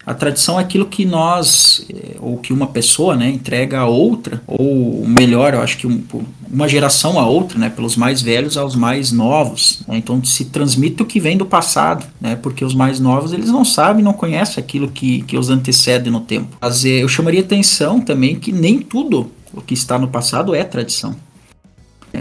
a 0.06 0.14
tradição 0.14 0.58
é 0.58 0.62
aquilo 0.62 0.86
que 0.86 1.04
nós, 1.04 1.86
eh, 1.88 2.16
ou 2.20 2.38
que 2.38 2.52
uma 2.52 2.66
pessoa, 2.66 3.14
né, 3.14 3.28
entrega 3.28 3.80
a 3.80 3.86
outra, 3.86 4.42
ou 4.46 5.06
melhor, 5.06 5.52
eu 5.52 5.60
acho 5.60 5.76
que 5.76 5.86
um, 5.86 6.02
uma 6.50 6.66
geração 6.66 7.18
a 7.18 7.26
outra, 7.26 7.58
né, 7.58 7.68
pelos 7.68 7.96
mais 7.96 8.22
velhos 8.22 8.56
aos 8.56 8.74
mais 8.74 9.12
novos. 9.12 9.82
Né, 9.86 9.98
então 9.98 10.24
se 10.24 10.46
transmite 10.46 11.02
o 11.02 11.06
que 11.06 11.20
vem 11.20 11.36
do 11.36 11.44
passado, 11.44 12.06
né, 12.18 12.34
porque 12.34 12.64
os 12.64 12.74
mais 12.74 12.98
novos 12.98 13.32
eles 13.32 13.50
não 13.50 13.64
sabem, 13.64 14.02
não 14.02 14.14
conhecem 14.14 14.62
aquilo 14.62 14.88
que, 14.88 15.22
que 15.22 15.36
os 15.36 15.50
antecede 15.50 16.10
no 16.10 16.20
tempo. 16.20 16.56
Mas 16.60 16.84
eh, 16.84 17.02
eu 17.02 17.08
chamaria 17.08 17.40
atenção 17.40 18.00
também 18.00 18.36
que 18.36 18.52
nem 18.52 18.78
tudo 18.78 19.30
o 19.52 19.60
que 19.60 19.74
está 19.74 19.98
no 19.98 20.08
passado 20.08 20.54
é 20.54 20.64
tradição. 20.64 21.14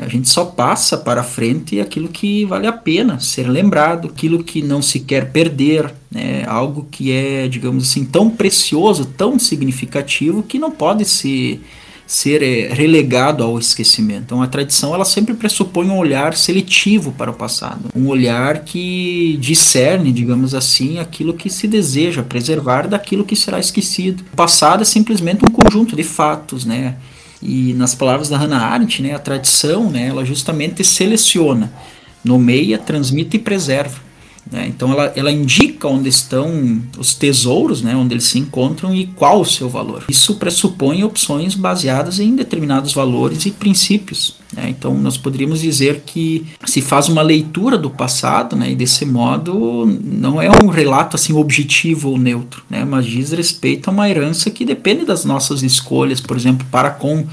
A 0.04 0.08
gente 0.08 0.30
só 0.30 0.46
passa 0.46 0.98
para 0.98 1.24
frente 1.24 1.80
aquilo 1.80 2.08
que 2.08 2.46
vale 2.46 2.68
a 2.68 2.74
pena 2.74 3.20
ser 3.20 3.50
lembrado, 3.50 4.08
aquilo 4.08 4.44
que 4.44 4.62
não 4.62 4.82
se 4.82 5.00
quer 5.00 5.32
perder, 5.32 5.94
né? 6.12 6.44
algo 6.48 6.88
que 6.90 7.12
é, 7.12 7.48
digamos 7.48 7.90
assim, 7.90 8.06
tão 8.06 8.30
precioso, 8.30 9.06
tão 9.06 9.38
significativo 9.38 10.44
que 10.44 10.60
não 10.60 10.72
pode 10.72 11.06
se, 11.06 11.62
ser 12.10 12.42
é, 12.42 12.74
relegado 12.74 13.44
ao 13.44 13.60
esquecimento. 13.60 14.24
Então 14.26 14.42
a 14.42 14.48
tradição 14.48 14.96
ela 14.96 15.06
sempre 15.06 15.36
pressupõe 15.36 15.88
um 15.88 15.98
olhar 15.98 16.36
seletivo 16.36 17.12
para 17.12 17.30
o 17.30 17.36
passado, 17.36 17.90
um 17.96 18.08
olhar 18.08 18.64
que 18.64 19.38
discerne, 19.40 20.12
digamos 20.12 20.56
assim, 20.56 20.98
aquilo 20.98 21.36
que 21.36 21.52
se 21.52 21.68
deseja 21.68 22.24
preservar 22.24 22.88
daquilo 22.88 23.24
que 23.24 23.36
será 23.36 23.60
esquecido. 23.60 24.24
O 24.34 24.36
passado 24.36 24.82
é 24.82 24.86
simplesmente 24.86 25.46
um 25.46 25.52
conjunto 25.52 25.96
de 25.96 26.04
fatos, 26.04 26.66
né? 26.66 26.96
E 27.42 27.74
nas 27.74 27.96
palavras 27.96 28.30
da 28.30 28.38
Hannah 28.38 28.66
Arendt, 28.66 29.02
né, 29.02 29.16
a 29.16 29.20
tradição, 29.20 29.90
né, 29.90 30.08
ela 30.08 30.26
justamente 30.26 30.84
seleciona, 30.84 31.72
nomeia, 32.24 32.78
transmite 32.78 33.38
e 33.38 33.40
preserva. 33.40 34.09
Né? 34.52 34.68
Então 34.68 34.92
ela, 34.92 35.14
ela 35.16 35.32
indica 35.32 35.88
onde 35.88 36.10
estão 36.10 36.82
os 36.98 37.14
tesouros, 37.14 37.82
né? 37.82 37.96
onde 37.96 38.14
eles 38.14 38.26
se 38.26 38.40
encontram 38.40 38.94
e 38.96 39.06
qual 39.06 39.42
o 39.42 39.46
seu 39.46 39.70
valor. 39.70 40.06
Isso 40.10 40.36
pressupõe 40.36 41.04
opções 41.04 41.54
baseadas 41.54 42.20
em 42.20 42.36
determinados 42.36 42.94
valores 42.94 43.46
e 43.46 43.52
princípios. 43.52 44.38
Né? 44.52 44.70
Então 44.70 44.96
nós 44.96 45.18
poderíamos 45.18 45.62
dizer 45.62 46.02
que 46.06 46.48
se 46.66 46.82
faz 46.82 47.08
uma 47.10 47.22
leitura 47.22 47.78
do 47.78 47.92
passado 47.92 48.56
né? 48.56 48.72
e 48.72 48.76
desse 48.76 49.06
modo 49.06 49.86
não 50.04 50.42
é 50.42 50.50
um 50.50 50.68
relato 50.68 51.16
assim 51.16 51.34
objetivo 51.34 52.10
ou 52.10 52.18
neutro, 52.18 52.64
né? 52.70 52.84
mas 52.84 53.06
diz 53.06 53.32
respeito 53.32 53.90
a 53.90 53.94
uma 53.94 54.10
herança 54.10 54.50
que 54.50 54.66
depende 54.66 55.06
das 55.06 55.26
nossas 55.26 55.62
escolhas, 55.62 56.20
por 56.20 56.36
exemplo, 56.36 56.66
para 56.72 56.90
com 56.90 57.28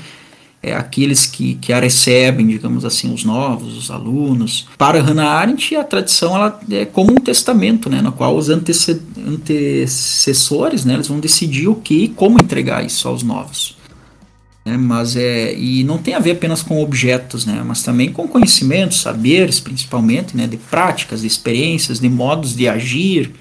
é, 0.63 0.75
aqueles 0.75 1.27
que, 1.27 1.57
que 1.57 1.73
a 1.73 1.79
recebem, 1.79 2.47
digamos 2.47 2.83
assim, 2.85 3.13
os 3.13 3.25
novos, 3.25 3.77
os 3.77 3.91
alunos. 3.91 4.67
Para 4.77 5.01
Hannah 5.01 5.29
Arendt, 5.29 5.77
a 5.77 5.85
tradição 5.85 6.35
ela 6.35 6.61
é 6.71 6.85
como 6.85 7.13
um 7.13 7.17
testamento, 7.17 7.89
né, 7.89 8.03
no 8.03 8.11
qual 8.13 8.37
os 8.37 8.49
antecessores 8.49 10.85
né, 10.85 10.95
eles 10.95 11.09
vão 11.09 11.21
decidir 11.21 11.69
o 11.69 11.77
que 11.77 12.05
e 12.05 12.09
como 12.09 12.41
entregar 12.41 12.85
isso 12.85 13.07
aos 13.07 13.23
novos. 13.23 13.77
É, 14.65 14.77
mas 14.77 15.15
é 15.15 15.55
e 15.55 15.85
não 15.85 15.99
tem 15.99 16.15
a 16.15 16.19
ver 16.19 16.33
apenas 16.33 16.61
com 16.61 16.83
objetos, 16.83 17.47
né, 17.47 17.63
mas 17.65 17.85
também 17.85 18.11
com 18.11 18.27
conhecimentos, 18.27 19.01
saberes, 19.01 19.61
principalmente, 19.61 20.37
né, 20.37 20.49
de 20.49 20.57
práticas, 20.57 21.21
de 21.21 21.29
experiências, 21.29 22.01
de 22.01 22.09
modos 22.09 22.57
de 22.57 22.67
agir, 22.67 23.33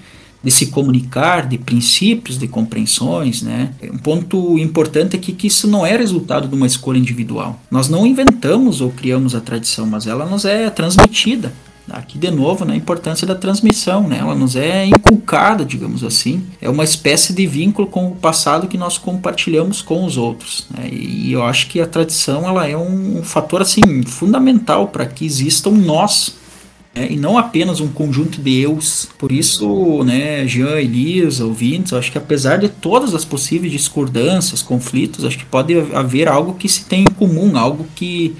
de 0.42 0.50
se 0.50 0.66
comunicar, 0.66 1.46
de 1.46 1.58
princípios, 1.58 2.38
de 2.38 2.46
compreensões, 2.46 3.42
né? 3.42 3.72
Um 3.92 3.98
ponto 3.98 4.58
importante 4.58 5.16
é 5.16 5.18
que, 5.18 5.32
que 5.32 5.46
isso 5.48 5.66
não 5.66 5.84
é 5.84 5.96
resultado 5.96 6.48
de 6.48 6.54
uma 6.54 6.66
escolha 6.66 6.98
individual. 6.98 7.60
Nós 7.70 7.88
não 7.88 8.06
inventamos 8.06 8.80
ou 8.80 8.90
criamos 8.90 9.34
a 9.34 9.40
tradição, 9.40 9.86
mas 9.86 10.06
ela 10.06 10.24
nos 10.26 10.44
é 10.44 10.70
transmitida. 10.70 11.52
Aqui 11.88 12.18
de 12.18 12.30
novo, 12.32 12.64
né, 12.64 12.74
a 12.74 12.76
importância 12.76 13.24
da 13.24 13.34
transmissão, 13.36 14.08
né? 14.08 14.18
Ela 14.18 14.34
nos 14.34 14.56
é 14.56 14.86
inculcada, 14.86 15.64
digamos 15.64 16.02
assim. 16.02 16.42
É 16.60 16.68
uma 16.68 16.82
espécie 16.82 17.32
de 17.32 17.46
vínculo 17.46 17.86
com 17.86 18.08
o 18.08 18.16
passado 18.16 18.66
que 18.66 18.76
nós 18.76 18.98
compartilhamos 18.98 19.82
com 19.82 20.04
os 20.04 20.16
outros. 20.16 20.66
Né? 20.70 20.88
E 20.90 21.32
eu 21.32 21.44
acho 21.44 21.68
que 21.68 21.80
a 21.80 21.86
tradição 21.86 22.46
ela 22.46 22.66
é 22.66 22.76
um 22.76 23.22
fator 23.22 23.62
assim 23.62 24.02
fundamental 24.04 24.88
para 24.88 25.06
que 25.06 25.24
exista 25.24 25.68
um 25.68 25.76
nós 25.76 26.34
né, 26.96 27.08
e 27.10 27.16
não 27.16 27.36
apenas 27.36 27.80
um 27.80 27.88
conjunto 27.88 28.40
de 28.40 28.62
eus. 28.62 29.08
Por 29.18 29.30
isso, 29.30 30.02
né, 30.02 30.46
Jean, 30.48 30.80
Elisa, 30.80 31.44
ouvintes, 31.44 31.92
acho 31.92 32.10
que 32.10 32.18
apesar 32.18 32.56
de 32.56 32.68
todas 32.68 33.14
as 33.14 33.24
possíveis 33.24 33.70
discordâncias, 33.70 34.62
conflitos, 34.62 35.24
acho 35.24 35.38
que 35.38 35.44
pode 35.44 35.78
haver 35.92 36.26
algo 36.26 36.54
que 36.54 36.68
se 36.68 36.86
tem 36.86 37.02
em 37.02 37.14
comum, 37.14 37.56
algo 37.56 37.86
que, 37.94 38.34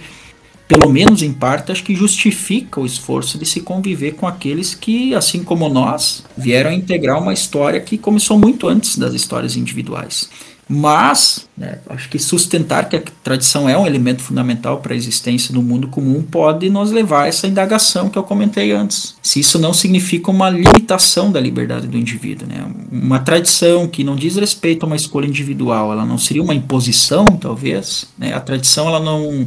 pelo 0.67 0.91
menos 0.91 1.23
em 1.23 1.33
parte, 1.33 1.71
acho 1.71 1.85
que 1.85 1.95
justifica 1.95 2.81
o 2.81 2.87
esforço 2.87 3.39
de 3.39 3.45
se 3.45 3.61
conviver 3.61 4.13
com 4.15 4.27
aqueles 4.27 4.75
que, 4.75 5.15
assim 5.15 5.45
como 5.45 5.69
nós, 5.69 6.25
vieram 6.37 6.71
a 6.71 6.75
integrar 6.75 7.21
uma 7.21 7.35
história 7.35 7.81
que 7.81 7.99
começou 7.99 8.39
muito 8.39 8.67
antes 8.67 8.97
das 8.97 9.13
histórias 9.13 9.57
individuais. 9.57 10.31
Mas, 10.69 11.47
né, 11.57 11.79
acho 11.89 12.09
que 12.09 12.19
sustentar 12.19 12.89
que 12.89 12.97
a 12.97 13.03
tradição 13.23 13.69
é 13.69 13.79
um 13.79 13.87
elemento 13.87 14.21
fundamental 14.21 14.79
para 14.79 14.95
a 14.95 14.97
existência 14.97 15.55
do 15.55 15.63
mundo 15.63 15.87
comum 15.87 16.23
pode 16.23 16.69
nos 16.69 16.91
levar 16.91 17.23
a 17.23 17.27
essa 17.29 17.47
indagação 17.47 18.09
que 18.09 18.19
eu 18.19 18.25
comentei 18.25 18.73
antes. 18.73 19.15
Se 19.23 19.39
isso 19.39 19.61
não 19.61 19.73
significa 19.73 20.29
uma 20.29 20.51
limitação 20.51 21.31
da 21.31 21.41
liberdade 21.41 21.87
do 21.87 21.97
indivíduo, 21.97 22.49
né? 22.49 22.67
Uma 22.91 23.21
tradição 23.21 23.87
que 23.87 24.03
não 24.03 24.17
diz 24.17 24.35
respeito 24.35 24.83
a 24.83 24.87
uma 24.89 24.97
escolha 24.97 25.27
individual, 25.27 25.93
ela 25.93 26.05
não 26.05 26.19
seria 26.19 26.43
uma 26.43 26.55
imposição, 26.55 27.25
talvez. 27.25 28.07
Né? 28.19 28.33
A 28.35 28.41
tradição 28.41 28.89
ela 28.89 28.99
não 28.99 29.47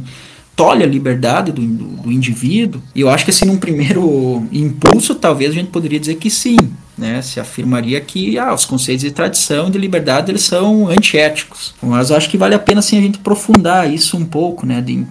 tolhe 0.56 0.82
a 0.82 0.86
liberdade 0.86 1.52
do, 1.52 1.62
do, 1.62 2.12
indivíduo. 2.12 2.82
E 2.94 3.00
eu 3.00 3.08
acho 3.08 3.24
que 3.24 3.30
assim, 3.30 3.46
num 3.46 3.56
primeiro 3.56 4.46
impulso, 4.52 5.14
talvez 5.14 5.50
a 5.50 5.54
gente 5.54 5.70
poderia 5.70 5.98
dizer 5.98 6.16
que 6.16 6.30
sim 6.30 6.56
né, 6.98 7.22
se 7.22 7.40
afirmaria 7.40 7.98
que 8.00 8.38
ah, 8.38 8.52
os 8.52 8.66
conceitos 8.66 9.02
de 9.02 9.10
tradição 9.10 9.68
e 9.68 9.70
de 9.70 9.78
liberdade 9.78 10.30
eles 10.30 10.42
são 10.42 10.88
antiéticos. 10.88 11.74
Mas 11.82 12.10
acho 12.10 12.28
que 12.28 12.36
vale 12.36 12.54
a 12.54 12.58
pena 12.58 12.82
sim, 12.82 12.98
a 12.98 13.00
gente 13.00 13.18
aprofundar 13.18 13.92
isso 13.92 14.16
um 14.18 14.24
pouco, 14.24 14.66
né, 14.66 14.82
de, 14.82 15.06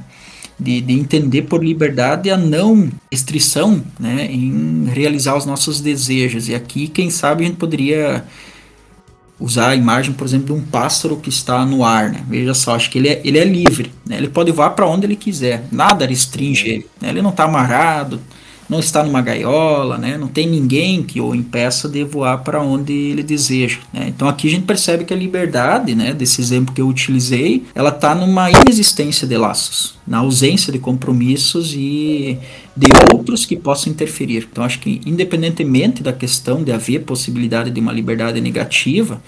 de, 0.60 0.82
de, 0.82 0.94
entender 0.94 1.44
por 1.44 1.64
liberdade 1.64 2.30
a 2.30 2.38
não 2.38 2.90
restrição 3.12 3.82
né, 4.00 4.28
em 4.30 4.86
realizar 4.86 5.36
os 5.36 5.46
nossos 5.46 5.82
desejos. 5.82 6.48
E 6.48 6.54
aqui, 6.54 6.88
quem 6.88 7.10
sabe, 7.10 7.44
a 7.44 7.48
gente 7.48 7.58
poderia 7.58 8.24
usar 9.40 9.70
a 9.70 9.76
imagem, 9.76 10.14
por 10.14 10.26
exemplo, 10.26 10.48
de 10.48 10.54
um 10.54 10.62
pássaro 10.62 11.18
que 11.18 11.30
está 11.30 11.66
no 11.66 11.84
ar. 11.84 12.10
Né? 12.10 12.24
Veja 12.28 12.54
só, 12.54 12.76
acho 12.76 12.90
que 12.90 12.98
ele 12.98 13.08
é, 13.08 13.22
ele 13.24 13.38
é 13.38 13.46
livre, 13.46 13.92
né? 14.06 14.18
ele 14.18 14.28
pode 14.28 14.52
voar 14.52 14.72
para 14.72 14.88
onde 14.88 15.06
ele 15.06 15.16
quiser, 15.16 15.64
nada 15.72 16.06
restringe 16.06 16.68
ele. 16.68 16.88
Né? 17.00 17.10
Ele 17.10 17.22
não 17.22 17.30
está 17.30 17.46
amarrado, 17.46 18.20
não 18.70 18.80
está 18.80 19.04
numa 19.04 19.22
gaiola, 19.22 19.98
né? 19.98 20.18
não 20.18 20.28
tem 20.28 20.48
ninguém 20.48 21.02
que 21.02 21.20
o 21.20 21.34
impeça 21.34 21.90
de 21.90 22.04
voar 22.04 22.38
para 22.44 22.62
onde 22.62 22.94
ele 22.94 23.24
deseja. 23.24 23.80
Né? 23.92 24.06
Então 24.10 24.28
aqui 24.28 24.48
a 24.48 24.52
gente 24.52 24.66
percebe 24.66 25.06
que 25.06 25.14
a 25.14 25.18
liberdade, 25.18 25.96
né, 25.96 26.14
desse 26.14 26.40
exemplo 26.40 26.74
que 26.74 26.80
eu 26.80 26.88
utilizei, 26.88 27.66
ela 27.74 27.90
está 27.90 28.14
numa 28.14 28.52
inexistência 28.52 29.28
de 29.28 29.36
laços, 29.36 29.96
na 30.06 30.20
ausência 30.20 30.72
de 30.72 30.78
compromissos 30.78 31.74
e 31.74 32.38
de 32.78 32.88
outros 33.12 33.46
que 33.46 33.56
possam 33.56 33.92
interferir. 33.92 34.48
Então 34.52 34.64
acho 34.64 34.80
que 34.80 35.02
independentemente 35.06 36.04
da 36.04 36.14
questão 36.14 36.64
de 36.64 36.72
haver 36.72 37.04
possibilidade 37.04 37.72
de 37.72 37.80
uma 37.80 37.92
liberdade 37.92 38.40
negativa, 38.40 39.20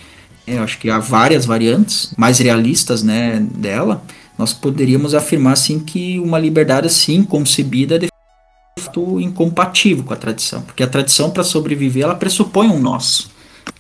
é, 0.45 0.59
acho 0.59 0.77
que 0.77 0.89
há 0.89 0.99
várias 0.99 1.45
variantes 1.45 2.13
mais 2.15 2.37
realistas 2.37 3.01
né, 3.01 3.43
dela, 3.55 4.03
nós 4.37 4.53
poderíamos 4.53 5.13
afirmar 5.13 5.53
assim 5.53 5.79
que 5.79 6.19
uma 6.19 6.39
liberdade 6.39 6.87
assim 6.87 7.23
concebida 7.23 7.99
de 7.99 8.11
incompatível 9.19 10.03
com 10.03 10.13
a 10.13 10.17
tradição, 10.17 10.61
porque 10.61 10.84
a 10.84 10.88
tradição 10.88 11.30
para 11.30 11.43
sobreviver 11.43 12.03
ela 12.03 12.15
pressupõe 12.15 12.67
um 12.67 12.80
nós, 12.80 13.30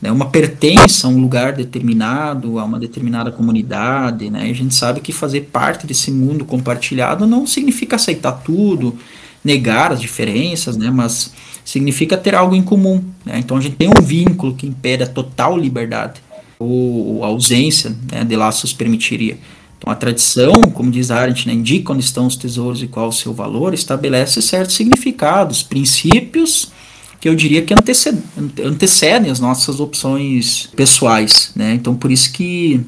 né, 0.01 0.11
uma 0.11 0.29
pertença 0.29 1.07
a 1.07 1.09
um 1.09 1.19
lugar 1.19 1.53
determinado, 1.53 2.59
a 2.59 2.63
uma 2.63 2.79
determinada 2.79 3.31
comunidade, 3.31 4.29
né, 4.29 4.47
e 4.47 4.51
a 4.51 4.55
gente 4.55 4.75
sabe 4.75 4.99
que 4.99 5.11
fazer 5.11 5.49
parte 5.51 5.87
desse 5.87 6.11
mundo 6.11 6.43
compartilhado 6.43 7.25
não 7.25 7.47
significa 7.47 7.95
aceitar 7.95 8.33
tudo, 8.43 8.97
negar 9.43 9.91
as 9.91 10.01
diferenças, 10.01 10.75
né, 10.77 10.91
mas 10.91 11.33
significa 11.63 12.17
ter 12.17 12.35
algo 12.35 12.55
em 12.55 12.61
comum, 12.61 13.03
né, 13.25 13.39
então 13.39 13.57
a 13.57 13.61
gente 13.61 13.77
tem 13.77 13.87
um 13.87 14.01
vínculo 14.01 14.55
que 14.55 14.67
impede 14.67 15.03
a 15.03 15.07
total 15.07 15.57
liberdade 15.57 16.21
ou 16.59 17.23
ausência 17.23 17.95
né, 18.11 18.23
de 18.23 18.35
laços 18.35 18.71
permitiria. 18.71 19.37
Então, 19.81 19.91
a 19.91 19.95
tradição, 19.95 20.53
como 20.75 20.91
diz 20.91 21.09
Arendt, 21.09 21.47
né, 21.47 21.55
indica 21.55 21.91
onde 21.91 22.03
estão 22.03 22.27
os 22.27 22.35
tesouros 22.35 22.83
e 22.83 22.87
qual 22.87 23.09
o 23.09 23.11
seu 23.11 23.33
valor, 23.33 23.73
estabelece 23.73 24.39
certos 24.39 24.75
significados, 24.75 25.63
princípios 25.63 26.71
que 27.19 27.27
eu 27.27 27.35
diria 27.35 27.63
que 27.63 27.73
antecedem, 27.73 28.21
antecedem 28.63 29.31
as 29.31 29.39
nossas 29.39 29.79
opções 29.79 30.69
pessoais. 30.75 31.51
Né? 31.55 31.73
Então, 31.73 31.95
por 31.95 32.11
isso 32.11 32.31
que 32.31 32.81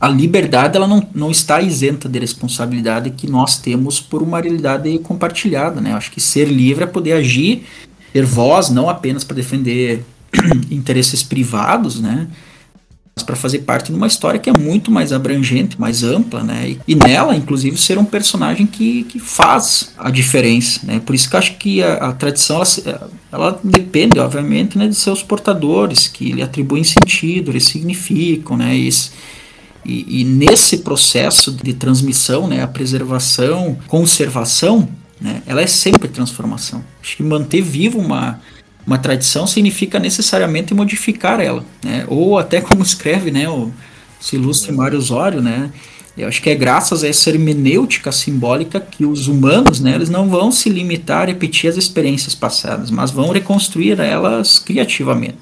a 0.00 0.08
liberdade 0.08 0.76
ela 0.76 0.88
não, 0.88 1.08
não 1.14 1.30
está 1.30 1.60
isenta 1.60 2.08
de 2.08 2.18
responsabilidade 2.18 3.10
que 3.10 3.30
nós 3.30 3.56
temos 3.56 4.00
por 4.00 4.20
uma 4.20 4.40
realidade 4.40 4.98
compartilhada. 4.98 5.80
Né? 5.80 5.92
Acho 5.92 6.10
que 6.10 6.20
ser 6.20 6.46
livre 6.46 6.82
é 6.82 6.86
poder 6.86 7.12
agir, 7.12 7.64
ter 8.12 8.24
voz, 8.24 8.70
não 8.70 8.88
apenas 8.88 9.22
para 9.22 9.36
defender 9.36 10.04
interesses 10.68 11.22
privados, 11.22 12.00
né? 12.00 12.28
Para 13.22 13.36
fazer 13.36 13.60
parte 13.60 13.90
de 13.90 13.96
uma 13.96 14.06
história 14.06 14.38
que 14.38 14.50
é 14.50 14.52
muito 14.58 14.90
mais 14.90 15.12
abrangente, 15.12 15.80
mais 15.80 16.02
ampla, 16.02 16.42
né? 16.42 16.70
E, 16.70 16.80
e, 16.88 16.94
nela, 16.94 17.34
inclusive, 17.36 17.76
ser 17.76 17.98
um 17.98 18.04
personagem 18.04 18.66
que, 18.66 19.04
que 19.04 19.18
faz 19.18 19.92
a 19.96 20.10
diferença, 20.10 20.80
né? 20.84 21.00
Por 21.04 21.14
isso 21.14 21.28
que 21.28 21.36
eu 21.36 21.38
acho 21.38 21.56
que 21.56 21.82
a, 21.82 21.94
a 21.94 22.12
tradição, 22.12 22.62
ela, 22.84 23.10
ela, 23.30 23.60
depende, 23.62 24.18
obviamente, 24.18 24.76
né, 24.78 24.88
de 24.88 24.94
seus 24.94 25.22
portadores, 25.22 26.08
que 26.08 26.32
lhe 26.32 26.42
atribuem 26.42 26.84
sentido, 26.84 27.50
eles 27.50 27.64
significam, 27.64 28.56
né? 28.56 28.74
E, 28.76 28.90
e, 29.84 30.20
e 30.20 30.24
nesse 30.24 30.78
processo 30.78 31.52
de 31.52 31.72
transmissão, 31.72 32.46
né, 32.46 32.62
a 32.62 32.68
preservação, 32.68 33.78
conservação, 33.86 34.88
né, 35.20 35.42
ela 35.46 35.60
é 35.62 35.66
sempre 35.66 36.08
transformação. 36.08 36.84
Acho 37.02 37.16
que 37.16 37.22
manter 37.22 37.62
vivo 37.62 37.98
uma 37.98 38.40
uma 38.88 38.96
tradição 38.96 39.46
significa 39.46 39.98
necessariamente 39.98 40.72
modificar 40.72 41.40
ela, 41.40 41.62
né? 41.84 42.06
Ou 42.08 42.38
até 42.38 42.58
como 42.62 42.82
escreve, 42.82 43.30
né, 43.30 43.46
o 43.46 43.70
se 44.18 44.34
ilustre 44.34 44.72
Mário 44.72 44.98
Osório, 44.98 45.42
né? 45.42 45.70
Eu 46.16 46.26
acho 46.26 46.42
que 46.42 46.50
é 46.50 46.54
graças 46.54 47.04
a 47.04 47.08
essa 47.08 47.30
hermenêutica 47.30 48.10
simbólica 48.10 48.80
que 48.80 49.04
os 49.04 49.28
humanos, 49.28 49.78
né, 49.78 49.94
eles 49.94 50.08
não 50.08 50.28
vão 50.28 50.50
se 50.50 50.68
limitar 50.68 51.22
a 51.22 51.26
repetir 51.26 51.70
as 51.70 51.76
experiências 51.76 52.34
passadas, 52.34 52.90
mas 52.90 53.12
vão 53.12 53.30
reconstruir 53.30 54.00
elas 54.00 54.58
criativamente. 54.58 55.38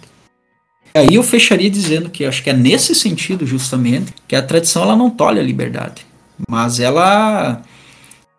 E 0.94 0.98
aí 0.98 1.14
eu 1.14 1.22
fecharia 1.22 1.70
dizendo 1.70 2.10
que 2.10 2.26
acho 2.26 2.42
que 2.42 2.50
é 2.50 2.52
nesse 2.52 2.94
sentido 2.94 3.46
justamente 3.46 4.12
que 4.28 4.36
a 4.36 4.42
tradição 4.42 4.82
ela 4.82 4.96
não 4.96 5.08
tolhe 5.08 5.40
a 5.40 5.42
liberdade, 5.42 6.04
mas 6.46 6.78
ela 6.80 7.62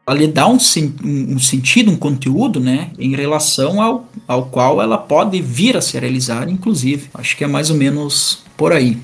ela 0.07 0.17
lhe 0.17 0.27
dá 0.27 0.47
um, 0.47 0.57
um, 1.03 1.37
sentido, 1.37 1.91
um 1.91 1.97
conteúdo, 1.97 2.61
né, 2.61 2.91
em 2.97 3.13
relação 3.13 3.81
ao, 3.81 4.07
ao 4.25 4.45
qual 4.45 4.81
ela 4.81 4.97
pode 4.97 5.41
vir 5.41 5.75
a 5.75 5.81
se 5.81 5.99
realizar, 5.99 6.47
inclusive. 6.47 7.09
Acho 7.13 7.35
que 7.35 7.43
é 7.43 7.47
mais 7.47 7.69
ou 7.69 7.75
menos 7.75 8.41
por 8.55 8.71
aí. 8.71 8.95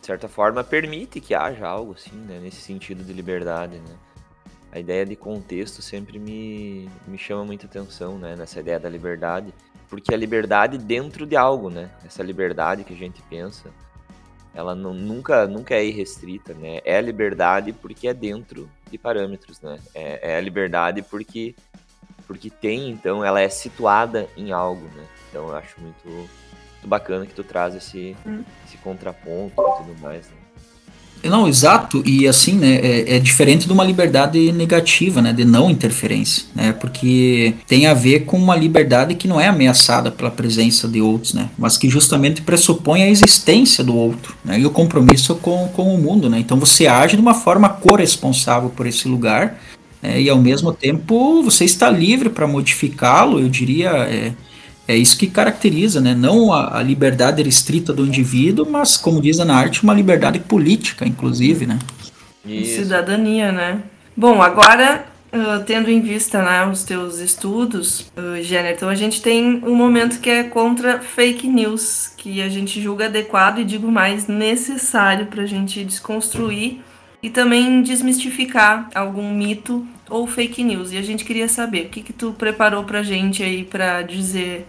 De 0.00 0.06
certa 0.06 0.28
forma, 0.28 0.62
permite 0.62 1.20
que 1.20 1.34
haja 1.34 1.66
algo 1.66 1.92
assim, 1.92 2.14
né, 2.14 2.38
nesse 2.40 2.62
sentido 2.62 3.02
de 3.02 3.12
liberdade, 3.12 3.78
né. 3.78 3.96
A 4.70 4.78
ideia 4.78 5.04
de 5.04 5.16
contexto 5.16 5.82
sempre 5.82 6.20
me, 6.20 6.88
me 7.08 7.18
chama 7.18 7.44
muita 7.44 7.66
atenção, 7.66 8.16
né, 8.16 8.36
nessa 8.36 8.60
ideia 8.60 8.78
da 8.78 8.88
liberdade. 8.88 9.52
porque 9.88 10.14
a 10.14 10.16
liberdade 10.16 10.78
dentro 10.78 11.26
de 11.26 11.34
algo, 11.34 11.68
né? 11.70 11.90
Essa 12.04 12.22
liberdade 12.22 12.84
que 12.84 12.92
a 12.92 12.96
gente 12.96 13.22
pensa, 13.30 13.70
ela 14.54 14.74
não, 14.74 14.92
nunca, 14.92 15.46
nunca 15.46 15.74
é 15.74 15.84
irrestrita, 15.84 16.52
né? 16.52 16.80
É 16.84 17.00
liberdade 17.00 17.72
porque 17.72 18.06
é 18.06 18.12
dentro 18.12 18.68
de 18.90 18.98
parâmetros, 18.98 19.60
né? 19.60 19.78
É, 19.94 20.32
é 20.32 20.36
a 20.36 20.40
liberdade 20.40 21.02
porque, 21.02 21.54
porque 22.26 22.50
tem, 22.50 22.90
então, 22.90 23.24
ela 23.24 23.40
é 23.40 23.48
situada 23.48 24.28
em 24.36 24.52
algo, 24.52 24.84
né? 24.94 25.06
Então 25.28 25.48
eu 25.48 25.56
acho 25.56 25.80
muito, 25.80 26.08
muito 26.08 26.86
bacana 26.86 27.26
que 27.26 27.34
tu 27.34 27.44
traz 27.44 27.74
esse, 27.74 28.16
hum. 28.26 28.42
esse 28.66 28.76
contraponto 28.78 29.54
e 29.60 29.76
tudo 29.84 30.00
mais, 30.00 30.28
né? 30.30 30.37
Não, 31.22 31.48
exato, 31.48 32.02
e 32.06 32.28
assim, 32.28 32.52
né, 32.52 32.76
é, 32.76 33.16
é, 33.16 33.18
diferente 33.18 33.66
de 33.66 33.72
uma 33.72 33.84
liberdade 33.84 34.52
negativa, 34.52 35.20
né, 35.20 35.32
de 35.32 35.44
não 35.44 35.68
interferência, 35.68 36.44
né, 36.54 36.72
porque 36.72 37.54
tem 37.66 37.86
a 37.86 37.94
ver 37.94 38.20
com 38.20 38.36
uma 38.36 38.54
liberdade 38.54 39.14
que 39.14 39.26
não 39.26 39.40
é 39.40 39.48
ameaçada 39.48 40.10
pela 40.10 40.30
presença 40.30 40.86
de 40.86 41.00
outros, 41.00 41.34
né, 41.34 41.50
mas 41.58 41.76
que 41.76 41.88
justamente 41.88 42.40
pressupõe 42.42 43.02
a 43.02 43.08
existência 43.08 43.82
do 43.82 43.96
outro, 43.96 44.34
né, 44.44 44.60
e 44.60 44.66
o 44.66 44.70
compromisso 44.70 45.34
com, 45.36 45.68
com 45.68 45.94
o 45.94 45.98
mundo, 45.98 46.30
né, 46.30 46.38
então 46.38 46.58
você 46.58 46.86
age 46.86 47.16
de 47.16 47.22
uma 47.22 47.34
forma 47.34 47.68
corresponsável 47.68 48.70
por 48.70 48.86
esse 48.86 49.08
lugar, 49.08 49.58
né, 50.00 50.20
e 50.20 50.30
ao 50.30 50.38
mesmo 50.38 50.72
tempo 50.72 51.42
você 51.42 51.64
está 51.64 51.90
livre 51.90 52.30
para 52.30 52.46
modificá-lo, 52.46 53.40
eu 53.40 53.48
diria, 53.48 53.90
é, 53.90 54.32
é 54.88 54.96
isso 54.96 55.18
que 55.18 55.26
caracteriza, 55.26 56.00
né? 56.00 56.14
não 56.14 56.50
a, 56.50 56.78
a, 56.78 56.82
liberdade 56.82 57.42
restrita 57.42 57.92
do 57.92 58.06
indivíduo, 58.06 58.66
mas, 58.68 58.96
como 58.96 59.20
diz 59.20 59.36
na 59.36 59.54
arte, 59.54 59.82
uma 59.82 59.92
liberdade 59.92 60.40
política, 60.40 61.06
inclusive. 61.06 61.66
Né? 61.66 61.78
Cidadania, 62.64 63.52
né? 63.52 63.82
Bom, 64.16 64.40
agora, 64.40 65.04
uh, 65.30 65.62
tendo 65.66 65.90
em 65.90 66.00
vista 66.00 66.42
né, 66.42 66.64
os 66.66 66.84
teus 66.84 67.18
estudos, 67.18 68.10
uh, 68.16 68.42
Jenner, 68.42 68.72
então 68.72 68.88
a 68.88 68.94
gente 68.94 69.20
tem 69.20 69.62
um 69.62 69.74
momento 69.74 70.20
que 70.20 70.30
é 70.30 70.42
contra 70.42 71.00
fake 71.00 71.46
news, 71.46 72.10
que 72.16 72.40
a 72.40 72.48
gente 72.48 72.80
julga 72.80 73.04
adequado 73.04 73.58
e, 73.58 73.66
digo 73.66 73.92
mais, 73.92 74.26
necessário 74.26 75.26
para 75.26 75.42
a 75.42 75.46
gente 75.46 75.84
desconstruir 75.84 76.80
e 77.22 77.28
também 77.28 77.82
desmistificar 77.82 78.88
algum 78.94 79.34
mito 79.34 79.86
ou 80.08 80.26
fake 80.26 80.64
news. 80.64 80.92
E 80.92 80.96
a 80.96 81.02
gente 81.02 81.26
queria 81.26 81.46
saber 81.46 81.86
o 81.86 81.88
que, 81.90 82.00
que 82.00 82.12
tu 82.14 82.32
preparou 82.32 82.84
para 82.84 83.00
a 83.00 83.02
gente 83.02 83.42
aí 83.42 83.64
para 83.64 84.00
dizer 84.00 84.66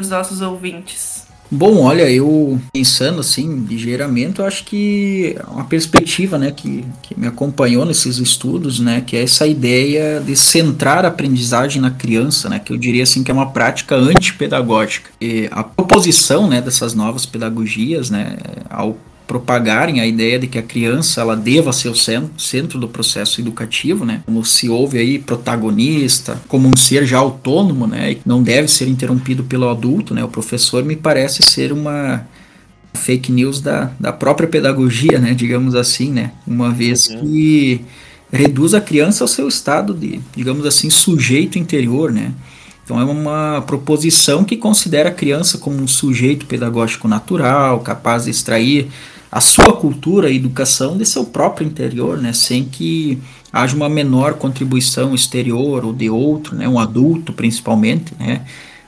os 0.00 0.08
nossos 0.08 0.40
ouvintes? 0.40 1.30
Bom, 1.52 1.82
olha, 1.82 2.08
eu 2.08 2.60
pensando 2.72 3.18
assim, 3.18 3.66
ligeiramente, 3.68 4.38
eu 4.38 4.46
acho 4.46 4.62
que 4.62 5.36
uma 5.48 5.64
perspectiva, 5.64 6.38
né, 6.38 6.52
que, 6.52 6.84
que 7.02 7.18
me 7.18 7.26
acompanhou 7.26 7.84
nesses 7.84 8.18
estudos, 8.18 8.78
né, 8.78 9.00
que 9.04 9.16
é 9.16 9.22
essa 9.24 9.48
ideia 9.48 10.20
de 10.20 10.36
centrar 10.36 11.04
a 11.04 11.08
aprendizagem 11.08 11.82
na 11.82 11.90
criança, 11.90 12.48
né, 12.48 12.60
que 12.60 12.72
eu 12.72 12.76
diria 12.76 13.02
assim 13.02 13.24
que 13.24 13.32
é 13.32 13.34
uma 13.34 13.50
prática 13.50 13.96
antipedagógica. 13.96 15.10
E 15.20 15.48
a 15.50 15.64
proposição, 15.64 16.48
né, 16.48 16.60
dessas 16.60 16.94
novas 16.94 17.26
pedagogias, 17.26 18.10
né, 18.10 18.36
ao 18.70 18.96
propagarem 19.30 20.00
a 20.00 20.06
ideia 20.08 20.40
de 20.40 20.48
que 20.48 20.58
a 20.58 20.62
criança 20.62 21.20
ela 21.20 21.36
deva 21.36 21.72
ser 21.72 21.88
o 21.88 21.94
centro 21.94 22.80
do 22.80 22.88
processo 22.88 23.40
educativo, 23.40 24.04
né? 24.04 24.24
Como 24.26 24.44
se 24.44 24.68
houve 24.68 24.98
aí 24.98 25.20
protagonista, 25.20 26.42
como 26.48 26.66
um 26.66 26.74
ser 26.74 27.06
já 27.06 27.18
autônomo, 27.18 27.86
né? 27.86 28.10
E 28.10 28.18
não 28.26 28.42
deve 28.42 28.66
ser 28.66 28.88
interrompido 28.88 29.44
pelo 29.44 29.68
adulto, 29.68 30.14
né? 30.14 30.24
O 30.24 30.28
professor 30.28 30.82
me 30.82 30.96
parece 30.96 31.44
ser 31.44 31.72
uma 31.72 32.26
fake 32.92 33.30
news 33.30 33.60
da, 33.60 33.92
da 34.00 34.12
própria 34.12 34.48
pedagogia, 34.48 35.20
né? 35.20 35.32
Digamos 35.32 35.76
assim, 35.76 36.10
né? 36.10 36.32
Uma 36.44 36.72
vez 36.72 37.06
uhum. 37.06 37.20
que 37.20 37.84
reduz 38.32 38.74
a 38.74 38.80
criança 38.80 39.22
ao 39.22 39.28
seu 39.28 39.46
estado 39.46 39.94
de, 39.94 40.20
digamos 40.34 40.66
assim, 40.66 40.90
sujeito 40.90 41.56
interior, 41.56 42.10
né? 42.10 42.32
Então 42.84 42.98
é 42.98 43.04
uma 43.04 43.62
proposição 43.64 44.42
que 44.42 44.56
considera 44.56 45.10
a 45.10 45.12
criança 45.12 45.56
como 45.56 45.80
um 45.80 45.86
sujeito 45.86 46.46
pedagógico 46.46 47.06
natural, 47.06 47.78
capaz 47.78 48.24
de 48.24 48.30
extrair 48.32 48.90
a 49.30 49.40
sua 49.40 49.72
cultura 49.72 50.28
e 50.28 50.36
educação 50.36 50.98
de 50.98 51.06
seu 51.06 51.24
próprio 51.24 51.66
interior, 51.66 52.18
né, 52.18 52.32
sem 52.32 52.64
que 52.64 53.18
haja 53.52 53.76
uma 53.76 53.88
menor 53.88 54.34
contribuição 54.34 55.14
exterior 55.14 55.84
ou 55.84 55.92
de 55.92 56.10
outro, 56.10 56.56
né, 56.56 56.68
um 56.68 56.78
adulto 56.78 57.32
principalmente, 57.32 58.12
né, 58.18 58.42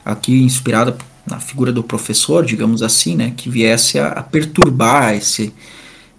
aqui 0.04 0.42
inspirada 0.42 0.96
na 1.24 1.38
figura 1.38 1.72
do 1.72 1.82
professor, 1.82 2.44
digamos 2.44 2.82
assim, 2.82 3.14
né, 3.14 3.32
que 3.36 3.48
viesse 3.48 3.98
a, 3.98 4.08
a 4.08 4.22
perturbar 4.22 5.14
esse 5.14 5.52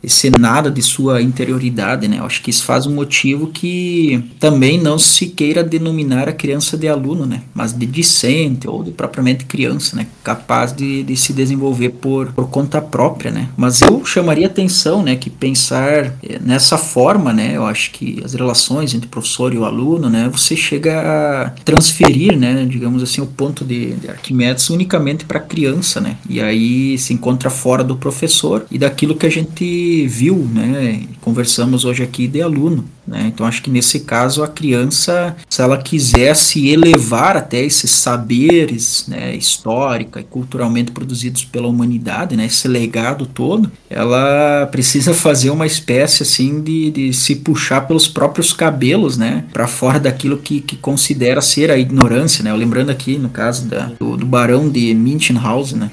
esse 0.04 0.30
nada 0.30 0.70
de 0.70 0.82
sua 0.82 1.22
interioridade, 1.22 2.10
né? 2.10 2.20
Eu 2.20 2.26
acho 2.26 2.42
que 2.42 2.50
isso 2.50 2.66
faz 2.66 2.86
um 2.86 2.94
motivo 2.94 3.48
que 3.48 4.22
também 4.38 4.78
não 4.78 5.00
se 5.00 5.28
queira 5.28 5.64
denominar 5.64 6.28
a 6.28 6.34
criança 6.34 6.78
de 6.78 6.90
aluno, 6.90 7.26
né? 7.26 7.42
Mas 7.54 7.72
de 7.72 7.86
discente 7.86 8.68
ou 8.68 8.84
de 8.84 8.92
propriamente 8.92 9.46
criança, 9.46 9.96
né? 9.96 10.08
Capaz 10.22 10.74
de, 10.74 11.04
de 11.04 11.16
se 11.16 11.32
desenvolver 11.32 11.90
por, 11.90 12.34
por 12.34 12.50
conta 12.50 12.82
própria, 12.82 13.32
né? 13.32 13.48
Mas 13.56 13.82
eu 13.82 14.04
chamaria 14.04 14.48
atenção, 14.48 15.02
né? 15.02 15.16
Que 15.16 15.30
pensar 15.30 16.14
eh, 16.22 16.40
nessa 16.42 16.78
forma, 16.78 17.32
né? 17.32 17.56
Eu 17.56 17.66
acho 17.66 17.92
que 17.92 18.22
as 18.26 18.34
relações 18.34 18.94
entre 18.94 19.08
o 19.08 19.10
professor 19.10 19.54
e 19.54 19.58
o 19.58 19.64
aluno, 19.64 20.10
né? 20.10 20.30
Você 20.34 20.56
chega 20.56 21.00
a 21.00 21.50
transferir, 21.64 22.38
né? 22.38 22.66
Digamos 22.66 23.02
assim, 23.02 23.22
o 23.22 23.26
ponto 23.26 23.64
de, 23.64 23.94
de 23.94 24.10
Arquimedes 24.10 24.70
unicamente 24.70 25.24
para 25.24 25.40
a 25.40 25.42
criança, 25.42 26.02
né? 26.02 26.18
E 26.28 26.42
aí 26.42 26.98
se 26.98 27.14
encontra 27.14 27.50
fora 27.50 27.86
do 27.86 27.96
professor 27.96 28.66
e 28.70 28.78
daquilo 28.78 29.16
que 29.16 29.26
a 29.26 29.32
gente 29.32 29.93
viu, 30.08 30.36
né, 30.52 31.02
conversamos 31.22 31.86
hoje 31.86 32.04
aqui 32.04 32.28
de 32.28 32.42
aluno, 32.42 32.86
né? 33.06 33.26
Então 33.28 33.46
acho 33.46 33.62
que 33.62 33.70
nesse 33.70 34.02
caso 34.02 34.44
a 34.44 34.48
criança, 34.48 35.36
se 35.50 35.62
ela 35.62 35.78
quiser 35.78 36.36
se 36.36 36.70
elevar 36.70 37.36
até 37.36 37.62
esses 37.62 37.92
saberes, 37.92 39.06
né, 39.08 39.36
histórica 39.36 40.22
e 40.22 40.24
culturalmente 40.24 40.92
produzidos 40.92 41.44
pela 41.44 41.68
humanidade, 41.68 42.36
né, 42.36 42.46
esse 42.46 42.68
legado 42.68 43.26
todo, 43.26 43.72
ela 43.90 44.68
precisa 44.68 45.14
fazer 45.16 45.50
uma 45.50 45.66
espécie 45.66 46.24
assim 46.24 46.62
de, 46.62 46.92
de 46.92 47.14
se 47.14 47.36
puxar 47.36 47.82
pelos 47.82 48.08
próprios 48.08 48.54
cabelos, 48.54 49.18
né, 49.18 49.46
para 49.52 49.68
fora 49.68 50.00
daquilo 50.00 50.38
que, 50.38 50.62
que 50.62 50.78
considera 50.78 51.42
ser 51.42 51.70
a 51.72 51.78
ignorância, 51.78 52.44
né? 52.44 52.54
Lembrando 52.54 52.90
aqui 52.90 53.18
no 53.18 53.30
caso 53.30 53.66
da, 53.66 53.92
do, 54.00 54.18
do 54.18 54.26
barão 54.26 54.70
de 54.70 54.94
Münchenhausen, 54.94 55.78
né? 55.78 55.92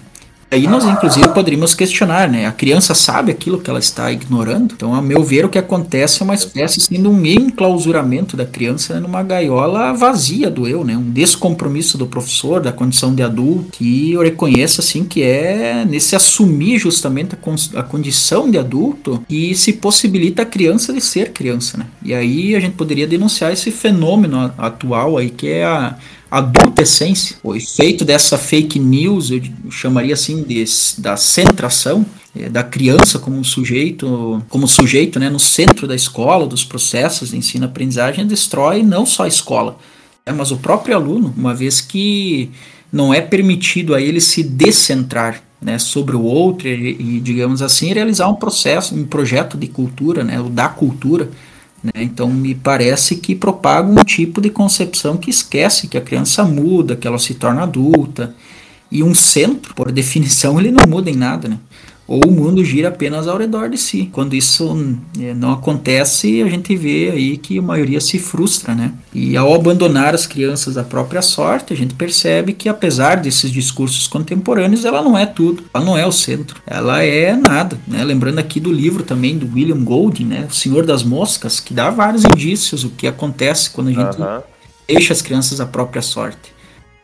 Aí 0.53 0.67
nós, 0.67 0.85
inclusive, 0.85 1.29
poderíamos 1.29 1.77
questionar, 1.77 2.29
né? 2.29 2.45
A 2.45 2.51
criança 2.51 2.93
sabe 2.93 3.31
aquilo 3.31 3.61
que 3.61 3.71
ela 3.71 3.79
está 3.79 4.11
ignorando? 4.11 4.75
Então, 4.75 4.93
a 4.93 5.01
meu 5.01 5.23
ver, 5.23 5.45
o 5.45 5.49
que 5.49 5.59
acontece 5.59 6.21
é 6.21 6.25
uma 6.25 6.35
espécie 6.35 6.81
assim, 6.81 7.01
de 7.01 7.07
um 7.07 7.25
enclausuramento 7.25 8.37
da 8.37 8.45
criança 8.45 8.99
numa 8.99 9.23
gaiola 9.23 9.93
vazia 9.93 10.51
do 10.51 10.67
eu, 10.67 10.83
né? 10.83 10.97
Um 10.97 11.09
descompromisso 11.09 11.97
do 11.97 12.05
professor, 12.05 12.61
da 12.61 12.73
condição 12.73 13.15
de 13.15 13.23
adulto, 13.23 13.71
que 13.71 14.13
eu 14.13 14.23
reconheço, 14.23 14.81
assim, 14.81 15.05
que 15.05 15.23
é 15.23 15.85
nesse 15.89 16.17
assumir 16.17 16.79
justamente 16.79 17.37
a, 17.37 17.79
a 17.79 17.83
condição 17.85 18.51
de 18.51 18.59
adulto 18.59 19.23
e 19.31 19.55
se 19.55 19.75
possibilita 19.75 20.43
a 20.43 20.47
criança 20.47 20.93
de 20.93 21.01
ser 21.01 21.33
criança, 21.33 21.79
né? 21.79 21.87
E 22.03 22.13
aí 22.13 22.57
a 22.57 22.61
gente 22.61 22.75
poderia 22.75 23.07
denunciar 23.07 23.53
esse 23.53 23.71
fenômeno 23.71 24.53
atual 24.59 25.17
aí, 25.17 25.31
que 25.31 25.47
é 25.47 25.65
a 25.65 25.95
adulta 26.31 26.83
essência, 26.83 27.37
o 27.43 27.57
efeito 27.57 28.05
dessa 28.05 28.39
fake 28.39 28.79
news, 28.79 29.31
eu 29.31 29.43
chamaria 29.71 30.15
assim 30.15 30.43
de, 30.43 30.65
da 30.99 31.17
centração 31.17 32.07
é, 32.37 32.49
da 32.49 32.63
criança 32.63 33.19
como 33.19 33.37
um 33.37 33.43
sujeito, 33.43 34.41
como 34.49 34.69
sujeito, 34.69 35.19
né, 35.19 35.29
no 35.29 35.41
centro 35.41 35.89
da 35.89 35.95
escola, 35.95 36.47
dos 36.47 36.65
processos 36.65 37.31
de 37.31 37.37
ensino-aprendizagem, 37.37 38.27
destrói 38.27 38.83
não 38.83 39.05
só 39.05 39.25
a 39.25 39.29
escola, 39.29 39.77
é, 40.25 40.31
mas 40.31 40.53
o 40.53 40.57
próprio 40.57 40.95
aluno, 40.95 41.35
uma 41.37 41.53
vez 41.55 41.81
que 41.81 42.51
não 42.93 43.13
é 43.13 43.21
permitido 43.21 43.95
a 43.95 44.01
ele 44.01 44.21
se 44.21 44.43
descentrar 44.43 45.43
né, 45.61 45.79
sobre 45.79 46.17
o 46.17 46.23
outro 46.23 46.69
e, 46.69 47.21
digamos 47.21 47.61
assim, 47.63 47.93
realizar 47.93 48.29
um 48.29 48.35
processo, 48.35 48.95
um 48.95 49.05
projeto 49.05 49.59
de 49.59 49.67
cultura, 49.67 50.25
né, 50.25 50.41
o 50.41 50.49
da 50.49 50.69
cultura, 50.69 51.29
né? 51.83 51.93
Então, 51.97 52.29
me 52.29 52.55
parece 52.55 53.17
que 53.17 53.35
propaga 53.35 53.89
um 53.89 54.05
tipo 54.05 54.41
de 54.41 54.51
concepção 54.51 55.17
que 55.17 55.31
esquece 55.31 55.89
que 55.89 55.97
a 55.97 56.01
criança 56.01 56.45
muda, 56.45 56.97
que 56.97 57.07
ela 57.07 57.19
se 57.19 57.35
torna 57.35 57.63
adulta. 57.63 58.35
E 58.91 59.03
um 59.03 59.15
centro, 59.15 59.75
por 59.75 59.91
definição, 59.93 60.59
ele 60.61 60.71
não 60.71 60.87
muda 60.87 61.11
em 61.11 61.17
nada. 61.17 61.49
Né? 61.49 61.59
Ou 62.11 62.25
o 62.27 62.33
mundo 62.33 62.65
gira 62.65 62.89
apenas 62.89 63.29
ao 63.29 63.39
redor 63.39 63.69
de 63.69 63.79
si. 63.79 64.11
Quando 64.11 64.35
isso 64.35 64.99
é, 65.17 65.33
não 65.33 65.53
acontece, 65.53 66.43
a 66.43 66.49
gente 66.49 66.75
vê 66.75 67.09
aí 67.09 67.37
que 67.37 67.61
a 67.61 67.63
maioria 67.63 68.01
se 68.01 68.19
frustra, 68.19 68.75
né? 68.75 68.93
E 69.15 69.37
ao 69.37 69.55
abandonar 69.55 70.13
as 70.13 70.27
crianças 70.27 70.77
à 70.77 70.83
própria 70.83 71.23
sorte, 71.23 71.73
a 71.73 71.77
gente 71.77 71.95
percebe 71.95 72.53
que 72.53 72.69
apesar 72.69 73.19
desses 73.19 73.53
discursos 73.53 74.09
contemporâneos, 74.09 74.85
ela 74.85 75.03
não 75.03 75.17
é 75.17 75.25
tudo, 75.25 75.63
ela 75.73 75.85
não 75.85 75.97
é 75.97 76.05
o 76.05 76.11
centro, 76.11 76.61
ela 76.67 77.01
é 77.01 77.37
nada, 77.37 77.79
né? 77.87 78.03
Lembrando 78.03 78.41
aqui 78.41 78.59
do 78.59 78.73
livro 78.73 79.05
também 79.05 79.39
do 79.39 79.49
William 79.55 79.85
Golding, 79.85 80.25
né? 80.25 80.49
O 80.51 80.53
Senhor 80.53 80.85
das 80.85 81.05
Moscas, 81.05 81.61
que 81.61 81.73
dá 81.73 81.91
vários 81.91 82.25
indícios 82.25 82.83
do 82.83 82.91
que 82.91 83.07
acontece 83.07 83.71
quando 83.71 83.87
a 83.87 83.93
gente 83.93 84.21
uhum. 84.21 84.43
deixa 84.89 85.13
as 85.13 85.23
crianças 85.23 85.61
à 85.61 85.67
própria 85.67 86.03
sorte. 86.03 86.53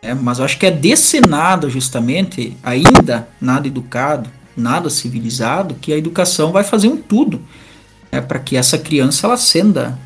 É, 0.03 0.13
mas 0.15 0.41
eu 0.41 0.45
acho 0.45 0.59
que 0.59 0.67
é 0.67 0.71
desse 0.73 1.21
nada, 1.21 1.71
justamente, 1.71 2.57
ainda 2.65 3.29
nada 3.41 3.69
educado, 3.69 4.29
nada 4.57 4.89
civilizado, 4.89 5.77
que 5.81 5.93
a 5.93 5.99
educação 5.99 6.53
vai 6.53 6.65
fazer 6.65 6.89
um 6.89 6.97
tudo 6.97 7.41
né, 8.11 8.21
para 8.21 8.39
que 8.39 8.57
essa 8.57 8.79
criança 8.79 9.27
ela 9.27 9.35
ascenda 9.35 9.99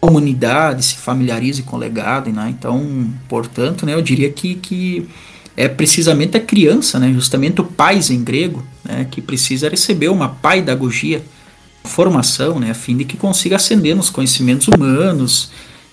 a 0.00 0.06
humanidade, 0.06 0.84
se 0.84 0.96
familiarize 0.96 1.62
com 1.62 1.76
o 1.76 1.78
legado. 1.78 2.30
Né? 2.30 2.48
Então, 2.50 3.10
portanto, 3.28 3.84
né, 3.84 3.94
eu 3.94 4.02
diria 4.02 4.30
que, 4.30 4.54
que 4.54 5.08
é 5.56 5.68
precisamente 5.68 6.36
a 6.36 6.40
criança, 6.40 6.98
né, 6.98 7.12
justamente 7.12 7.60
o 7.60 7.64
pais 7.64 8.10
em 8.10 8.22
grego, 8.22 8.64
né, 8.84 9.06
que 9.10 9.20
precisa 9.20 9.68
receber 9.68 10.08
uma 10.08 10.28
paidagogia, 10.28 11.22
formação, 11.84 12.58
né, 12.58 12.70
a 12.70 12.74
fim 12.74 12.96
de 12.96 13.04
que 13.04 13.16
consiga 13.16 13.56
ascender 13.56 13.94
nos 13.94 14.10
conhecimentos 14.10 14.68
humanos, 14.68 15.50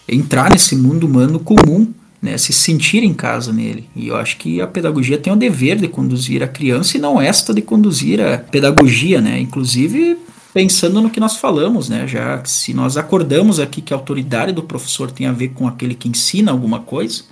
entrar 0.08 0.52
nesse 0.52 0.76
mundo 0.76 1.06
humano 1.06 1.40
comum, 1.40 1.94
né, 2.22 2.38
se 2.38 2.52
sentir 2.52 3.04
em 3.04 3.14
casa 3.14 3.54
nele. 3.54 3.88
E 3.96 4.08
eu 4.08 4.16
acho 4.16 4.38
que 4.38 4.60
a 4.62 4.68
pedagogia 4.68 5.18
tem 5.18 5.32
o 5.32 5.36
dever 5.36 5.78
de 5.78 5.88
conduzir 5.88 6.42
a 6.42 6.48
criança 6.48 6.98
e 6.98 7.00
não 7.00 7.22
esta 7.22 7.54
de 7.54 7.62
conduzir 7.62 8.20
a 8.20 8.38
pedagogia, 8.38 9.22
né, 9.22 9.40
inclusive 9.40 10.18
pensando 10.54 11.02
no 11.02 11.10
que 11.10 11.20
nós 11.20 11.38
falamos, 11.38 11.88
né, 11.88 12.08
já 12.08 12.44
se 12.44 12.74
nós 12.74 12.98
acordamos 12.98 13.60
aqui 13.60 13.80
que 13.80 13.94
a 13.94 13.98
autoridade 13.98 14.52
do 14.52 14.64
professor 14.64 15.12
tem 15.12 15.28
a 15.28 15.32
ver 15.32 15.50
com 15.50 15.68
aquele 15.68 15.94
que 15.94 16.10
ensina 16.10 16.52
alguma 16.52 16.80
coisa, 16.80 17.24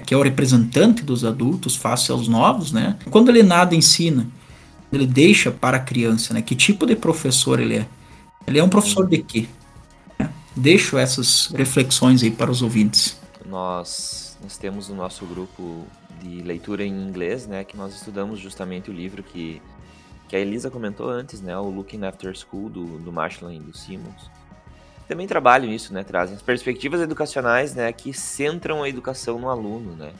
que 0.00 0.14
é 0.14 0.16
o 0.16 0.22
representante 0.22 1.02
dos 1.02 1.24
adultos 1.24 1.76
face 1.76 2.10
aos 2.10 2.28
novos, 2.28 2.72
né? 2.72 2.96
Quando 3.10 3.30
ele 3.30 3.42
nada 3.42 3.74
ensina, 3.74 4.26
ele 4.92 5.06
deixa 5.06 5.50
para 5.50 5.76
a 5.76 5.80
criança, 5.80 6.34
né? 6.34 6.42
Que 6.42 6.54
tipo 6.54 6.86
de 6.86 6.96
professor 6.96 7.60
ele 7.60 7.76
é? 7.76 7.86
Ele 8.46 8.58
é 8.58 8.64
um 8.64 8.68
professor 8.68 9.06
de 9.06 9.18
quê? 9.18 9.46
Deixo 10.56 10.96
essas 10.98 11.50
reflexões 11.54 12.22
aí 12.22 12.30
para 12.30 12.50
os 12.50 12.62
ouvintes. 12.62 13.16
Nós, 13.48 14.36
nós 14.42 14.56
temos 14.58 14.88
o 14.90 14.94
nosso 14.94 15.24
grupo 15.26 15.86
de 16.20 16.42
leitura 16.42 16.84
em 16.84 16.92
inglês, 16.92 17.46
né? 17.46 17.64
Que 17.64 17.76
nós 17.76 17.94
estudamos 17.94 18.38
justamente 18.38 18.90
o 18.90 18.92
livro 18.92 19.22
que, 19.22 19.62
que 20.28 20.36
a 20.36 20.38
Elisa 20.38 20.70
comentou 20.70 21.08
antes, 21.08 21.40
né? 21.40 21.56
O 21.56 21.70
Looking 21.70 22.04
After 22.04 22.36
School, 22.36 22.68
do, 22.68 22.98
do 22.98 23.12
Marshall 23.12 23.50
e 23.52 23.58
do 23.58 23.76
Simmons 23.76 24.30
também 25.08 25.26
trabalham 25.26 25.72
isso, 25.72 25.92
né? 25.94 26.04
Trazem 26.04 26.36
perspectivas 26.36 27.00
educacionais, 27.00 27.74
né? 27.74 27.90
Que 27.92 28.12
centram 28.12 28.82
a 28.82 28.88
educação 28.88 29.38
no 29.38 29.48
aluno, 29.48 29.96
né? 29.96 30.12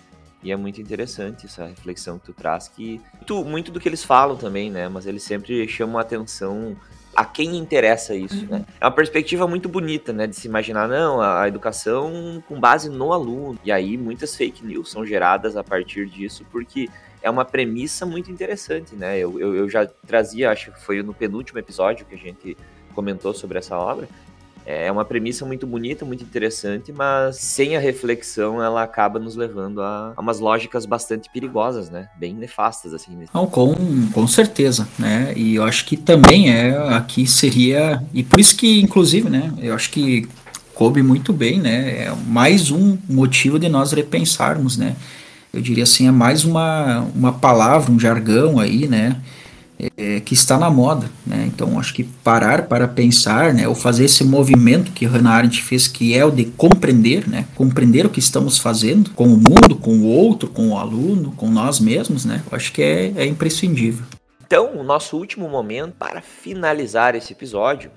E 0.42 0.50
é 0.50 0.56
muito 0.56 0.80
interessante 0.80 1.46
essa 1.46 1.66
reflexão 1.66 2.18
que 2.18 2.26
tu 2.26 2.32
traz, 2.32 2.68
que 2.68 3.00
muito, 3.16 3.44
muito 3.44 3.70
do 3.70 3.78
que 3.78 3.88
eles 3.88 4.02
falam 4.02 4.36
também, 4.36 4.70
né? 4.70 4.88
Mas 4.88 5.06
eles 5.06 5.22
sempre 5.22 5.68
chamam 5.68 5.98
a 5.98 6.00
atenção 6.00 6.74
a 7.14 7.24
quem 7.24 7.56
interessa 7.56 8.14
isso, 8.14 8.42
uhum. 8.44 8.58
né? 8.58 8.64
É 8.80 8.84
uma 8.84 8.92
perspectiva 8.92 9.46
muito 9.46 9.68
bonita, 9.68 10.12
né? 10.12 10.26
De 10.26 10.36
se 10.36 10.46
imaginar, 10.46 10.88
não, 10.88 11.20
a, 11.20 11.42
a 11.42 11.48
educação 11.48 12.42
com 12.46 12.58
base 12.60 12.88
no 12.88 13.12
aluno. 13.12 13.58
E 13.64 13.72
aí 13.72 13.96
muitas 13.96 14.36
fake 14.36 14.64
news 14.64 14.90
são 14.90 15.04
geradas 15.04 15.56
a 15.56 15.64
partir 15.64 16.06
disso, 16.06 16.44
porque 16.50 16.88
é 17.22 17.28
uma 17.28 17.44
premissa 17.44 18.06
muito 18.06 18.30
interessante, 18.30 18.94
né? 18.94 19.18
Eu, 19.18 19.38
eu, 19.40 19.54
eu 19.54 19.68
já 19.68 19.86
trazia, 20.06 20.50
acho 20.50 20.72
que 20.72 20.80
foi 20.80 21.02
no 21.02 21.12
penúltimo 21.12 21.58
episódio 21.58 22.06
que 22.06 22.14
a 22.14 22.18
gente 22.18 22.56
comentou 22.94 23.34
sobre 23.34 23.58
essa 23.58 23.76
obra, 23.76 24.08
é 24.70 24.92
uma 24.92 25.02
premissa 25.02 25.46
muito 25.46 25.66
bonita, 25.66 26.04
muito 26.04 26.22
interessante, 26.22 26.92
mas 26.92 27.36
sem 27.36 27.74
a 27.74 27.80
reflexão 27.80 28.62
ela 28.62 28.82
acaba 28.82 29.18
nos 29.18 29.34
levando 29.34 29.80
a, 29.80 30.12
a 30.14 30.20
umas 30.20 30.40
lógicas 30.40 30.84
bastante 30.84 31.30
perigosas, 31.30 31.88
né? 31.88 32.08
Bem 32.18 32.34
nefastas, 32.34 32.92
assim. 32.92 33.18
Não, 33.32 33.46
com, 33.46 33.74
com 34.12 34.28
certeza, 34.28 34.86
né? 34.98 35.32
E 35.34 35.54
eu 35.54 35.64
acho 35.64 35.86
que 35.86 35.96
também 35.96 36.52
é, 36.52 36.76
aqui 36.92 37.26
seria, 37.26 38.02
e 38.12 38.22
por 38.22 38.38
isso 38.38 38.54
que, 38.58 38.78
inclusive, 38.82 39.30
né? 39.30 39.54
Eu 39.56 39.74
acho 39.74 39.88
que 39.90 40.28
coube 40.74 41.02
muito 41.02 41.32
bem, 41.32 41.58
né? 41.58 42.04
É 42.04 42.14
mais 42.26 42.70
um 42.70 42.98
motivo 43.08 43.58
de 43.58 43.70
nós 43.70 43.92
repensarmos, 43.92 44.76
né? 44.76 44.96
Eu 45.50 45.62
diria 45.62 45.84
assim, 45.84 46.06
é 46.06 46.10
mais 46.10 46.44
uma, 46.44 47.06
uma 47.14 47.32
palavra, 47.32 47.90
um 47.90 47.98
jargão 47.98 48.60
aí, 48.60 48.86
né? 48.86 49.16
É, 49.96 50.20
que 50.20 50.34
está 50.34 50.58
na 50.58 50.68
moda, 50.68 51.08
né? 51.26 51.44
Então 51.46 51.78
acho 51.78 51.94
que 51.94 52.02
parar 52.02 52.66
para 52.66 52.88
pensar, 52.88 53.54
né, 53.54 53.68
ou 53.68 53.74
fazer 53.74 54.04
esse 54.04 54.24
movimento 54.24 54.92
que 54.92 55.06
Hannah 55.06 55.30
Arendt 55.30 55.62
fez, 55.62 55.86
que 55.86 56.16
é 56.16 56.24
o 56.24 56.30
de 56.30 56.46
compreender, 56.46 57.28
né, 57.28 57.46
compreender 57.54 58.04
o 58.04 58.10
que 58.10 58.18
estamos 58.18 58.58
fazendo 58.58 59.10
com 59.10 59.26
o 59.26 59.36
mundo, 59.36 59.76
com 59.76 59.98
o 59.98 60.06
outro, 60.06 60.48
com 60.48 60.70
o 60.70 60.78
aluno, 60.78 61.32
com 61.32 61.48
nós 61.48 61.78
mesmos, 61.78 62.24
né? 62.24 62.42
Acho 62.50 62.72
que 62.72 62.82
é, 62.82 63.12
é 63.16 63.26
imprescindível. 63.26 64.04
Então, 64.44 64.78
o 64.78 64.82
nosso 64.82 65.16
último 65.16 65.48
momento 65.48 65.94
para 65.98 66.22
finalizar 66.22 67.14
esse 67.14 67.32
episódio, 67.32 67.90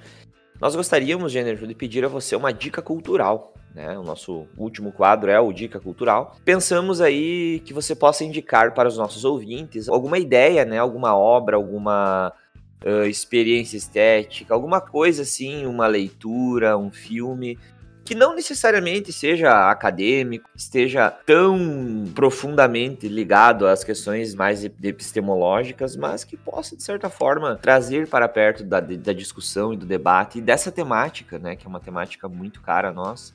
nós 0.59 0.75
gostaríamos, 0.75 1.32
Jennifer, 1.32 1.67
de 1.67 1.73
pedir 1.73 2.03
a 2.03 2.09
você 2.09 2.36
uma 2.36 2.51
dica 2.51 2.82
cultural 2.82 3.53
né? 3.74 3.97
O 3.97 4.03
nosso 4.03 4.45
último 4.57 4.91
quadro 4.91 5.32
é 5.32 5.39
o 5.39 5.51
Dica 5.51 5.80
Cultural. 5.80 6.36
Pensamos 6.43 7.01
aí 7.01 7.61
que 7.65 7.74
você 7.74 7.95
possa 7.95 8.24
indicar 8.24 8.74
para 8.74 8.89
os 8.89 8.97
nossos 8.97 9.26
ouvintes 9.26 9.88
alguma 9.88 10.19
ideia, 10.19 10.65
né? 10.65 10.78
Alguma 10.78 11.15
obra, 11.15 11.55
alguma 11.55 12.34
uh, 12.86 13.05
experiência 13.05 13.78
estética, 13.78 14.53
alguma 14.53 14.82
coisa 14.82 15.22
assim, 15.22 15.65
uma 15.65 15.88
leitura, 15.88 16.78
um 16.78 16.91
filme 16.91 17.57
que 18.03 18.15
não 18.15 18.36
necessariamente 18.36 19.13
seja 19.13 19.69
acadêmico, 19.69 20.49
esteja 20.55 21.09
tão 21.09 22.05
profundamente 22.15 23.07
ligado 23.07 23.67
às 23.67 23.84
questões 23.84 24.34
mais 24.34 24.65
epistemológicas, 24.65 25.95
mas 25.95 26.24
que 26.24 26.36
possa, 26.36 26.76
de 26.76 26.84
certa 26.84 27.09
forma, 27.09 27.57
trazer 27.61 28.07
para 28.07 28.28
perto 28.28 28.63
da, 28.63 28.80
da 28.80 29.13
discussão 29.13 29.74
e 29.74 29.78
do 29.78 29.86
debate 29.86 30.39
e 30.39 30.41
dessa 30.41 30.72
temática, 30.72 31.38
né, 31.38 31.55
que 31.55 31.65
é 31.65 31.69
uma 31.69 31.80
temática 31.80 32.28
muito 32.28 32.59
cara 32.61 32.89
a 32.89 32.91
nós, 32.91 33.34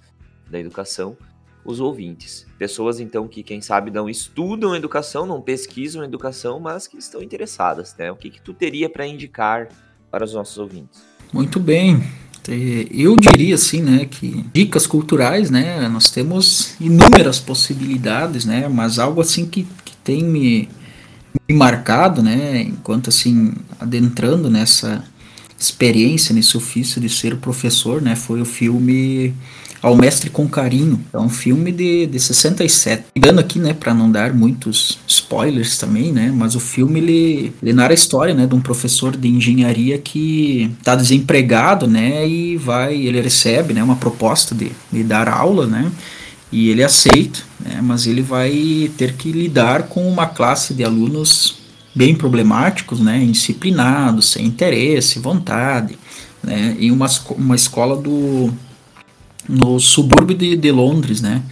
da 0.51 0.59
educação, 0.59 1.17
os 1.65 1.81
ouvintes. 1.81 2.47
Pessoas, 2.59 3.01
então, 3.01 3.27
que, 3.27 3.43
quem 3.43 3.61
sabe, 3.61 3.91
não 3.91 4.09
estudam 4.09 4.75
educação, 4.75 5.27
não 5.27 5.43
pesquisam 5.43 6.05
educação, 6.05 6.61
mas 6.61 6.87
que 6.87 6.97
estão 6.97 7.23
interessadas, 7.23 7.95
né? 7.99 8.11
O 8.11 8.17
que, 8.17 8.31
que 8.31 8.41
tu 8.41 8.55
teria 8.55 8.89
para 8.89 9.07
indicar 9.07 9.69
para 10.11 10.25
os 10.25 10.33
nossos 10.33 10.57
ouvintes? 10.59 11.03
Muito 11.33 11.59
bem. 11.59 12.03
Eu 12.93 13.17
diria 13.17 13.57
assim, 13.57 13.83
né, 13.83 14.07
que 14.07 14.45
dicas 14.53 14.87
culturais, 14.87 15.51
né, 15.51 15.89
nós 15.89 16.11
temos 16.11 16.77
inúmeras 16.81 17.41
possibilidades, 17.41 18.45
né, 18.45 18.69
mas 18.69 19.01
algo 19.01 19.21
assim 19.21 19.47
que, 19.47 19.67
que 19.85 19.97
tem 20.05 20.23
me, 20.23 20.69
me 21.49 21.57
marcado, 21.57 22.23
né, 22.23 22.63
enquanto 22.63 23.09
assim 23.09 23.53
adentrando 23.81 24.49
nessa 24.49 25.05
experiência, 25.59 26.33
nesse 26.33 26.57
ofício 26.57 27.01
de 27.01 27.09
ser 27.09 27.37
professor, 27.39 28.01
né, 28.01 28.15
foi 28.15 28.41
o 28.41 28.45
filme 28.45 29.35
ao 29.83 29.97
Mestre 29.97 30.31
com 30.31 30.49
Carinho. 30.49 31.01
É 31.13 31.19
um 31.19 31.29
filme 31.29 31.71
de, 31.73 32.07
de 32.07 32.19
67. 32.19 33.05
Ligando 33.15 33.39
aqui, 33.39 33.59
né, 33.59 33.73
para 33.73 33.95
não 33.95 34.11
dar 34.11 34.33
muitos 34.33 34.99
spoilers 35.07 35.79
também, 35.79 36.13
né, 36.13 36.33
mas 36.35 36.55
o 36.55 36.61
filme 36.61 37.01
ele, 37.01 37.53
ele 37.63 37.73
narra 37.73 37.91
a 37.91 37.95
história, 37.95 38.35
né, 38.35 38.47
de 38.47 38.55
um 38.55 38.61
professor 38.61 39.17
de 39.17 39.29
engenharia 39.29 39.99
que 39.99 40.71
está 40.79 40.95
desempregado, 40.95 41.87
né, 41.87 42.27
e 42.27 42.57
vai, 42.57 42.95
ele 42.95 43.21
recebe, 43.21 43.75
né, 43.75 43.83
uma 43.83 43.97
proposta 43.97 44.55
de, 44.55 44.73
de 44.93 45.03
dar 45.03 45.29
aula, 45.29 45.67
né, 45.67 45.91
e 46.51 46.71
ele 46.71 46.83
aceita, 46.83 47.41
né, 47.61 47.81
mas 47.83 48.07
ele 48.07 48.23
vai 48.23 48.91
ter 48.97 49.15
que 49.15 49.31
lidar 49.33 49.85
com 49.85 50.09
uma 50.09 50.27
classe 50.27 50.75
de 50.75 50.85
alunos 50.85 51.59
bem 51.95 52.15
problemáticos, 52.15 53.01
né, 53.01 53.23
indisciplinados, 53.23 54.33
sem 54.33 54.47
interesse, 54.47 55.19
vontade, 55.19 55.99
né, 56.43 56.77
em 56.79 56.91
uma, 56.91 57.07
uma 57.37 57.57
escola 57.57 57.97
do 57.97 58.53
no 59.49 59.79
subúrbio 59.79 60.37
de, 60.37 60.57
de 60.57 60.71
Londres, 60.71 61.21
né? 61.21 61.43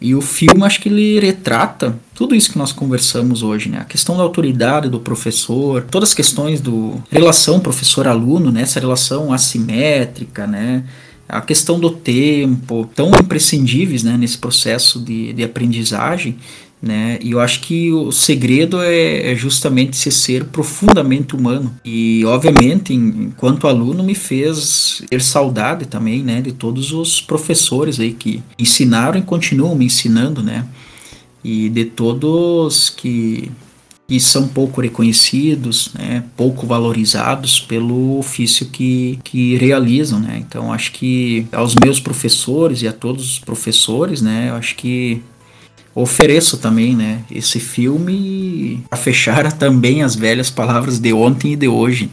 E 0.00 0.14
o 0.14 0.20
filme, 0.20 0.62
acho 0.62 0.80
que 0.80 0.88
ele 0.88 1.18
retrata 1.18 1.98
tudo 2.14 2.34
isso 2.34 2.52
que 2.52 2.58
nós 2.58 2.70
conversamos 2.70 3.42
hoje, 3.42 3.68
né? 3.68 3.78
A 3.80 3.84
questão 3.84 4.16
da 4.16 4.22
autoridade 4.22 4.88
do 4.88 5.00
professor, 5.00 5.84
todas 5.90 6.10
as 6.10 6.14
questões 6.14 6.60
do 6.60 7.02
relação 7.10 7.58
professor-aluno, 7.58 8.52
né? 8.52 8.62
Essa 8.62 8.78
relação 8.78 9.32
assimétrica, 9.32 10.46
né? 10.46 10.84
A 11.28 11.40
questão 11.40 11.80
do 11.80 11.90
tempo, 11.90 12.88
tão 12.94 13.10
imprescindíveis, 13.10 14.04
né? 14.04 14.16
Nesse 14.16 14.38
processo 14.38 15.00
de, 15.00 15.32
de 15.32 15.42
aprendizagem 15.42 16.38
né? 16.80 17.18
E 17.20 17.32
eu 17.32 17.40
acho 17.40 17.60
que 17.60 17.92
o 17.92 18.12
segredo 18.12 18.80
é, 18.80 19.32
é, 19.32 19.34
justamente 19.34 19.96
se 19.96 20.10
ser 20.10 20.44
profundamente 20.44 21.34
humano. 21.34 21.74
E 21.84 22.24
obviamente, 22.24 22.94
enquanto 22.94 23.66
aluno, 23.66 24.02
me 24.02 24.14
fez 24.14 25.02
ter 25.08 25.20
saudade 25.20 25.86
também, 25.86 26.22
né, 26.22 26.40
de 26.40 26.52
todos 26.52 26.92
os 26.92 27.20
professores 27.20 27.98
aí 27.98 28.12
que 28.12 28.42
ensinaram 28.58 29.18
e 29.18 29.22
continuam 29.22 29.74
me 29.74 29.86
ensinando, 29.86 30.42
né? 30.42 30.66
E 31.42 31.68
de 31.68 31.84
todos 31.84 32.90
que 32.90 33.50
que 34.08 34.18
são 34.18 34.48
pouco 34.48 34.80
reconhecidos, 34.80 35.90
né, 35.92 36.24
pouco 36.34 36.66
valorizados 36.66 37.60
pelo 37.60 38.18
ofício 38.18 38.64
que, 38.64 39.18
que 39.22 39.54
realizam, 39.56 40.18
né? 40.18 40.42
Então 40.48 40.72
acho 40.72 40.92
que 40.92 41.46
aos 41.52 41.74
meus 41.74 42.00
professores 42.00 42.80
e 42.80 42.88
a 42.88 42.92
todos 42.92 43.32
os 43.32 43.38
professores, 43.38 44.22
né, 44.22 44.50
acho 44.52 44.76
que 44.76 45.22
ofereço 45.94 46.58
também, 46.58 46.94
né, 46.94 47.20
esse 47.30 47.58
filme 47.58 48.84
a 48.90 48.96
fechar 48.96 49.52
também 49.58 50.02
as 50.02 50.14
velhas 50.14 50.50
palavras 50.50 50.98
de 50.98 51.12
ontem 51.12 51.52
e 51.52 51.56
de 51.56 51.68
hoje. 51.68 52.10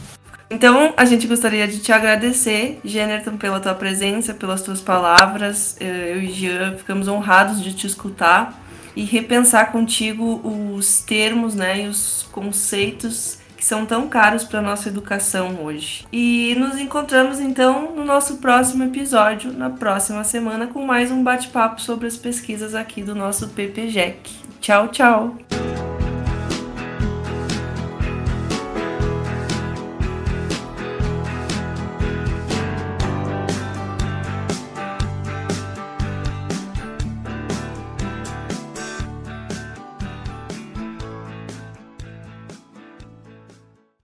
Então, 0.48 0.94
a 0.96 1.04
gente 1.04 1.26
gostaria 1.26 1.66
de 1.66 1.78
te 1.78 1.92
agradecer, 1.92 2.78
Jennerton, 2.84 3.36
pela 3.36 3.58
tua 3.58 3.74
presença, 3.74 4.32
pelas 4.32 4.62
tuas 4.62 4.80
palavras. 4.80 5.76
Eu 5.80 6.22
e 6.22 6.32
Jean 6.32 6.76
ficamos 6.76 7.08
honrados 7.08 7.60
de 7.60 7.74
te 7.74 7.86
escutar 7.86 8.62
e 8.94 9.04
repensar 9.04 9.72
contigo 9.72 10.40
os 10.76 11.00
termos 11.00 11.54
né, 11.54 11.84
e 11.84 11.88
os 11.88 12.28
conceitos 12.30 13.38
são 13.66 13.84
tão 13.84 14.08
caros 14.08 14.44
para 14.44 14.62
nossa 14.62 14.88
educação 14.88 15.64
hoje. 15.64 16.06
E 16.12 16.54
nos 16.56 16.78
encontramos 16.78 17.40
então 17.40 17.96
no 17.96 18.04
nosso 18.04 18.36
próximo 18.36 18.84
episódio, 18.84 19.52
na 19.52 19.70
próxima 19.70 20.22
semana, 20.22 20.68
com 20.68 20.86
mais 20.86 21.10
um 21.10 21.20
bate-papo 21.20 21.80
sobre 21.80 22.06
as 22.06 22.16
pesquisas 22.16 22.76
aqui 22.76 23.02
do 23.02 23.12
nosso 23.12 23.48
PPGEC. 23.48 24.30
Tchau, 24.60 24.86
tchau! 24.88 25.75